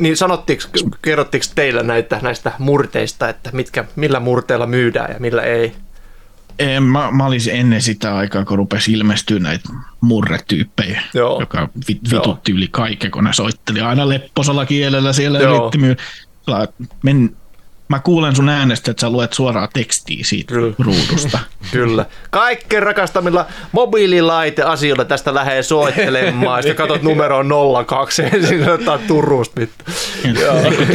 [0.00, 0.64] niin sanottiinko,
[1.02, 5.72] kerrottiinko teillä näitä, näistä murteista, että mitkä, millä murteilla myydään ja millä ei?
[6.58, 9.68] En, mä, mä olisin ennen sitä aikaa, kun rupesi ilmestyä näitä
[10.00, 11.40] murretyyppejä, Joo.
[11.40, 15.56] joka vit, vitutti yli kaiken, kun ne soitteli aina lepposalla kielellä siellä Joo.
[15.56, 15.96] yritti myy-
[16.44, 16.68] Sillä-
[17.02, 17.36] Men,
[17.90, 20.74] mä kuulen sun äänestä, että sä luet suoraa tekstiä siitä Kyllä.
[20.78, 21.38] ruudusta.
[21.72, 22.06] Kyllä.
[22.30, 26.62] Kaikkein rakastamilla mobiililaiteasioilla tästä lähde soittelemaan.
[26.62, 27.50] Sitten katsot numeroon
[27.86, 30.64] 02 ja siinä ottaa Turusta mitään.
[30.64, 30.86] Eikö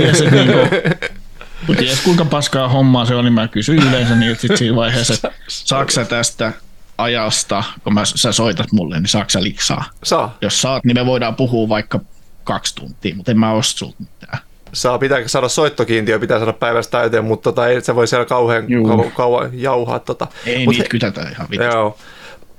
[1.77, 5.31] ties, kuinka paskaa hommaa se on, niin mä kysyin yleensä niin sit siinä vaiheessa, että
[5.47, 6.53] saako sä tästä
[6.97, 9.83] ajasta, kun mä, sä soitat mulle, niin saako sä liksaa?
[10.03, 10.37] Saa.
[10.41, 11.99] Jos saat, niin me voidaan puhua vaikka
[12.43, 14.37] kaksi tuntia, mutta en mä osta sulta mitään.
[14.75, 18.69] Saa, pitää saada soittokiintiö, pitää saada päivästä täyteen, mutta tota, ei se voi siellä kauhean
[18.69, 19.11] Juu.
[19.15, 19.99] kauan, jauhaa.
[19.99, 20.27] Tota.
[20.45, 21.75] Ei Mut niitä he- kytätä ihan vitusti.
[21.75, 21.97] Joo.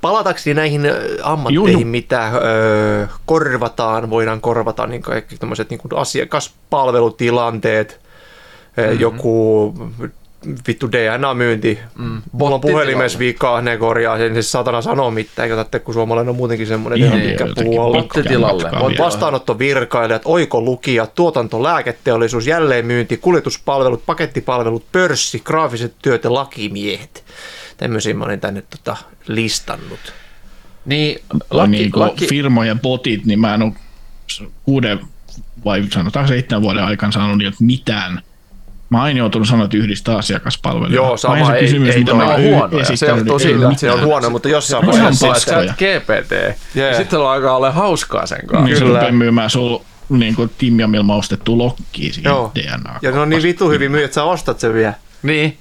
[0.01, 0.83] Palatakseni näihin
[1.23, 1.85] ammatteihin, juu.
[1.85, 8.01] mitä ö, korvataan, voidaan korvata niin kaikki tämmöiset niin asiakaspalvelutilanteet,
[8.77, 9.01] mm-hmm.
[9.01, 9.75] joku
[10.69, 11.79] vittu DNA-myynti.
[11.99, 12.23] Mm.
[12.33, 16.31] Mulla on puhelimessa viikkaa, ne korjaa sen, siis satana sanoo mitään, eikä tarvitse, kun suomalainen
[16.31, 18.71] on muutenkin semmoinen, Ihan että mikä puhuu bottitilalle.
[18.99, 27.25] Vastaanottovirkailijat, oikolukijat, tuotanto, lääketeollisuus, jälleenmyynti, kuljetuspalvelut, pakettipalvelut, pörssi, graafiset työt ja lakimiehet.
[27.77, 28.97] Tämmöisiä mä olin tänne tota
[29.27, 30.15] listannut.
[30.85, 33.73] Niin, Laki, laki, niin laki, firmojen botit, niin mä en ole
[34.65, 35.01] kuuden
[35.65, 38.23] vai sanotaan seitsemän vuoden aikana saanut niiltä mitään.
[38.91, 40.95] Mä oon joutunut sanoa, että yhdistää asiakaspalveluja.
[40.95, 42.83] Joo, sama, se ei- kysymys, ei mitä toi mä ole oon huonoja.
[42.83, 43.73] esittänyt, Se johtuu ei siitä, mitään.
[43.73, 45.27] että Se on huono, mutta jossain on vaiheessa...
[45.33, 46.33] chat GPT.
[46.75, 46.89] Jee.
[46.91, 48.65] Ja sitten alkaa olla hauskaa sen kanssa.
[48.65, 52.53] Niin se rupeaa myymään sul niin kuin Timjamilla maustettua lokkiin siihen Joo.
[52.55, 52.99] DNA.
[53.03, 54.95] Ja ne on niin vitu hyvin myy, että sä ostat sen vielä.
[55.23, 55.59] Niin.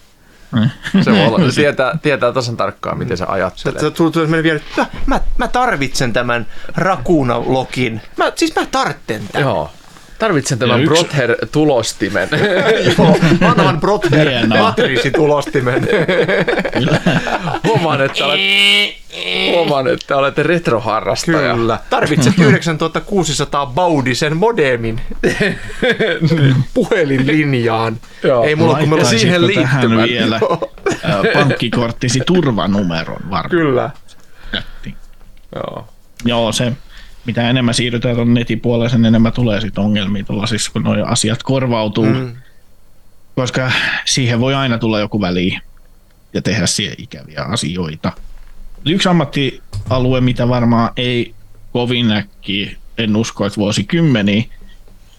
[1.02, 3.82] Se voi olla, tietää, tietää tasan tarkkaan, miten se ajattelee.
[3.82, 6.46] Sä tulet meille vielä, että mä, mä, mä tarvitsen tämän
[6.76, 8.02] Rakuna-lokin.
[8.18, 9.48] Mä, siis mä tartten tämän.
[9.48, 9.72] Joo.
[10.20, 12.30] Tarvitsen tämän yksi- Brother-tulostimen.
[12.98, 14.56] Joo, vanhan Brother DNA.
[14.64, 15.88] matriisitulostimen.
[17.64, 18.40] huomaan, että olet,
[19.52, 21.56] huomaan, että olette retroharrastaja.
[21.56, 21.80] Kyllä.
[21.90, 25.02] Tarvitset 9600 Baudisen modemin
[26.74, 27.98] puhelinlinjaan.
[28.24, 28.44] Joo.
[28.44, 30.08] Ei mulla kun meillä on siihen liittymän.
[30.10, 30.40] vielä
[31.34, 33.50] pankkikorttisi turvanumeron varmaan.
[33.50, 33.90] Kyllä.
[35.56, 35.88] Joo.
[36.26, 36.72] Joo, se
[37.26, 41.44] mitä enemmän siirrytään tuon netin puolelle, sen enemmän tulee sit ongelmia tuollaisissa, kun nuo asiat
[41.44, 42.06] korvautuu.
[42.06, 42.36] Mm.
[43.36, 43.72] Koska
[44.06, 45.62] siihen voi aina tulla joku väliin
[46.34, 48.12] ja tehdä siihen ikäviä asioita.
[48.86, 51.36] Yksi ammattialue, mitä varmaan ei
[51.74, 54.44] kovin äkkiä, en usko, että vuosikymmeniä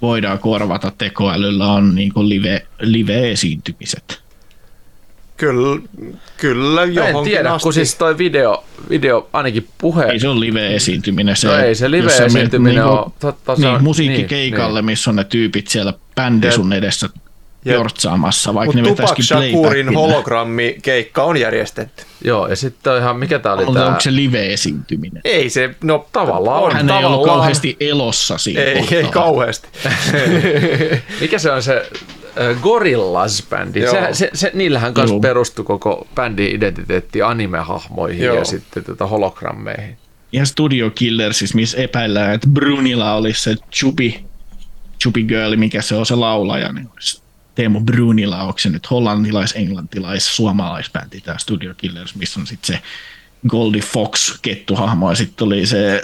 [0.03, 4.26] voidaan korvata tekoälyllä, on niin live, live-esiintymiset.
[5.37, 5.81] Kyllä,
[6.37, 7.63] kyllä Mä en johonkin tiedä, asti.
[7.63, 10.05] kun siis toi video, video ainakin puhe.
[10.05, 11.37] Ei se ole live-esiintyminen.
[11.37, 13.07] Se, No ei se live-esiintyminen niinku- ole.
[13.21, 17.09] Totta, se niin, on- musiikkikeikalle, niin, missä on ne tyypit siellä bändi sun edessä
[17.65, 22.03] jortsaamassa, vaikka Mutta ne Tupac vetäisikin Shakurin hologrammikeikka on järjestetty.
[22.25, 23.87] Joo, ja sitten on ihan, mikä tää oli Onko, tää?
[23.87, 25.21] onko se live-esiintyminen?
[25.25, 26.73] Ei se, no Tavallaan on.
[26.73, 27.37] Hän ei ollut tavallaan.
[27.39, 28.99] kauheasti elossa siinä Ei, kohtaa.
[28.99, 29.69] ei kauheasti.
[31.21, 31.91] Mikä se on se
[32.41, 33.79] äh, Gorillaz-bändi?
[33.79, 33.93] Joo.
[33.93, 35.21] Se, se, se, niillähän kanssa Joo.
[35.21, 38.37] perustui koko bändin identiteetti animehahmoihin Joo.
[38.37, 39.97] ja sitten tota hologrammeihin.
[40.33, 44.13] Ja Studio Killersissa, missä epäillään, että Brunilla olisi se Chubby,
[45.03, 47.23] Chubby Girl, mikä se on se laulaja, niin olisi
[47.55, 52.83] Teemu Brunilla, onko se nyt hollantilais, englantilais, suomalaisbändi tämä Studio Killers, missä on sitten se
[53.49, 56.03] Goldie Fox kettuhahmo ja sitten oli se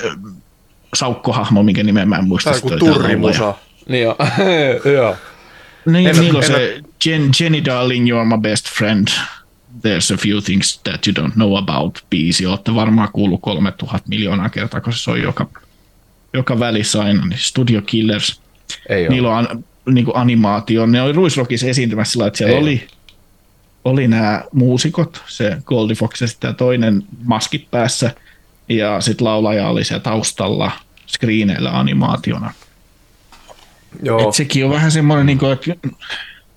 [0.95, 2.51] saukkohahmo, minkä nimen mä en muista.
[2.51, 3.03] Joku oli tää laulaja.
[3.03, 3.55] turrimusa.
[3.89, 4.05] Niin
[4.97, 5.17] joo.
[5.87, 9.09] Niin, En- on en- se Jen, Jenny Darling, you're my best friend.
[9.73, 12.47] There's a few things that you don't know about biisi.
[12.47, 15.47] Olette varmaan kuullut 3000 miljoonaa kertaa, kun se on joka,
[16.33, 17.27] joka välissä aina.
[17.27, 18.41] Niin Studio Killers.
[18.89, 19.49] Ei Niillä ole.
[19.49, 19.65] on
[19.95, 20.87] niin kuin animaatio.
[20.87, 22.61] Ne oli Ruisrockissa esiintymässä sillä, että siellä Ei.
[22.63, 22.87] oli,
[23.85, 28.11] oli nämä muusikot, se Goldie Fox ja sitten toinen maskit päässä.
[28.69, 30.71] Ja sitten laulaja oli siellä taustalla
[31.09, 32.53] screeneillä animaationa.
[34.03, 34.29] Joo.
[34.29, 35.73] Et sekin on vähän semmoinen, niin kuin, että,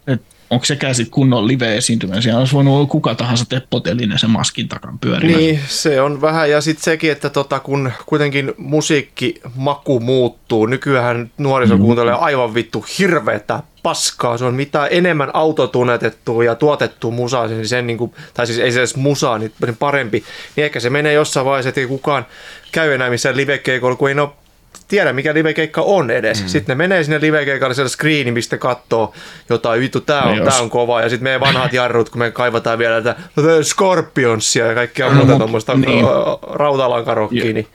[0.08, 2.22] että onko sekään sitten kunnon live-esiintyminen.
[2.22, 5.40] Siellä olisi voinut olla kuka tahansa Teppo Telinen sen maskin takan pyörimään.
[5.40, 6.52] Niin, se on vähän.
[6.52, 13.64] Ja sitten sekin, että tota, kun kuitenkin musiikkimaku muuttuu, nykyään nuoriso kuuntelee aivan vittu hirveätä
[13.84, 14.38] paskaa.
[14.38, 18.72] Se on mitä enemmän autotunetettua ja tuotettua musaa, niin sen niin kuin, tai siis ei
[18.72, 20.24] se edes musaa, niin niin parempi.
[20.56, 22.26] Niin ehkä se menee jossain vaiheessa, että ei kukaan
[22.72, 24.30] käy enää missään livekeikolla, kun ei ne ole
[24.88, 26.42] tiedä, mikä livekeikka on edes.
[26.42, 26.48] Mm.
[26.48, 29.14] Sitten ne menee sinne livekeikalle siellä screeni, mistä katsoo
[29.50, 31.02] jotain, vittu, tää on, No tää on kova.
[31.02, 35.28] Ja sitten meidän vanhat jarrut, kun me kaivataan vielä tätä no, Scorpionsia ja kaikkia muuta
[35.32, 36.06] mut- tuommoista niin.
[36.54, 37.68] rautalankarokkia, Jo- niin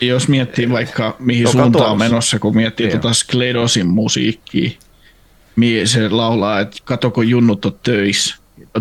[0.00, 2.10] Jos miettii vaikka mihin Joka suuntaan on tuossa.
[2.10, 3.00] menossa, kun miettii Niin.
[3.00, 4.70] tuota Skledosin musiikkia,
[5.56, 8.36] niin se laulaa, että kato kun junnut on töissä.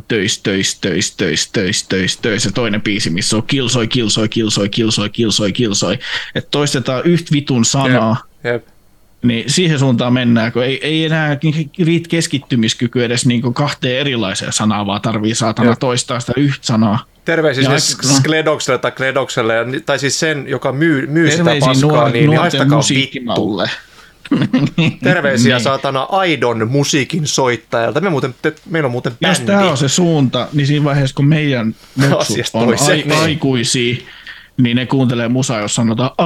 [0.07, 4.69] Töis, töis, töis, töis, töis, töis, töis, ja toinen biisi, missä on kilsoi, kilsoi, kilsoi,
[4.69, 5.99] kilsoi, kilsoi, kilsoi,
[6.35, 8.67] että toistetaan yhtä vitun sanaa, Jep.
[9.23, 11.37] niin siihen suuntaan mennään, kun ei, ei enää
[11.85, 15.79] riitä keskittymiskyky edes niin kahteen erilaiseen sanaan, vaan tarvii saatana Jep.
[15.79, 17.05] toistaa sitä yhtä sanaa.
[17.25, 17.97] Terveisiä siis.
[18.17, 19.53] Skledokselle tai Kledokselle,
[19.85, 23.61] tai siis sen, joka myy, myy sitä paskaa, nuor- niin, niin haistakaa vittu.
[24.31, 24.97] Musiikkimaulle.
[25.03, 25.63] Terveisiä Niin.
[25.63, 28.01] saatana Aidon musiikin soittajalta.
[28.01, 29.51] Me muuten, te, meillä on muuten Jos bändi.
[29.51, 31.75] tämä on se suunta, niin siinä vaiheessa, kun meidän
[32.17, 33.11] Asiasta on ai- niin.
[33.11, 33.95] aikuisia,
[34.61, 36.25] niin ne kuuntelee musaa, jos sanotaan a,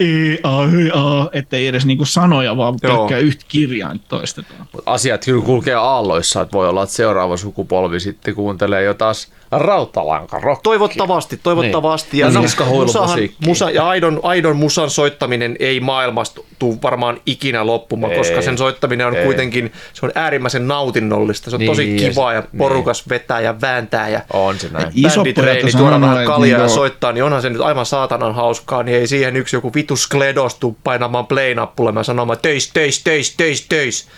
[0.00, 0.06] e,
[0.42, 2.96] a, e, a, ettei edes niinku sanoja, vaan Joo.
[2.98, 4.68] pelkkää yhtä kirjainta toistetaan.
[4.86, 10.62] Asiat kyllä kulkee aalloissa, että voi olla, että seuraava sukupolvi sitten kuuntelee jo taas rautalankarokkia.
[10.62, 12.08] Toivottavasti, toivottavasti.
[12.12, 12.20] Niin.
[12.20, 13.46] Ja Ja siis niskahuilumusiikkia.
[13.48, 18.18] musa, ja aidon, aidon musan soittaminen ei maailmasta tuu varmaan ikinä loppumaan, Ei.
[18.18, 19.24] koska sen soittaminen on Ei.
[19.24, 21.50] kuitenkin, se on äärimmäisen nautinnollista.
[21.50, 24.86] Se on Niin, tosi se- ja porukas vetää ja vääntää ja On se näin.
[24.86, 27.86] On bänditreeni, tuoda sanonut, vähän että kaljaa ja niinku- soittaa, niin onhan se nyt aivan
[27.86, 32.70] saatanan hauskaa, niin ei siihen yksi joku vitus Skledos tuu painamaan play-nappulle ja sanomaan töis,
[32.74, 34.08] töis, töis, töis, töis.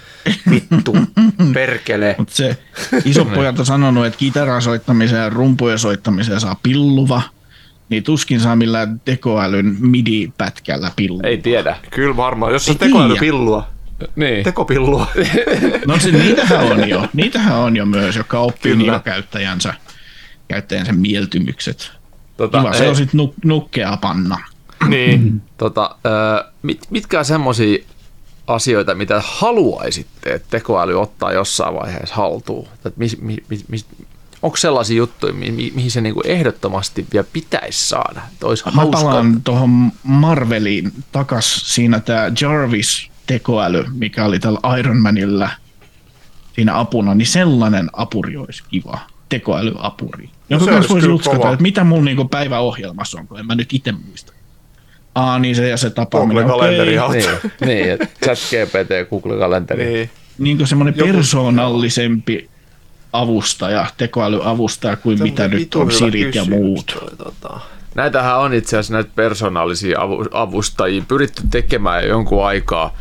[0.51, 0.97] Vittu,
[1.55, 2.15] perkele.
[2.19, 2.57] Mutta se
[3.05, 7.23] isopojat on sanonut, että kitaran soittamiseen ja rumpujen soittamiseen saa pilluva,
[7.89, 11.29] niin tuskin saa millään tekoälyn midi-pätkällä pilluva.
[11.29, 11.77] Ei tiedä.
[11.91, 13.69] Kyllä varmaan, jos on Ei tekoälypillua.
[14.17, 14.45] Niin.
[14.45, 15.07] Tekopillua.
[15.87, 18.93] No se, niitähän on jo, niitähän on jo myös, joka oppii Kyllä.
[18.93, 19.75] niin käyttäjänsä,
[20.49, 21.93] käyttäjänsä mieltymykset.
[22.37, 24.39] Tota, Kiva, se on sitten nuk- nukkea panna.
[24.89, 25.43] niin.
[25.59, 25.97] Tota,
[26.63, 27.85] mit, mitkä on semmoisia
[28.47, 32.69] asioita, mitä haluaisitte, että tekoäly ottaa jossain vaiheessa haltuun?
[32.85, 33.87] Et mis, mi, mi, mis,
[34.43, 38.21] onko sellaisia juttuja, mi, mi, mihin se niinku ehdottomasti vielä pitäisi saada?
[38.43, 45.51] Olisi Mä palaan tuohon Marveliin takas siinä tämä Jarvis-tekoäly, mikä oli tällä Iron Manilla
[46.55, 48.99] siinä apuna, niin sellainen apuri olisi kiva.
[49.29, 50.31] Tekoälyapuri.
[50.51, 51.53] Jonka se kanssa olisi voisi kova.
[51.53, 54.33] että mitä mulla niinku päiväohjelmassa on, kun en mä nyt itse muista.
[55.15, 56.45] Aa, niin se ja se tapaaminen.
[56.45, 57.51] Google-kalenteri auttaa.
[57.67, 59.85] Niin, niin chat GPT, Google-kalenteri.
[59.85, 59.95] Niin.
[59.95, 60.11] Niin.
[60.39, 62.51] Niin kuin semmoinen Joku- persoonallisempi
[63.13, 66.87] avustaja, tekoälyavustaja kuin mitä Tämmönen nyt on Sirit ja muut.
[67.01, 67.61] toi, tota.
[67.95, 72.95] Näitähän on itse asiassa näitä persoonallisia avu- avustajia pyritty tekemään jo jonkun aikaa.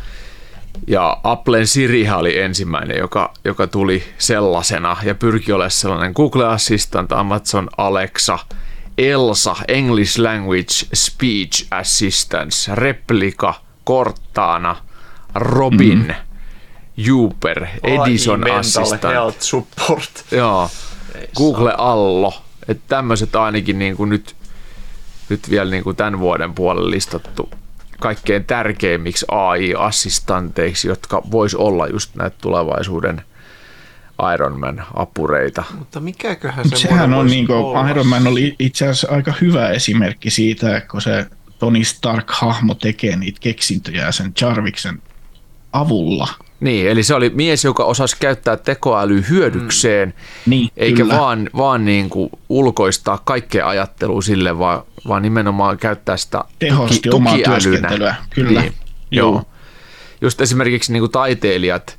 [0.86, 7.12] Ja Applen Sirihan oli ensimmäinen, joka, joka tuli sellaisena ja pyrki olemaan sellainen Google Assistant,
[7.12, 8.38] Amazon Alexa,
[8.98, 13.54] Elsa, English Language Speech Assistance, Replika,
[13.86, 14.76] Cortana,
[15.34, 16.16] Robin,
[16.96, 19.02] Jupiter, Edison AI Assistant.
[19.02, 20.24] health support.
[20.30, 20.70] Joo,
[21.36, 22.42] Google Allo.
[22.68, 24.36] Että tämmöiset ainakin niin kuin nyt,
[25.28, 27.50] nyt vielä niin kuin tämän vuoden puolella listattu
[28.00, 33.22] kaikkein tärkeimmiksi AI-assistanteiksi, jotka vois olla just näitä tulevaisuuden
[34.34, 35.64] Ironman-apureita.
[35.78, 37.88] Mutta mikäköhän Mut se Sehän on niin kuin?
[37.90, 41.26] Iron Man oli itse asiassa aika hyvä esimerkki siitä, kun se
[41.58, 45.02] Tony Stark-hahmo tekee niitä keksintöjä sen Jarviksen
[45.72, 46.28] avulla.
[46.60, 50.14] Niin, eli se oli mies, joka osasi käyttää tekoälyä hyödykseen,
[50.46, 51.18] Niin, eikä kyllä.
[51.18, 57.32] vaan, vaan niin kuin ulkoistaa kaikkea ajattelua sille, vaan, vaan nimenomaan käyttää sitä Tehosti omaa
[57.32, 57.60] tukiälynä.
[57.60, 58.60] työskentelyä, kyllä.
[58.60, 58.72] Niin,
[59.10, 59.30] Joo.
[59.32, 59.42] joo.
[60.20, 61.98] Just esimerkiksi niin kuin taiteilijat,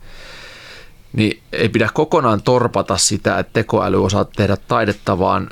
[1.13, 5.49] niin ei pidä kokonaan torpata sitä, että tekoäly osaa tehdä taidetta, vaan,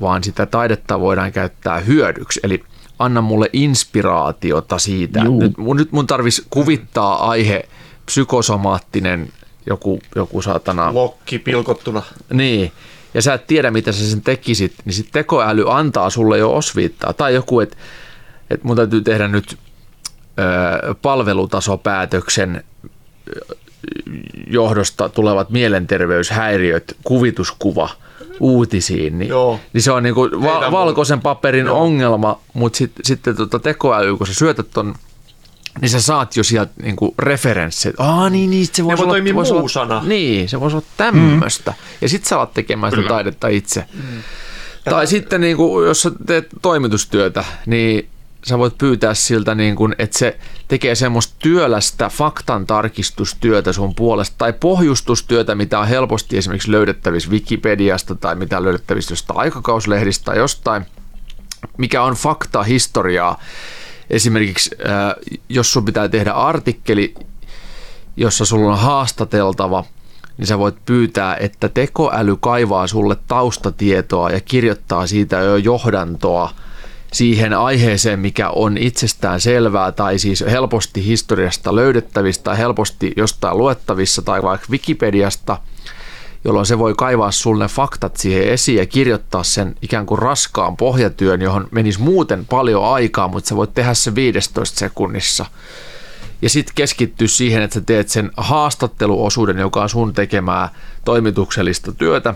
[0.00, 2.40] vaan sitä taidetta voidaan käyttää hyödyksi.
[2.42, 2.64] Eli
[2.98, 5.20] anna mulle inspiraatiota siitä.
[5.20, 5.40] Juu.
[5.40, 7.68] Nyt, mun, nyt mun tarvitsisi kuvittaa aihe
[8.06, 9.28] psykosomaattinen
[9.66, 12.02] joku, joku saatana Lokki pilkottuna.
[12.32, 12.72] niin,
[13.14, 17.12] ja sä et tiedä, mitä sä sen tekisit, niin sitten tekoäly antaa sulle jo osviittaa.
[17.12, 17.76] Tai joku, että
[18.50, 19.58] et mun täytyy tehdä nyt
[20.38, 22.64] ö, palvelutasopäätöksen
[24.46, 27.88] johdosta tulevat mielenterveyshäiriöt, kuvituskuva
[28.40, 29.60] uutisiin, niin, Joo.
[29.72, 31.82] niin se on niinku Heitä va- valkoisen paperin Joo.
[31.82, 34.94] ongelma, mutta sit, sitten tota tekoäly, kun sä syötät ton
[35.80, 37.94] niin sä saat jo sieltä niinku referenssit.
[37.98, 40.02] Aa niin, niin se voisi voi olla, toimia voisi olla- muusana.
[40.06, 41.70] Niin, se voisi olla tämmöistä.
[41.70, 41.76] Mm.
[42.00, 43.08] Ja sit sä alat tekemään sitä Kyllä.
[43.14, 43.84] taidetta itse.
[43.94, 44.02] Mm.
[44.84, 48.08] Tai sitten niinku, jos sä teet toimitustyötä, niin
[48.46, 50.38] sä voit pyytää siltä, niin kuin, että se
[50.68, 58.14] tekee semmoista työlästä faktan tarkistustyötä sun puolesta tai pohjustustyötä, mitä on helposti esimerkiksi löydettävissä Wikipediasta
[58.14, 60.86] tai mitä on löydettävissä jostain aikakauslehdistä tai jostain,
[61.76, 63.40] mikä on fakta, historiaa.
[64.10, 65.14] Esimerkiksi äh,
[65.48, 67.14] jos sun pitää tehdä artikkeli,
[68.16, 69.84] jossa sulla on haastateltava,
[70.38, 76.50] niin sä voit pyytää, että tekoäly kaivaa sulle taustatietoa ja kirjoittaa siitä jo johdantoa
[77.14, 84.22] siihen aiheeseen, mikä on itsestään selvää tai siis helposti historiasta löydettävistä tai helposti jostain luettavissa
[84.22, 85.58] tai vaikka Wikipediasta.
[86.44, 91.42] jolloin se voi kaivaa sulle faktat siihen esiin ja kirjoittaa sen ikään kuin raskaan pohjatyön,
[91.42, 95.46] johon menisi muuten paljon aikaa, mutta sä voit tehdä se 15 sekunnissa.
[96.42, 100.68] Ja sitten keskittyä siihen, että sä teet sen haastatteluosuuden, joka on sun tekemää
[101.04, 102.34] toimituksellista työtä,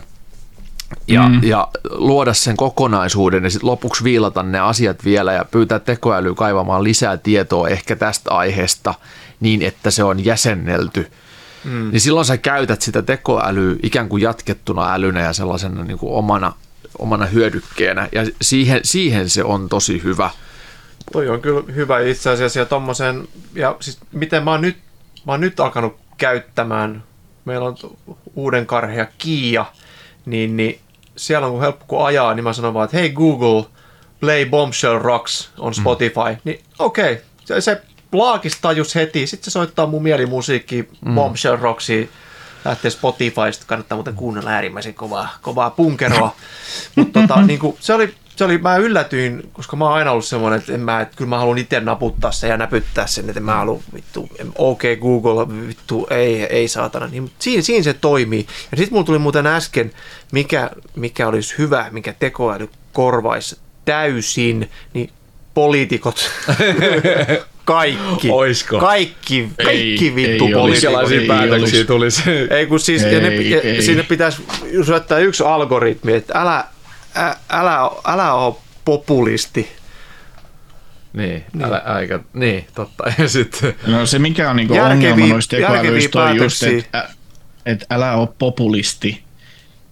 [1.06, 1.40] ja, mm.
[1.42, 6.84] ja luoda sen kokonaisuuden ja sitten lopuksi viilata ne asiat vielä ja pyytää tekoälyä kaivamaan
[6.84, 8.94] lisää tietoa ehkä tästä aiheesta
[9.40, 11.10] niin, että se on jäsennelty.
[11.64, 11.90] Mm.
[11.90, 16.52] Niin silloin sä käytät sitä tekoälyä ikään kuin jatkettuna älynä ja sellaisena niin kuin omana,
[16.98, 20.30] omana hyödykkeenä ja siihen, siihen se on tosi hyvä.
[21.12, 24.78] Toi on kyllä hyvä itse asiassa ja tommosen, ja siis miten mä oon nyt,
[25.26, 27.02] mä oon nyt alkanut käyttämään,
[27.44, 27.76] meillä on
[28.34, 29.66] uuden karhea Kia,
[30.30, 30.80] niin, niin
[31.16, 33.64] siellä on helppo kun ajaa, niin mä sanon vaan, että hei Google,
[34.20, 35.74] play Bombshell Rocks on mm.
[35.74, 36.30] Spotify.
[36.30, 36.40] Mm.
[36.44, 37.82] Niin okei, okay, se, se
[38.12, 41.14] laakistaa just heti, sitten se soittaa mun mielimusiikki mm.
[41.14, 42.06] Bombshell Rocksia
[42.64, 46.34] lähtee Spotifysta, kannattaa muuten kuunnella äärimmäisen kovaa, kovaa punkeroa.
[46.96, 50.24] Mutta tota, niin kuin, se oli se oli, mä yllätyin, koska mä oon aina ollut
[50.24, 53.40] semmoinen, että, en mä, että kyllä mä haluan itse naputtaa sen ja näpyttää sen, että
[53.40, 54.28] mä haluan vittu,
[54.58, 57.06] ok Google, vittu, ei, ei saatana.
[57.06, 58.46] Niin, siinä, siinä se toimii.
[58.70, 59.90] Ja sitten mulla tuli muuten äsken,
[60.32, 65.10] mikä, mikä olisi hyvä, mikä tekoäly korvaisi täysin, niin
[65.54, 66.30] poliitikot.
[67.64, 68.30] kaikki.
[68.30, 68.78] Oisko?
[68.78, 71.26] Kaikki, kaikki ei, vittu ei poliitikot.
[71.28, 72.22] päätöksiä tulisi.
[72.50, 73.82] Ei kun siis, ei, ja ne, ei.
[73.82, 74.42] sinne pitäisi
[74.86, 76.64] syöttää yksi algoritmi, että älä,
[77.16, 78.54] ä, älä, älä ole
[78.84, 79.68] populisti.
[81.12, 81.64] Niin, niin.
[81.64, 83.04] Älä, aika, niin, totta.
[83.18, 83.74] Ja sitten...
[83.86, 87.08] No se mikä on niinku ongelma noista tekoälyistä on just, että
[87.66, 89.22] et älä ole populisti.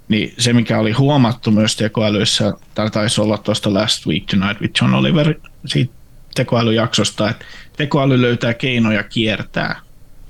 [0.08, 4.82] Niin se mikä oli huomattu myös tekoälyissä, tai taisi olla tuosta Last Week Tonight with
[4.82, 5.34] John Oliver
[5.66, 5.94] siitä
[6.34, 7.44] tekoälyjaksosta, että
[7.76, 9.80] tekoäly löytää keinoja kiertää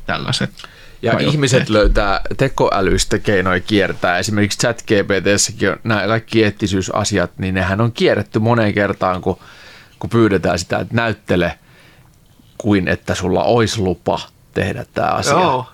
[0.06, 0.50] tällaiset
[1.02, 1.34] ja rajoitteet.
[1.34, 4.18] ihmiset löytää tekoälyistä keinoja kiertää.
[4.18, 9.38] Esimerkiksi chat GPTssäkin on nämä kaikki eettisyysasiat, niin nehän on kierretty moneen kertaan, kun,
[9.98, 11.58] kun pyydetään sitä, että näyttele
[12.58, 14.20] kuin että sulla olisi lupa
[14.54, 15.32] tehdä tämä asia.
[15.32, 15.66] Joo.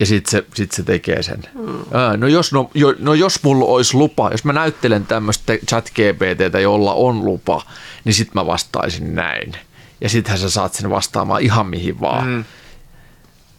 [0.00, 1.42] Ja sitten se, sit se tekee sen.
[1.54, 1.84] Mm.
[2.16, 6.60] no, jos, no, jo, no jos mulla olisi lupa, jos mä näyttelen tämmöistä chat GPTtä,
[6.60, 7.62] jolla on lupa,
[8.04, 9.52] niin sitten mä vastaisin näin.
[10.00, 12.28] Ja sittenhän sä saat sen vastaamaan ihan mihin vaan.
[12.28, 12.44] Mm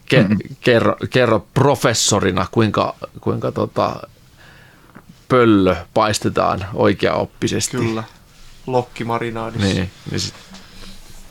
[0.09, 0.37] ke, mm.
[0.59, 4.07] kerro, kerro professorina, kuinka, kuinka tota,
[5.29, 7.77] pöllö paistetaan oikeaoppisesti.
[7.77, 8.03] Kyllä,
[8.67, 9.67] lokkimarinaadissa.
[9.67, 10.33] Niin, niin sit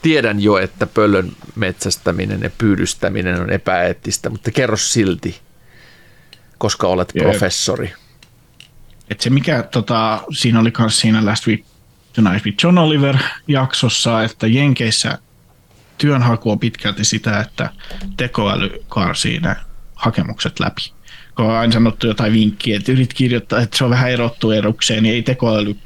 [0.03, 5.41] tiedän jo, että pöllön metsästäminen ja pyydystäminen on epäeettistä, mutta kerro silti,
[6.59, 7.31] koska olet yeah.
[7.31, 7.93] professori.
[9.11, 11.65] Et se mikä tota, siinä oli myös siinä Last Week
[12.13, 13.17] Tonight with John Oliver
[13.49, 15.19] jaksossa, että Jenkeissä
[15.99, 17.71] työnhaku on pitkälti sitä, että
[18.17, 19.57] tekoäly karsii ne
[19.95, 20.93] hakemukset läpi.
[21.37, 25.03] Kun on aina sanottu jotain vinkkiä, että yrit kirjoittaa, että se on vähän erottu erukseen,
[25.03, 25.77] niin ei tekoäly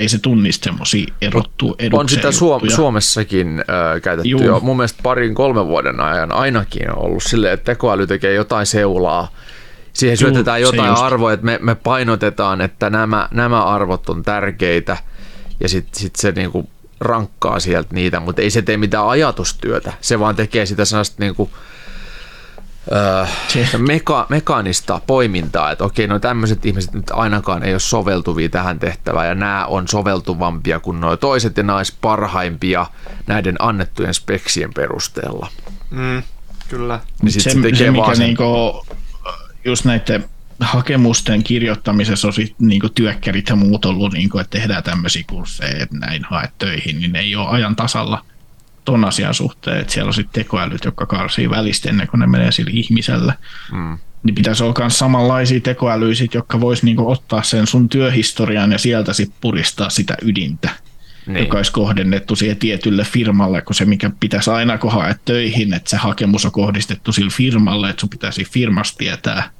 [0.00, 4.42] ei se tunnista semmoisia erottu On sitä Suom- Suomessakin äh, käytetty Juu.
[4.42, 4.60] jo.
[4.60, 9.32] Mun mielestä parin kolmen vuoden ajan ainakin on ollut silleen, että tekoäly tekee jotain seulaa.
[9.92, 14.96] Siihen Juu, syötetään jotain arvoja, että me, me painotetaan, että nämä, nämä arvot on tärkeitä.
[15.60, 16.70] Ja sitten sit se niinku
[17.00, 19.92] rankkaa sieltä niitä, mutta ei se tee mitään ajatustyötä.
[20.00, 21.50] Se vaan tekee sitä sellaista niin kuin,
[22.92, 23.26] öö,
[23.78, 29.28] meka, mekaanista poimintaa, että okei, no tämmöiset ihmiset nyt ainakaan ei ole soveltuvia tähän tehtävään
[29.28, 32.86] ja nämä on soveltuvampia kuin nuo toiset ja olisi parhaimpia
[33.26, 35.48] näiden annettujen speksien perusteella.
[35.90, 36.22] Mm,
[36.68, 37.00] kyllä.
[37.22, 38.26] Niin se, se, se, mikä sen...
[38.26, 38.44] niinku,
[39.64, 40.28] just näiden
[40.60, 45.82] hakemusten kirjoittamisessa on sit, niin työkkärit ja muut ollut, niin kuin, että tehdään tämmöisiä kursseja,
[45.82, 48.24] että näin haet töihin, niin ne ei ole ajan tasalla
[48.84, 52.52] ton asian suhteen, että siellä on sitten tekoälyt, jotka karsii välistä ennen kuin ne menee
[52.52, 53.34] sille ihmiselle.
[53.72, 53.98] Mm.
[54.22, 59.12] Niin pitäisi olla myös samanlaisia tekoälyjä, jotka vois niinku ottaa sen sun työhistorian ja sieltä
[59.12, 60.70] sitten puristaa sitä ydintä,
[61.26, 61.38] niin.
[61.38, 65.90] joka olisi kohdennettu siihen tietylle firmalle, kun se mikä pitäisi aina kun haet töihin, että
[65.90, 69.50] se hakemus on kohdistettu sille firmalle, että sun pitäisi firmasta tietää,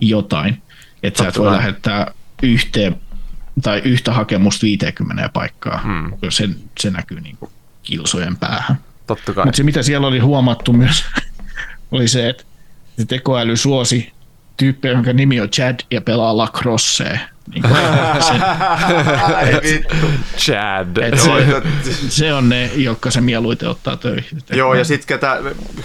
[0.00, 0.62] jotain.
[1.02, 2.12] Että sä et voi lähettää
[2.42, 2.96] yhteen
[3.62, 6.12] tai yhtä hakemusta 50 paikkaa, hmm.
[6.28, 6.48] se,
[6.80, 7.50] se näkyy niin kuin
[7.82, 8.78] kilsojen päähän.
[9.06, 9.44] Totta kai.
[9.44, 11.04] Mutta se mitä siellä oli huomattu myös,
[11.92, 12.44] oli se, että
[12.98, 14.12] se tekoäly suosi
[14.56, 17.18] tyyppejä, jonka nimi on Chad ja pelaa lacrossea.
[17.52, 17.64] Niin
[18.20, 18.34] se,
[20.44, 20.96] Chad.
[20.96, 24.38] Et se, se, on ne, jotka se mieluiten ottaa töihin.
[24.50, 25.40] Joo, ja sitten ketä,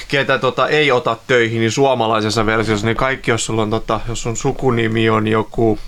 [0.08, 4.22] ketä tota, ei ota töihin, niin suomalaisessa versiossa, niin kaikki, jos, sulla on, tota, jos
[4.22, 5.80] sun sukunimi on joku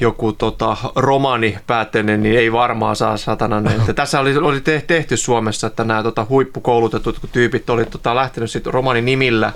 [0.00, 3.70] joku tota, romani päätteinen, niin ei varmaan saa satana.
[3.70, 8.74] Että tässä oli, oli tehty Suomessa, että nämä tota, huippukoulutetut tyypit oli tota, lähtenyt sitten
[8.74, 9.52] romani nimillä,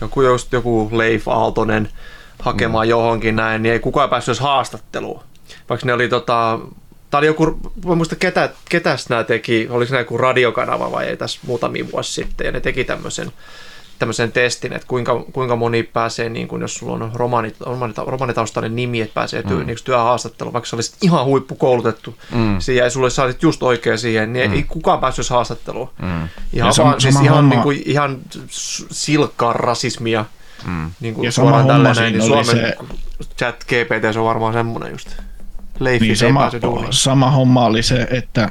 [0.00, 1.88] joku, just joku Leif Aaltonen,
[2.38, 2.90] hakemaan mm.
[2.90, 5.22] johonkin näin, niin ei kukaan päässyt edes haastatteluun.
[5.68, 6.58] Vaikka ne oli tota,
[7.14, 11.16] Tämä oli joku, mä muista ketä, ketä nämä teki, oliko se joku radiokanava vai ei
[11.16, 13.32] tässä muutamia vuosi sitten, ja ne teki tämmöisen,
[13.98, 17.56] tämmöisen testin, että kuinka, kuinka moni pääsee, niin kuin jos sulla on romanit,
[18.06, 19.66] romanitaustainen nimi, että pääsee työ, mm.
[19.66, 22.60] niin työhaastatteluun, vaikka sä olisit ihan huippukoulutettu mm.
[22.60, 24.56] siihen, ja sulle saatit just oikein siihen, niin mm.
[24.56, 25.90] ei kukaan päässyt haastatteluun.
[26.02, 26.28] Mm.
[26.52, 28.18] Ihan, sama, vaan, siis ihan, niin kuin, ihan
[28.90, 30.24] silkkaa rasismia.
[30.66, 30.90] Mm.
[31.00, 32.76] Niin kuin ja suoraan tällainen, niin Suomen se...
[33.38, 35.08] chat GPT, se on varmaan semmoinen just.
[35.80, 36.50] Leifi niin sama,
[36.90, 38.48] sama homma oli se, että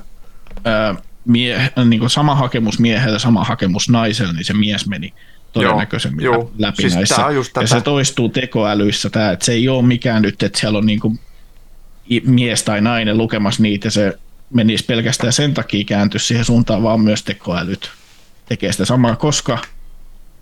[0.66, 5.14] ää, mie, niin kuin sama hakemus miehellä, sama hakemus naisella, niin se mies meni
[5.54, 7.26] todennäköisemmin joo, läpi siis näissä.
[7.62, 11.00] ja se toistuu tekoälyissä tämä, että se ei ole mikään nyt, että siellä on niin
[11.00, 11.20] kuin
[12.26, 14.20] mies tai nainen lukemassa niitä, se
[14.50, 17.92] menisi pelkästään sen takia käänty siihen suuntaan, vaan myös tekoälyt
[18.46, 19.58] tekee sitä samaa, koska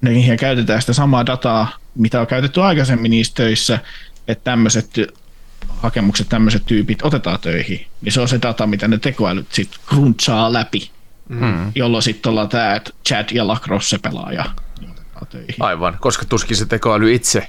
[0.02, 3.80] niihin käytetään sitä samaa dataa, mitä on käytetty aikaisemmin niissä töissä,
[4.28, 4.90] että tämmöiset
[5.78, 10.53] hakemukset tämmöiset tyypit otetaan töihin, niin se on se data, mitä ne tekoälyt sitten crunchaa
[10.53, 10.91] läpi,
[11.30, 11.72] mm.
[11.76, 14.45] jolloin sitten ollaan tämä, että Chad ja Lacrosse pelaaja
[14.91, 15.56] otetaan töihin.
[15.60, 17.48] Aivan, koska tuskin se tekoäly itse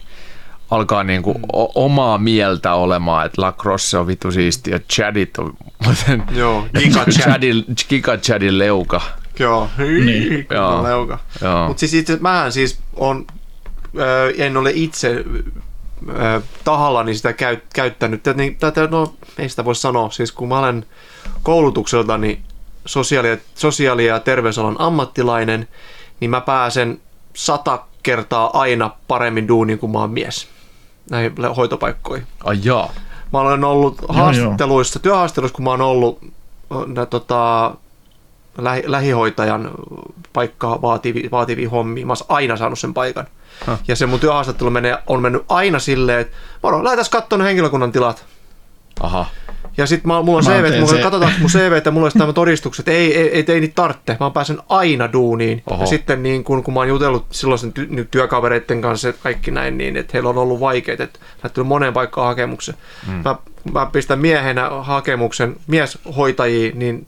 [0.70, 1.42] alkaa niinku mm.
[1.74, 5.56] omaa mieltä olemaan, että Lacrosse on vitu siisti ja Chadit on
[6.30, 9.00] Joo, Giga Chadin, Giga Chadin leuka.
[9.38, 10.46] Joo, niin.
[10.50, 10.82] Joo.
[10.82, 11.18] leuka.
[11.68, 13.26] Mutta siis itse mähän siis on,
[14.38, 15.24] en ole itse
[16.64, 18.20] tahallani sitä käy, käyttänyt.
[18.34, 20.10] Niin, tätä, no, ei sitä voi sanoa.
[20.10, 20.86] Siis kun mä olen
[21.42, 22.40] koulutukseltani
[22.86, 25.68] sosiaali- sosiaali- ja terveysalan ammattilainen,
[26.20, 27.00] niin mä pääsen
[27.34, 30.48] sata kertaa aina paremmin duuniin kuin mä oon mies
[31.10, 32.26] näihin hoitopaikkoihin.
[32.44, 32.90] Ai jaa.
[33.32, 36.18] Mä olen ollut haastatteluissa, työhaastatteluissa, kun mä oon ollut
[36.86, 37.74] nä, tota,
[38.58, 39.70] lähi, lähihoitajan
[40.32, 42.06] paikkaa vaativi, vaativia hommia.
[42.06, 43.26] Mä oon aina saanut sen paikan.
[43.66, 43.78] Huh.
[43.88, 48.24] Ja se mun työhaastattelu menee, on mennyt aina silleen, että moro, lähdetään katsomaan henkilökunnan tilat.
[49.00, 49.26] Aha.
[49.76, 51.02] Ja sitten mulla on CV, mulla se...
[51.02, 54.30] katsotaan mun CV, että mulla olisi tämä todistukset, ei, ei, ei, ei niitä tarvitse, mä
[54.30, 55.62] pääsen aina duuniin.
[55.70, 55.82] Oho.
[55.82, 59.96] Ja sitten niin kun, kun mä oon jutellut silloin ty- työkavereiden kanssa kaikki näin, niin
[59.96, 62.74] että heillä on ollut vaikeet, että lähtenyt moneen paikkaan hakemuksen.
[63.06, 63.22] Hmm.
[63.24, 63.36] Mä,
[63.72, 67.06] mä pistän miehenä hakemuksen mieshoitajiin, niin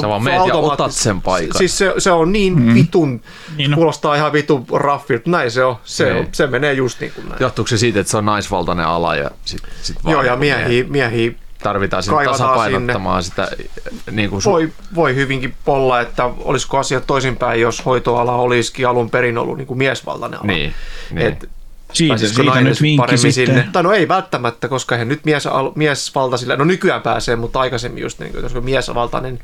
[0.00, 1.58] Sä vaan meet ja otat sen paikan.
[1.58, 2.74] Siis se, se on niin mm.
[2.74, 3.20] vitun,
[3.56, 3.74] niin no.
[3.74, 5.30] kuulostaa ihan vitun raffilta.
[5.30, 5.76] Näin se on.
[5.84, 7.40] Se, on, se menee just niin kuin näin.
[7.40, 11.32] Johtuuko se siitä, että se on naisvaltainen ala ja sit, sit Joo, ja miehiä, miehiä
[11.62, 13.46] tarvitaan sinne tasapainottamaan sinne.
[13.46, 13.64] sitä.
[14.10, 19.10] Niin kuin su- voi, voi hyvinkin olla, että olisiko asia toisinpäin, jos hoitoala olisikin alun
[19.10, 20.46] perin ollut niin kuin miesvaltainen ala.
[20.46, 20.74] Niin,
[21.10, 21.26] niin.
[21.26, 21.48] Et
[21.96, 23.46] siitä, siitä nyt vinkki sitten.
[23.46, 23.68] Sinne.
[23.72, 28.18] Tai no ei välttämättä, koska eihän nyt mies, miesvaltaisille, no nykyään pääsee, mutta aikaisemmin just
[28.18, 29.38] niin, koska miesvaltainen,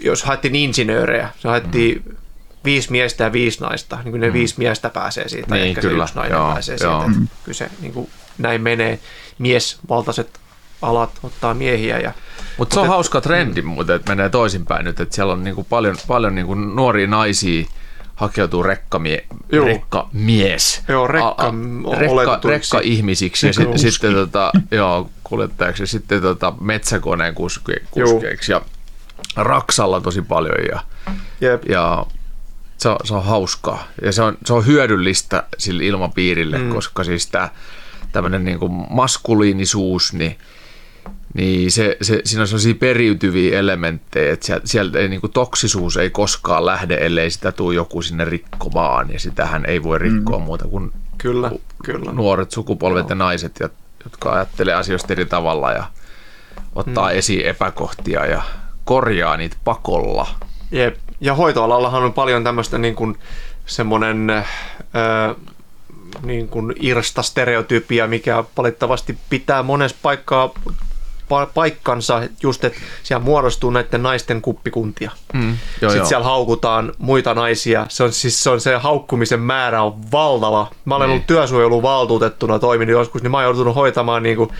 [0.00, 2.16] jos haettiin insinöörejä, se haettiin mm.
[2.64, 4.32] viisi miestä ja viisi naista, niin kuin ne mm.
[4.32, 6.06] viisi miestä pääsee siitä, niin, ehkä kyllä.
[6.06, 7.04] se yksi nainen joo, pääsee joo.
[7.04, 7.18] siitä.
[7.22, 8.98] Että kyllä se niin kuin, näin menee.
[9.38, 10.40] Miesvaltaiset
[10.82, 11.98] alat ottaa miehiä.
[11.98, 12.12] Ja,
[12.58, 13.68] mutta se on et, hauska trendi, mm.
[13.68, 17.06] mutta että menee toisinpäin nyt, että siellä on niin kuin paljon, paljon niin kuin nuoria
[17.06, 17.66] naisia,
[18.20, 19.66] hakeutuu rekkamie, Joo.
[19.66, 20.82] rekkamies.
[20.88, 26.22] Joo, rekka, a, a, rekka, rekka ihmisiksi ja sitten, sitten tota, joo, kuljettajaksi ja sitten
[26.22, 28.62] tota, metsäkoneen kuske, kuskeiksi ja
[29.36, 30.80] raksalla tosi paljon ja,
[31.40, 31.64] Jep.
[31.68, 32.06] ja
[32.78, 36.70] se, on, se on hauskaa ja se on, se on hyödyllistä sille ilmapiirille, mm.
[36.70, 37.48] koska siis tämä
[38.12, 38.58] tämmöinen niin
[38.90, 40.38] maskuliinisuus, niin
[41.34, 45.96] niin se, se, siinä on sellaisia periytyviä elementtejä, että sieltä, sieltä ei, niin kuin toksisuus
[45.96, 50.44] ei koskaan lähde, ellei sitä tule joku sinne rikkomaan, ja sitähän ei voi rikkoa mm.
[50.44, 51.50] muuta kuin kyllä,
[51.84, 52.12] kyllä.
[52.12, 53.08] nuoret sukupolvet no.
[53.08, 53.60] ja naiset,
[54.04, 55.84] jotka ajattelee asioista eri tavalla ja
[56.74, 57.18] ottaa mm.
[57.18, 58.42] esiin epäkohtia ja
[58.84, 60.26] korjaa niitä pakolla.
[60.70, 60.96] Jep.
[61.20, 63.18] Ja hoitoalallahan on paljon tämmöistä niin kuin
[63.66, 64.30] semmoinen...
[64.30, 65.34] Öö,
[66.22, 70.50] niin kuin irsta stereotypia, mikä valittavasti pitää monessa paikkaa
[71.54, 75.10] paikkansa just, että siellä muodostuu näiden naisten kuppikuntia.
[75.32, 75.56] Mm, joo,
[75.90, 76.06] Sitten joo.
[76.06, 77.86] siellä haukutaan muita naisia.
[77.88, 80.70] Se on, siis se, on se haukkumisen määrä on valtava.
[80.84, 81.12] Mä olen niin.
[81.12, 84.50] ollut työsuojeluvaltuutettuna toiminut joskus, niin mä oon joutunut hoitamaan niin kuin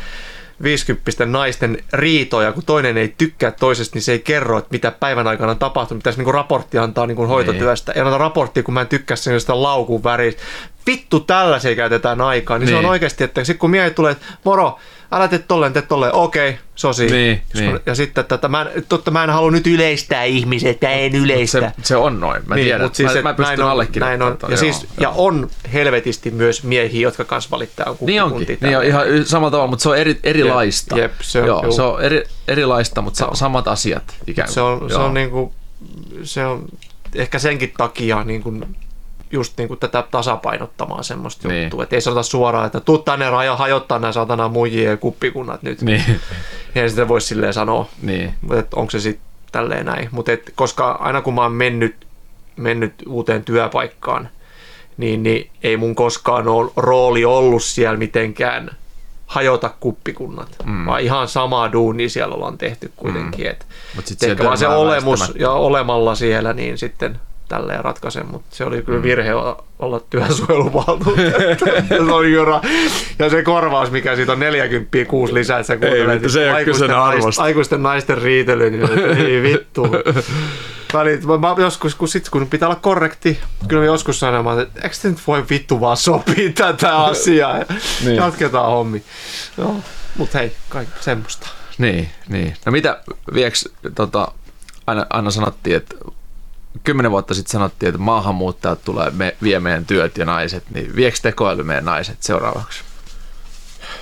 [0.62, 5.26] 50 naisten riitoja, kun toinen ei tykkää toisesta, niin se ei kerro, että mitä päivän
[5.26, 5.98] aikana on tapahtunut.
[5.98, 7.92] Pitäisi niin raportti antaa niin kuin hoitotyöstä.
[7.92, 10.42] Ei anneta raporttia, kun mä en tykkää sen laukun väristä.
[10.86, 12.58] Vittu, tällaisia käytetään aikaa.
[12.58, 12.72] Niin, niin.
[12.72, 12.90] se on niin.
[12.90, 14.78] oikeasti, että sitten kun miehet tulee, että moro,
[15.12, 17.06] älä tee tolleen, tee tolleen, okei, okay, sosi.
[17.06, 17.80] Niin, niin.
[17.86, 21.60] Ja sitten, että mä, en, totta mä en halua nyt yleistää ihmisiä, että en yleistä.
[21.60, 22.82] Se, se on noin, mä niin, tiedän.
[22.82, 23.66] Mutta siis, mä, mä pystyn
[24.00, 24.38] näin on.
[24.42, 24.90] Ja, joo, siis, joo.
[24.98, 29.70] ja on helvetisti myös miehiä, jotka kanssa valittaa Niin onkin, niin on ihan samalla tavalla,
[29.70, 30.98] mutta se on eri, erilaista.
[30.98, 33.34] Jep, jep, se on, joo, se on eri, erilaista, mutta joo.
[33.34, 34.54] samat asiat ikään kuin.
[34.54, 35.52] Se on, se on, niin kuin,
[36.22, 36.64] se on
[37.14, 38.76] ehkä senkin takia niin kuin
[39.30, 41.62] just niin kuin tätä tasapainottamaan semmoista Niin.
[41.62, 41.82] juttua.
[41.82, 45.82] Että ei sanota suoraan, että tuu tänne raja hajottaa nämä satana muijia ja kuppikunnat nyt.
[45.82, 46.04] Niin,
[46.74, 48.34] Ja sitten voisi silleen sanoa, niin.
[48.58, 50.08] että onko se sitten tälleen näin.
[50.12, 52.06] Mutta koska aina kun mä oon mennyt,
[52.56, 54.28] mennyt uuteen työpaikkaan,
[54.96, 58.70] niin, niin ei mun koskaan ole rooli ollut siellä mitenkään
[59.26, 60.86] hajota kuppikunnat, mm.
[60.86, 63.44] vaan ihan samaa duunia siellä ollaan tehty kuitenkin.
[63.44, 63.50] Mm.
[63.50, 63.66] Et
[63.96, 65.42] Mut sit ehkä siellä vaan se olemus väistämättä.
[65.42, 67.20] ja olemalla siellä, niin sitten
[67.50, 71.64] tälleen ratkaisen, mutta se oli kyllä virhe o- olla työsuojeluvaltuutettu.
[72.22, 72.60] se jura.
[73.18, 76.56] Ja se korvaus, mikä siitä on 40 kuusi lisää, että sä kuuntelet se ei ole
[76.56, 77.42] aikuisten, arvosta.
[77.42, 78.88] aikuisten naisten riitely, niin
[79.26, 79.86] ei vittu.
[80.92, 84.80] Välit, mä, mä joskus, kun, sit, kun pitää olla korrekti, kyllä mä joskus sanomaan, että
[84.82, 87.64] eikö nyt voi vittu vaan sopia tätä asiaa ja
[88.04, 88.16] Niin.
[88.16, 89.02] jatketaan hommi.
[89.58, 89.76] Joo,
[90.16, 91.48] mut hei, kaikki semmoista.
[91.78, 92.56] Niin, niin.
[92.66, 93.02] No mitä
[93.34, 94.32] vieks, tota,
[94.86, 95.94] aina, aina sanottiin, että
[96.84, 101.20] kymmenen vuotta sitten sanottiin, että maahanmuuttajat tulee me, vie meidän työt ja naiset, niin vieks
[101.20, 102.80] tekoäly meidän naiset seuraavaksi?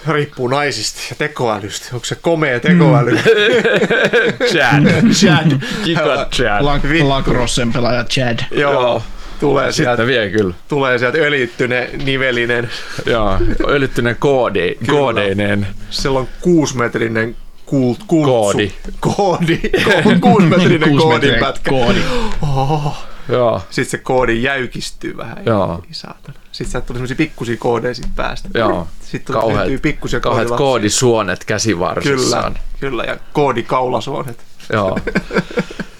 [0.08, 1.86] Riippuu naisista ja tekoälystä.
[1.92, 3.10] Onko se komea tekoäly?
[3.10, 3.18] Mm.
[4.52, 5.12] Chad.
[5.12, 5.60] Chad.
[5.84, 6.62] Kika Chad.
[6.64, 7.08] La- Vittu.
[7.08, 8.38] Lacrossen pelaaja Chad.
[8.50, 9.02] Joo.
[9.40, 10.54] Tulee sieltä, Sitten vie kyllä.
[10.68, 12.70] tulee sieltä öljyttyneen nivelinen.
[13.06, 13.38] Joo,
[13.68, 15.66] öljyttyneen koodi, koodeineen.
[15.90, 17.36] Sillä on kuusimetrinen
[17.68, 18.30] kult, kultsu.
[18.32, 18.72] Koodi.
[19.00, 19.60] Koodi.
[20.20, 21.70] Kuusimetrinen Kuusi koodin metriä pätkä.
[21.70, 21.98] Koodi.
[23.28, 25.36] Joo, Sitten se koodi jäykistyy vähän.
[25.46, 25.82] Joo.
[25.90, 26.38] Saatana.
[26.52, 28.48] Sitten sieltä tuli semmosia pikkusia koodeja sit päästä.
[28.54, 28.86] joo.
[29.02, 32.58] Sitten Kauheat, pikkusia kauheat koodisuonet Kyllä, käsivarsissaan.
[32.80, 33.04] kyllä.
[33.04, 34.38] Ja koodikaulasuonet.
[34.72, 34.98] Joo.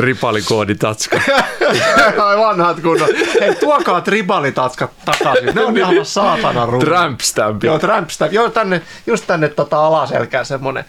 [0.00, 1.20] Tripalikoodi tatska.
[2.26, 3.08] Ai vanhat kunnon.
[3.40, 5.54] Hei, tuokaa tribaalitatskat takaisin.
[5.54, 6.86] Ne on ihan saatana rumia.
[6.86, 7.66] Tramp stampi.
[7.66, 8.32] Joo, tramp stamp.
[8.32, 10.84] Joo, tänne, just tänne tota alaselkään semmonen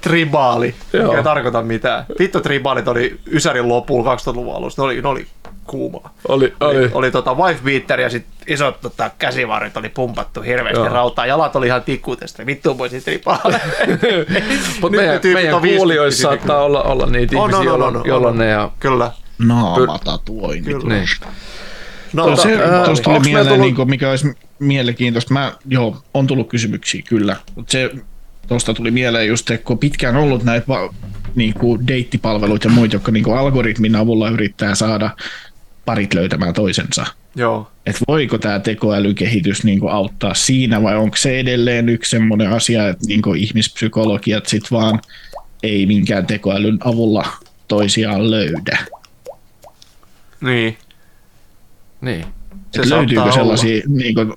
[0.00, 1.04] tribaali, Joo.
[1.04, 2.04] mikä ei tarkoita mitään.
[2.18, 4.82] Vittu tribaalit oli Ysärin lopulla 2000-luvun alussa.
[4.82, 5.26] Ne oli, ne oli
[5.66, 6.14] kuumaa.
[6.28, 6.90] Oli, Oli, oli.
[6.94, 10.88] oli tota wife beater ja sit isot tota, käsivarret oli pumpattu hirveästi Joo.
[10.88, 11.26] rautaa.
[11.26, 12.46] Jalat oli ihan tikkuutesta.
[12.46, 13.60] Vittu voi sit tribaaleja.
[14.80, 18.28] Mutta meidän, meidän kuulijoissa saattaa olla, olla niitä On, ihmisiä, on, on, on, on, joilla
[18.28, 18.38] on.
[18.38, 18.70] ne ja...
[18.80, 19.10] Kyllä.
[19.38, 20.78] Naamatatuoinnit.
[20.78, 20.94] Kyllä.
[20.94, 21.08] Niin.
[22.12, 22.84] No, No, se, tribaali.
[22.84, 25.34] tuosta tuli mieleen, tullut- niin kuin, mikä olisi mielenkiintoista.
[25.34, 27.90] Mä, joo, on tullut kysymyksiä kyllä, mutta se
[28.48, 30.94] tuosta tuli mieleen just, että kun on pitkään ollut näitä va,
[31.34, 35.10] niin kuin deittipalveluita ja muita, jotka niin kuin algoritmin avulla yrittää saada
[35.86, 37.06] parit löytämään toisensa.
[37.36, 37.70] Joo.
[37.86, 42.88] Että voiko tämä tekoälykehitys niin kuin auttaa siinä vai onko se edelleen yksi semmoinen asia,
[42.88, 45.00] että niin kuin ihmispsykologiat sit vaan
[45.62, 47.26] ei minkään tekoälyn avulla
[47.68, 48.78] toisiaan löydä.
[50.40, 50.78] Niin.
[52.00, 52.24] Niin.
[52.70, 54.32] Se Et löytyykö sellaisia niin kuin,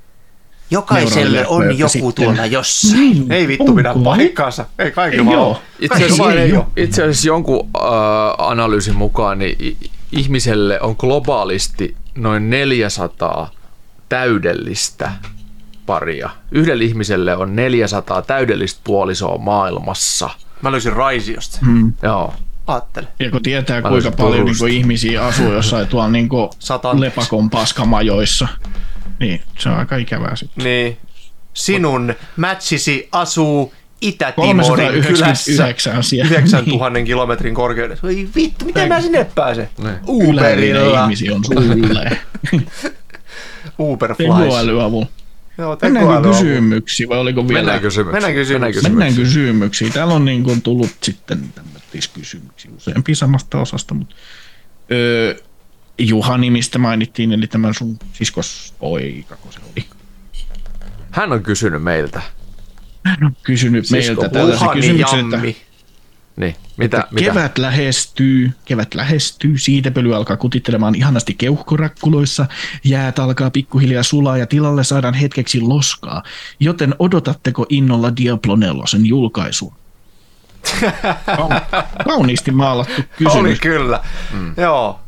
[0.71, 2.99] Jokaiselle on joku sitten- tuolla jossain.
[2.99, 4.65] Niin, Ei vittu pidä paikkaansa.
[4.79, 5.57] Ei kaikilla Ei ole.
[5.79, 7.81] Itse asiassa, ei itse asiassa jonkun äh,
[8.37, 9.77] analyysin mukaan niin
[10.11, 13.51] ihmiselle on globaalisti noin 400
[14.09, 15.11] täydellistä
[15.85, 16.29] paria.
[16.51, 20.29] Yhdelle ihmiselle on 400 täydellistä puolisoa maailmassa.
[20.61, 21.57] Mä löysin Raisiosta.
[21.61, 21.93] mm.
[22.03, 22.33] Joo.
[22.67, 23.07] Aattele.
[23.19, 27.01] Ja kun tietää, Mä kuinka paljon niin kuin, ihmisiä asuu jossain tuolla niin kuin, Satan.
[27.01, 28.47] lepakon paskamajoissa,
[29.19, 30.63] niin se on aika ikävää sitten.
[30.63, 30.97] Niin.
[31.53, 36.31] Sinun matchisi asuu Itä-Timorin kylässä 399 siellä.
[36.31, 38.07] 9000 kilometrin korkeudessa.
[38.07, 39.69] Oi vittu, miten mä sinne pääsen?
[39.77, 39.95] Niin.
[40.07, 41.03] Uberilla.
[41.03, 42.17] ihmisiä on sulle.
[43.79, 44.31] Uberflies.
[44.43, 45.07] Tekoälyavulla.
[45.57, 47.59] Joo, Mennäänkö kysymyksiin vai oliko vielä?
[47.59, 48.13] Mennään kysymyksiin.
[48.13, 48.91] Mennään kysymyksiin.
[48.91, 49.93] Mennään kysymyksiin.
[49.93, 54.15] Täällä on niin kuin tullut sitten tämmöisiä kysymyksiä useampia samasta osasta, mutta
[54.91, 55.35] öö,
[55.97, 59.85] Juhani, mistä mainittiin, eli tämä sun siskos poika, se oli.
[61.11, 62.21] Hän on kysynyt meiltä.
[63.05, 65.37] Hän on kysynyt Sisko meiltä tällaisen kysymyksen, että.
[66.35, 67.07] Niin, mitä?
[67.11, 67.23] mitä?
[67.23, 72.45] Kevät lähestyy, kevät lähestyy, siitepöly alkaa kutittelemaan ihanasti keuhkorakkuloissa,
[72.83, 76.23] jäät alkaa pikkuhiljaa sulaa ja tilalle saadaan hetkeksi loskaa,
[76.59, 79.75] joten odotatteko innolla Diablo 4 julkaisua?
[81.37, 83.59] Kau- Kauniisti maalattu Oli kysymys.
[83.59, 83.99] kyllä.
[84.57, 84.99] Joo.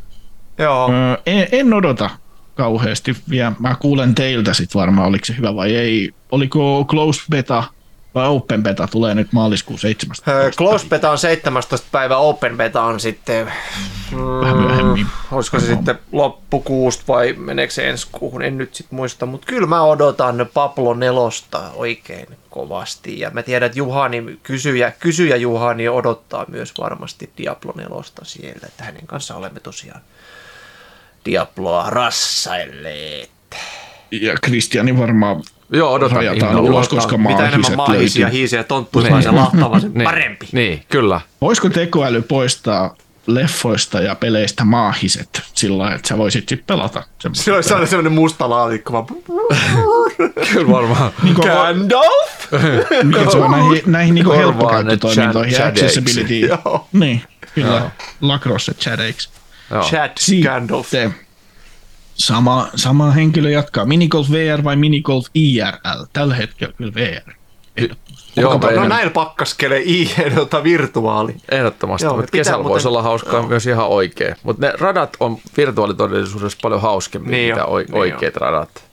[0.58, 0.92] Joo.
[0.94, 2.10] Öö, en, en odota
[2.56, 3.52] kauheasti vielä.
[3.60, 6.12] Mä kuulen teiltä sitten varmaan, oliko se hyvä vai ei.
[6.32, 7.64] Oliko close beta
[8.16, 10.32] vai open beta tulee nyt maaliskuun 17.
[10.32, 11.88] Ö, Close beta on 17.
[11.92, 13.52] päivä, open beta on sitten,
[14.42, 15.08] Vähän myöhemmin.
[15.32, 19.68] olisiko se sitten loppukuusta vai meneekö se ensi kuuhun, en nyt sit muista, mutta kyllä
[19.68, 26.46] mä odotan Pablo nelosta oikein kovasti ja mä tiedän, että Juhani, kysyjä, kysyjä Juhani odottaa
[26.48, 30.02] myös varmasti Diablo nelosta siellä, että hänen kanssa olemme tosiaan
[31.26, 33.30] Diabloa rassailleet.
[34.12, 36.60] Ja Kristiani varmaan Joo, odotan innolla.
[36.60, 40.48] ulos, koska Mitä enemmän maahisia, hiisiä, tonttuslaisen lahtava, sen Niin, parempi.
[40.52, 41.22] Niin, kyllä.
[41.42, 42.96] Voisiko tekoäly poistaa
[43.28, 47.04] leffoista ja peleistä maahiset sillä lailla, että sä voisit sit pelata.
[47.34, 49.06] Se olisi aina semmoinen musta laatikko, vaan
[50.54, 51.12] Kyllä varmaan.
[51.24, 52.52] Niin kuin- Gandalf!
[53.04, 56.40] Mikä se on näihin, näihin niin helppokäyttötoimintoihin chat- accessibility.
[56.40, 56.88] Joo.
[56.94, 57.22] Niin,
[57.56, 57.92] kyllä.
[58.22, 58.74] Lacrosse.
[58.74, 59.00] Chad
[60.20, 60.88] Sitten Gandalf.
[62.26, 63.86] Sama, sama henkilö jatkaa.
[63.86, 66.04] Minigolf VR vai Minigolf IRL?
[66.14, 67.32] Tällä hetkellä kyllä VR.
[68.36, 71.36] Joo, No, no enemmän- näillä pakkaskele i tota virtuaali.
[71.52, 73.48] Ehdottomasti, Joo, mutta kesällä voisi muuten- olla hauskaa joo.
[73.48, 74.36] myös ihan oikein.
[74.44, 78.84] Mutta ne radat on virtuaalitodellisuudessa paljon hauskempia Niin niin mitä on, oi- niin oikeat radat.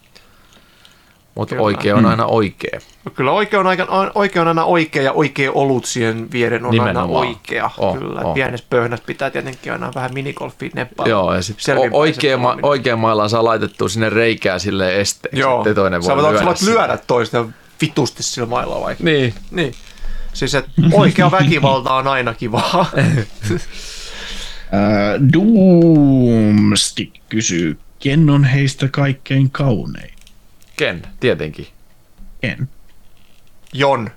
[1.35, 2.81] Mutta oikea on aina oikea.
[3.05, 6.71] No Kyllä oikea on, aika, oikea on aina oikea ja oikea olut siihen vieren on
[6.71, 7.11] Nimenomaan.
[7.11, 7.71] aina oikea.
[7.79, 8.35] On, Kyllä, on.
[8.35, 11.11] pienessä pöhnässä pitää tietenkin aina vähän minigolfia neppailla.
[11.11, 12.57] Joo, ja sitten oikea, ma-
[12.97, 16.45] mailaan saa laitettua sinne reikää sille esteeksi, Joo, ettei toinen voi sä voit, lyödä sä
[16.47, 16.71] voit sitä.
[16.71, 17.47] lyödä toista
[17.81, 19.05] vitusti sillä mailla vaikka.
[19.05, 19.75] Niin, Niin.
[20.33, 22.87] Siis että oikea väkivalta on aina kivaa.
[25.33, 30.15] Doomstick kysyy, ken on heistä kaikkein kaunein?
[30.79, 31.67] Ken, tietenkin.
[32.43, 32.69] En.
[33.73, 34.11] Jon.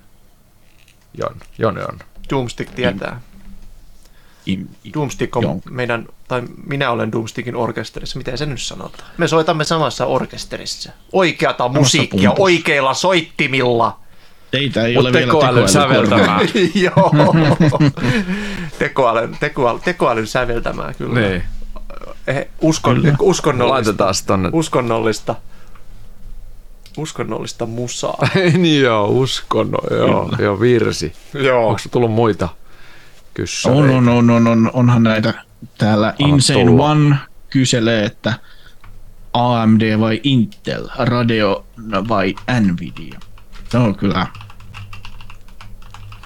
[1.17, 1.99] Jon, Jon, Jon.
[2.29, 3.21] Doomstick tietää.
[4.45, 5.61] Im, Doomstick on Jon.
[5.69, 8.17] meidän, tai minä olen Doomstickin orkesterissa.
[8.17, 9.09] Miten se nyt sanotaan?
[9.17, 10.91] Me soitamme samassa orkesterissa.
[11.11, 12.43] Oikeata musiikkia pumpussa.
[12.43, 13.99] oikeilla soittimilla.
[14.51, 15.67] Teitä ei Mut ole vielä tekoälyn tekoälykorvaa.
[15.67, 16.39] säveltämää.
[16.85, 17.11] Joo.
[18.79, 21.19] tekoälyn, tekoäly, tekoälyn säveltämää kyllä.
[21.19, 21.43] Niin.
[22.27, 23.15] Eh, Uskon, Kyllä.
[23.19, 23.73] uskonnollista.
[23.73, 24.49] Laitetaan tonne.
[24.53, 25.35] Uskonnollista.
[26.97, 28.27] Uskonnollista musaa.
[28.57, 30.37] niin joo, uskonno, joo, Kyllä.
[30.41, 31.13] joo, virsi.
[31.33, 31.67] Joo.
[31.67, 32.49] Onko tullut muita
[33.33, 33.83] kyssäreitä?
[33.83, 35.33] On, on, on, on, on, onhan näitä.
[35.77, 36.85] Täällä Insane tulla.
[36.91, 37.15] One
[37.49, 38.33] kyselee, että
[39.33, 41.63] AMD vai Intel, Radeon
[42.09, 43.19] vai Nvidia.
[43.73, 44.27] No kyllä,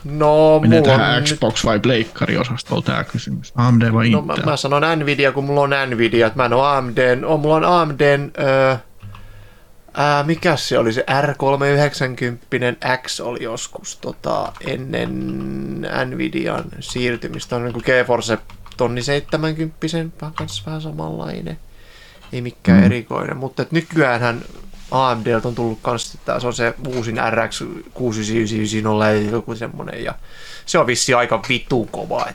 [0.06, 3.54] No, menee mulla on tähän nyt Xbox vai Pleikkari osastolla tämä kysymys.
[3.56, 4.38] AMD vai No Intel?
[4.46, 7.56] mä, mä sanon Nvidia, kun mulla on Nvidia, että mä en ole AMD, oh, mulla
[7.56, 8.76] on AMDn, öö,
[9.98, 17.74] ää, mikä se oli se R390 X oli joskus tota, ennen Nvidian siirtymistä, on niin
[17.74, 18.38] kuin GeForce
[18.78, 19.78] tonni 70
[20.22, 21.60] vähän kanssa vähän samanlainen,
[22.34, 22.86] ei mikään mm.
[22.86, 24.42] erikoinen, mutta et nykyäänhän
[24.92, 27.64] AMDltä on tullut kanssa, että se on se uusin RX
[27.94, 30.16] 6990 joku semmonen, ja
[30.66, 32.28] se on vissi aika vitu kova,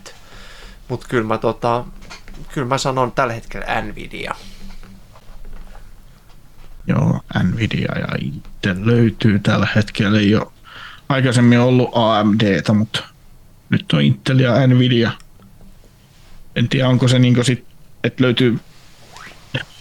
[0.89, 1.85] mutta kyllä mä, tota,
[2.53, 4.35] kyllä mä sanon tällä hetkellä Nvidia.
[6.91, 10.19] Joo, Nvidia ja Intel löytyy tällä hetkellä.
[10.19, 10.53] Ole
[11.09, 13.03] aikaisemmin ollut AMDtä, mutta
[13.71, 15.11] nyt on Intel ja Nvidia.
[16.57, 17.65] En tiedä, onko se niin sit,
[18.05, 18.59] että löytyy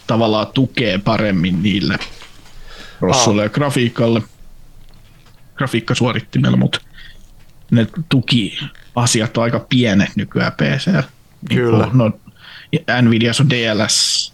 [0.08, 1.98] tavallaan tukee paremmin niille
[3.02, 4.22] rossulle ja grafiikalle,
[5.56, 6.80] grafiikkasuorittimelle, mutta
[7.72, 11.04] ne tukiasiat on aika pienet nykyään PC.
[11.50, 11.88] Kyllä.
[11.94, 12.12] No,
[13.02, 14.34] Nvidia on DLS,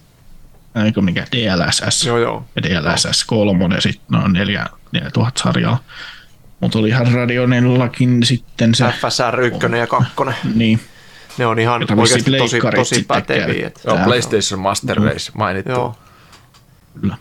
[0.76, 2.46] eikö mikä DLSS Joo, joo.
[2.56, 5.80] ja DLSS 3 sitten noin 4, 4000 sarjaa.
[6.60, 10.12] Mutta olihan Radeonillakin sitten se, FSR 1 ja 2.
[10.56, 10.80] niin,
[11.38, 13.46] Ne on ihan Jota oikeasti tosi, tosi päteviä.
[13.46, 13.64] käy.
[13.64, 15.72] et- Joo, PlayStation Master Race mainittu.
[15.72, 15.96] Joo.
[17.02, 17.18] kyllä.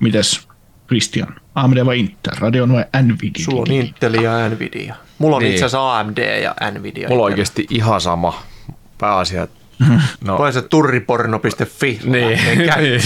[0.00, 0.48] Mites
[0.88, 3.44] Christian, AMD vai Intel, Radeon vai Nvidia?
[3.44, 4.94] Sulla on Intel ja Nvidia.
[5.18, 5.52] Mulla on Niin.
[5.52, 7.08] itse asiassa AMD ja Nvidia.
[7.08, 8.42] Mulla on oikeasti ihan sama
[8.98, 9.42] pääasia.
[9.42, 9.57] että-
[10.24, 12.00] No, Tulee se turriporno.fi.
[12.04, 12.38] niin,
[12.80, 13.00] niin,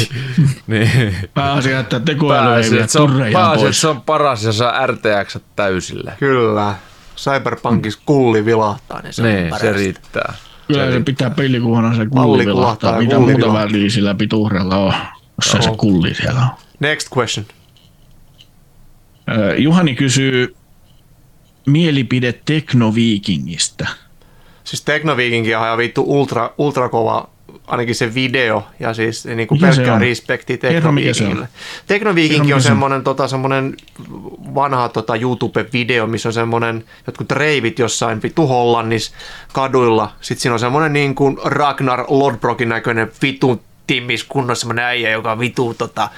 [0.66, 1.16] niin.
[1.35, 3.81] Pääasia, että tekoäly ei Pääasia, vie että se on, pääasia, pois.
[3.81, 6.12] se on paras ja saa RTX täysille.
[6.19, 6.74] Kyllä.
[7.16, 10.35] Cyberpunkissa kulli vilahtaa, niin se on Niin, se riittää.
[10.69, 12.99] Kyllä se pitää pelikuhana se kulli vilahtaa.
[12.99, 14.93] Mitä kulli muuta väliä sillä pituuhdella on,
[15.44, 16.49] jos se, se kulli siellä on.
[16.81, 17.47] Next question.
[19.31, 20.57] Ö, Juhani kysyy
[21.66, 23.89] mielipide Teknoviikingistä.
[24.64, 27.28] Siis Teknoviikinkin on vittu ultra, ultra kova,
[27.66, 30.01] ainakin se video, ja siis niin kuin se pelkkää on?
[30.01, 30.74] respekti se on.
[30.74, 31.48] Teknoviikingille.
[31.86, 33.76] Teknoviikinki Kerro, on semmoinen, tota, semmoinen
[34.55, 39.12] vanha tota, YouTube-video, missä on semmoinen jotkut reivit jossain vitu Hollannissa
[39.52, 40.12] kaduilla.
[40.20, 45.39] Sitten siinä on semmoinen niin kuin Ragnar Lodbrokin näköinen vitu timmis kunnossa semmoinen äijä, joka
[45.39, 46.09] vitu tota,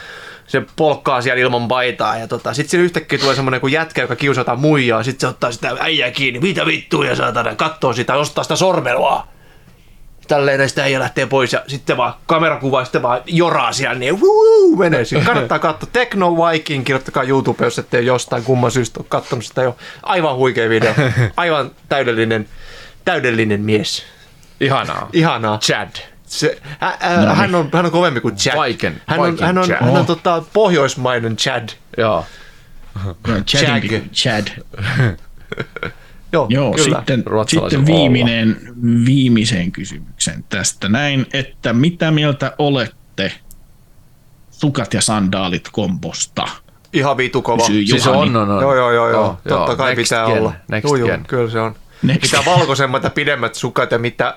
[0.46, 4.16] se polkkaa siellä ilman paitaa ja tota, sitten siinä yhtäkkiä tulee semmoinen kuin jätkä, joka
[4.16, 8.44] kiusataan muijaa, sitten se ottaa sitä äijää kiinni, mitä vittua ja saatana, katsoo sitä, ostaa
[8.44, 9.34] sitä sormelua
[10.28, 14.76] tälleen näistä äijä lähtee pois ja sitten vaan kamerakuva sitten vaan joraa siellä niin wuu,
[14.76, 15.24] menee siinä.
[15.24, 19.76] Kannattaa katsoa Techno Viking, kirjoittakaa YouTube, jos ette jostain kumman syystä ole katsonut sitä jo.
[20.02, 20.94] Aivan huikea video.
[21.36, 22.48] Aivan täydellinen,
[23.04, 24.04] täydellinen mies.
[24.60, 25.08] Ihanaa.
[25.12, 25.58] Ihanaa.
[25.58, 26.13] Chad.
[26.35, 27.36] Se, ä, ä, No niin.
[27.36, 28.55] hän, on, hän on kovempi kuin Chad.
[28.55, 29.81] Viking- hän on, Viking hän on, Chad.
[29.81, 30.06] hän on Oh.
[30.06, 31.69] tota, pohjoismainen Chad.
[31.98, 32.27] Joo.
[33.27, 33.43] Chad.
[33.82, 34.01] Chad.
[34.12, 34.47] Chad.
[36.32, 36.97] Joo, Joo, kyllä.
[36.97, 37.86] sitten, sitten olla.
[37.86, 38.61] viimeinen,
[39.06, 43.32] viimeisen kysymyksen tästä näin, että mitä mieltä olette
[44.51, 46.48] sukat ja sandaalit kombosta?
[46.93, 47.66] Ihan vitu kova.
[47.66, 48.62] Siis on, on, on.
[48.62, 49.23] Joo, joo, joo, joo.
[49.23, 49.77] Joo, Totta joo.
[49.77, 50.52] kai Next pitää gen, olla.
[50.69, 51.24] next Joo, joo, gen.
[51.27, 51.74] kyllä se on.
[52.05, 54.35] Next mitä valkoisemmat ja pidemmät sukat ja mitä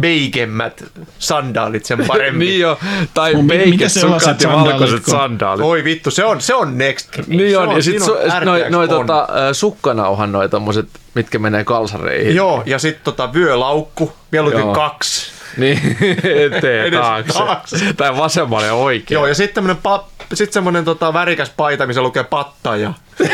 [0.00, 0.84] beikemmät
[1.18, 2.46] sandaalit, sen paremmin.
[2.48, 2.78] niin jo,
[3.14, 5.64] tai peikes sellaiset sukat ja valkoiset kun- sandaalit.
[5.64, 7.08] Oi vittu, se on, se on next.
[7.26, 11.64] Niin Se on, ja siinä sit su, on noi, tota, sukkanauhan noi tommoset, mitkä menee
[11.64, 12.36] kalsareihin.
[12.36, 14.74] Joo, ja sitten tota vyölaukku, mieluiten Joo.
[14.74, 15.38] kaksi.
[15.56, 15.96] Niin,
[16.56, 17.32] eteen taakse.
[17.32, 17.76] taakse.
[17.96, 19.16] Tai vasemmalle ja oikein.
[19.16, 22.92] Joo, ja sitten tämmönen pa- sit semmonen tota värikäs paita, missä lukee pattaja.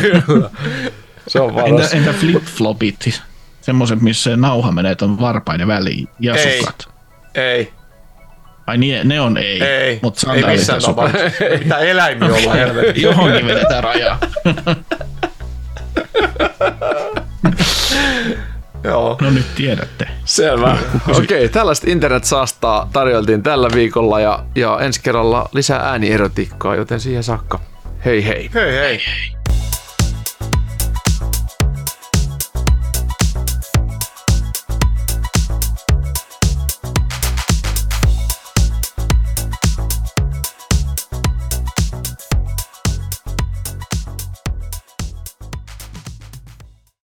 [0.00, 0.50] Kyllä.
[1.32, 1.94] Se on Entä, varas.
[1.94, 3.20] entä flip-flopit?
[3.60, 6.58] Semmoiset, missä se nauha menee ton varpaiden väliin ja Ei.
[6.58, 6.88] sukat.
[7.34, 7.72] Ei,
[8.66, 11.44] Ai niin, ne on ei, ei, mutta ei missään tapauksessa.
[11.58, 13.02] Mitä eläimiä olla helvetti.
[13.02, 14.18] Johonkin vedetään rajaa.
[18.84, 19.18] Joo.
[19.20, 20.08] No nyt tiedätte.
[20.24, 20.76] Selvä.
[21.08, 27.22] Okei, okay, tällaista internet-saastaa tarjoltiin tällä viikolla ja, ja ensi kerralla lisää äänierotiikkaa, joten siihen
[27.22, 27.60] saakka.
[28.04, 28.50] Hei hei.
[28.54, 29.00] Hei hei.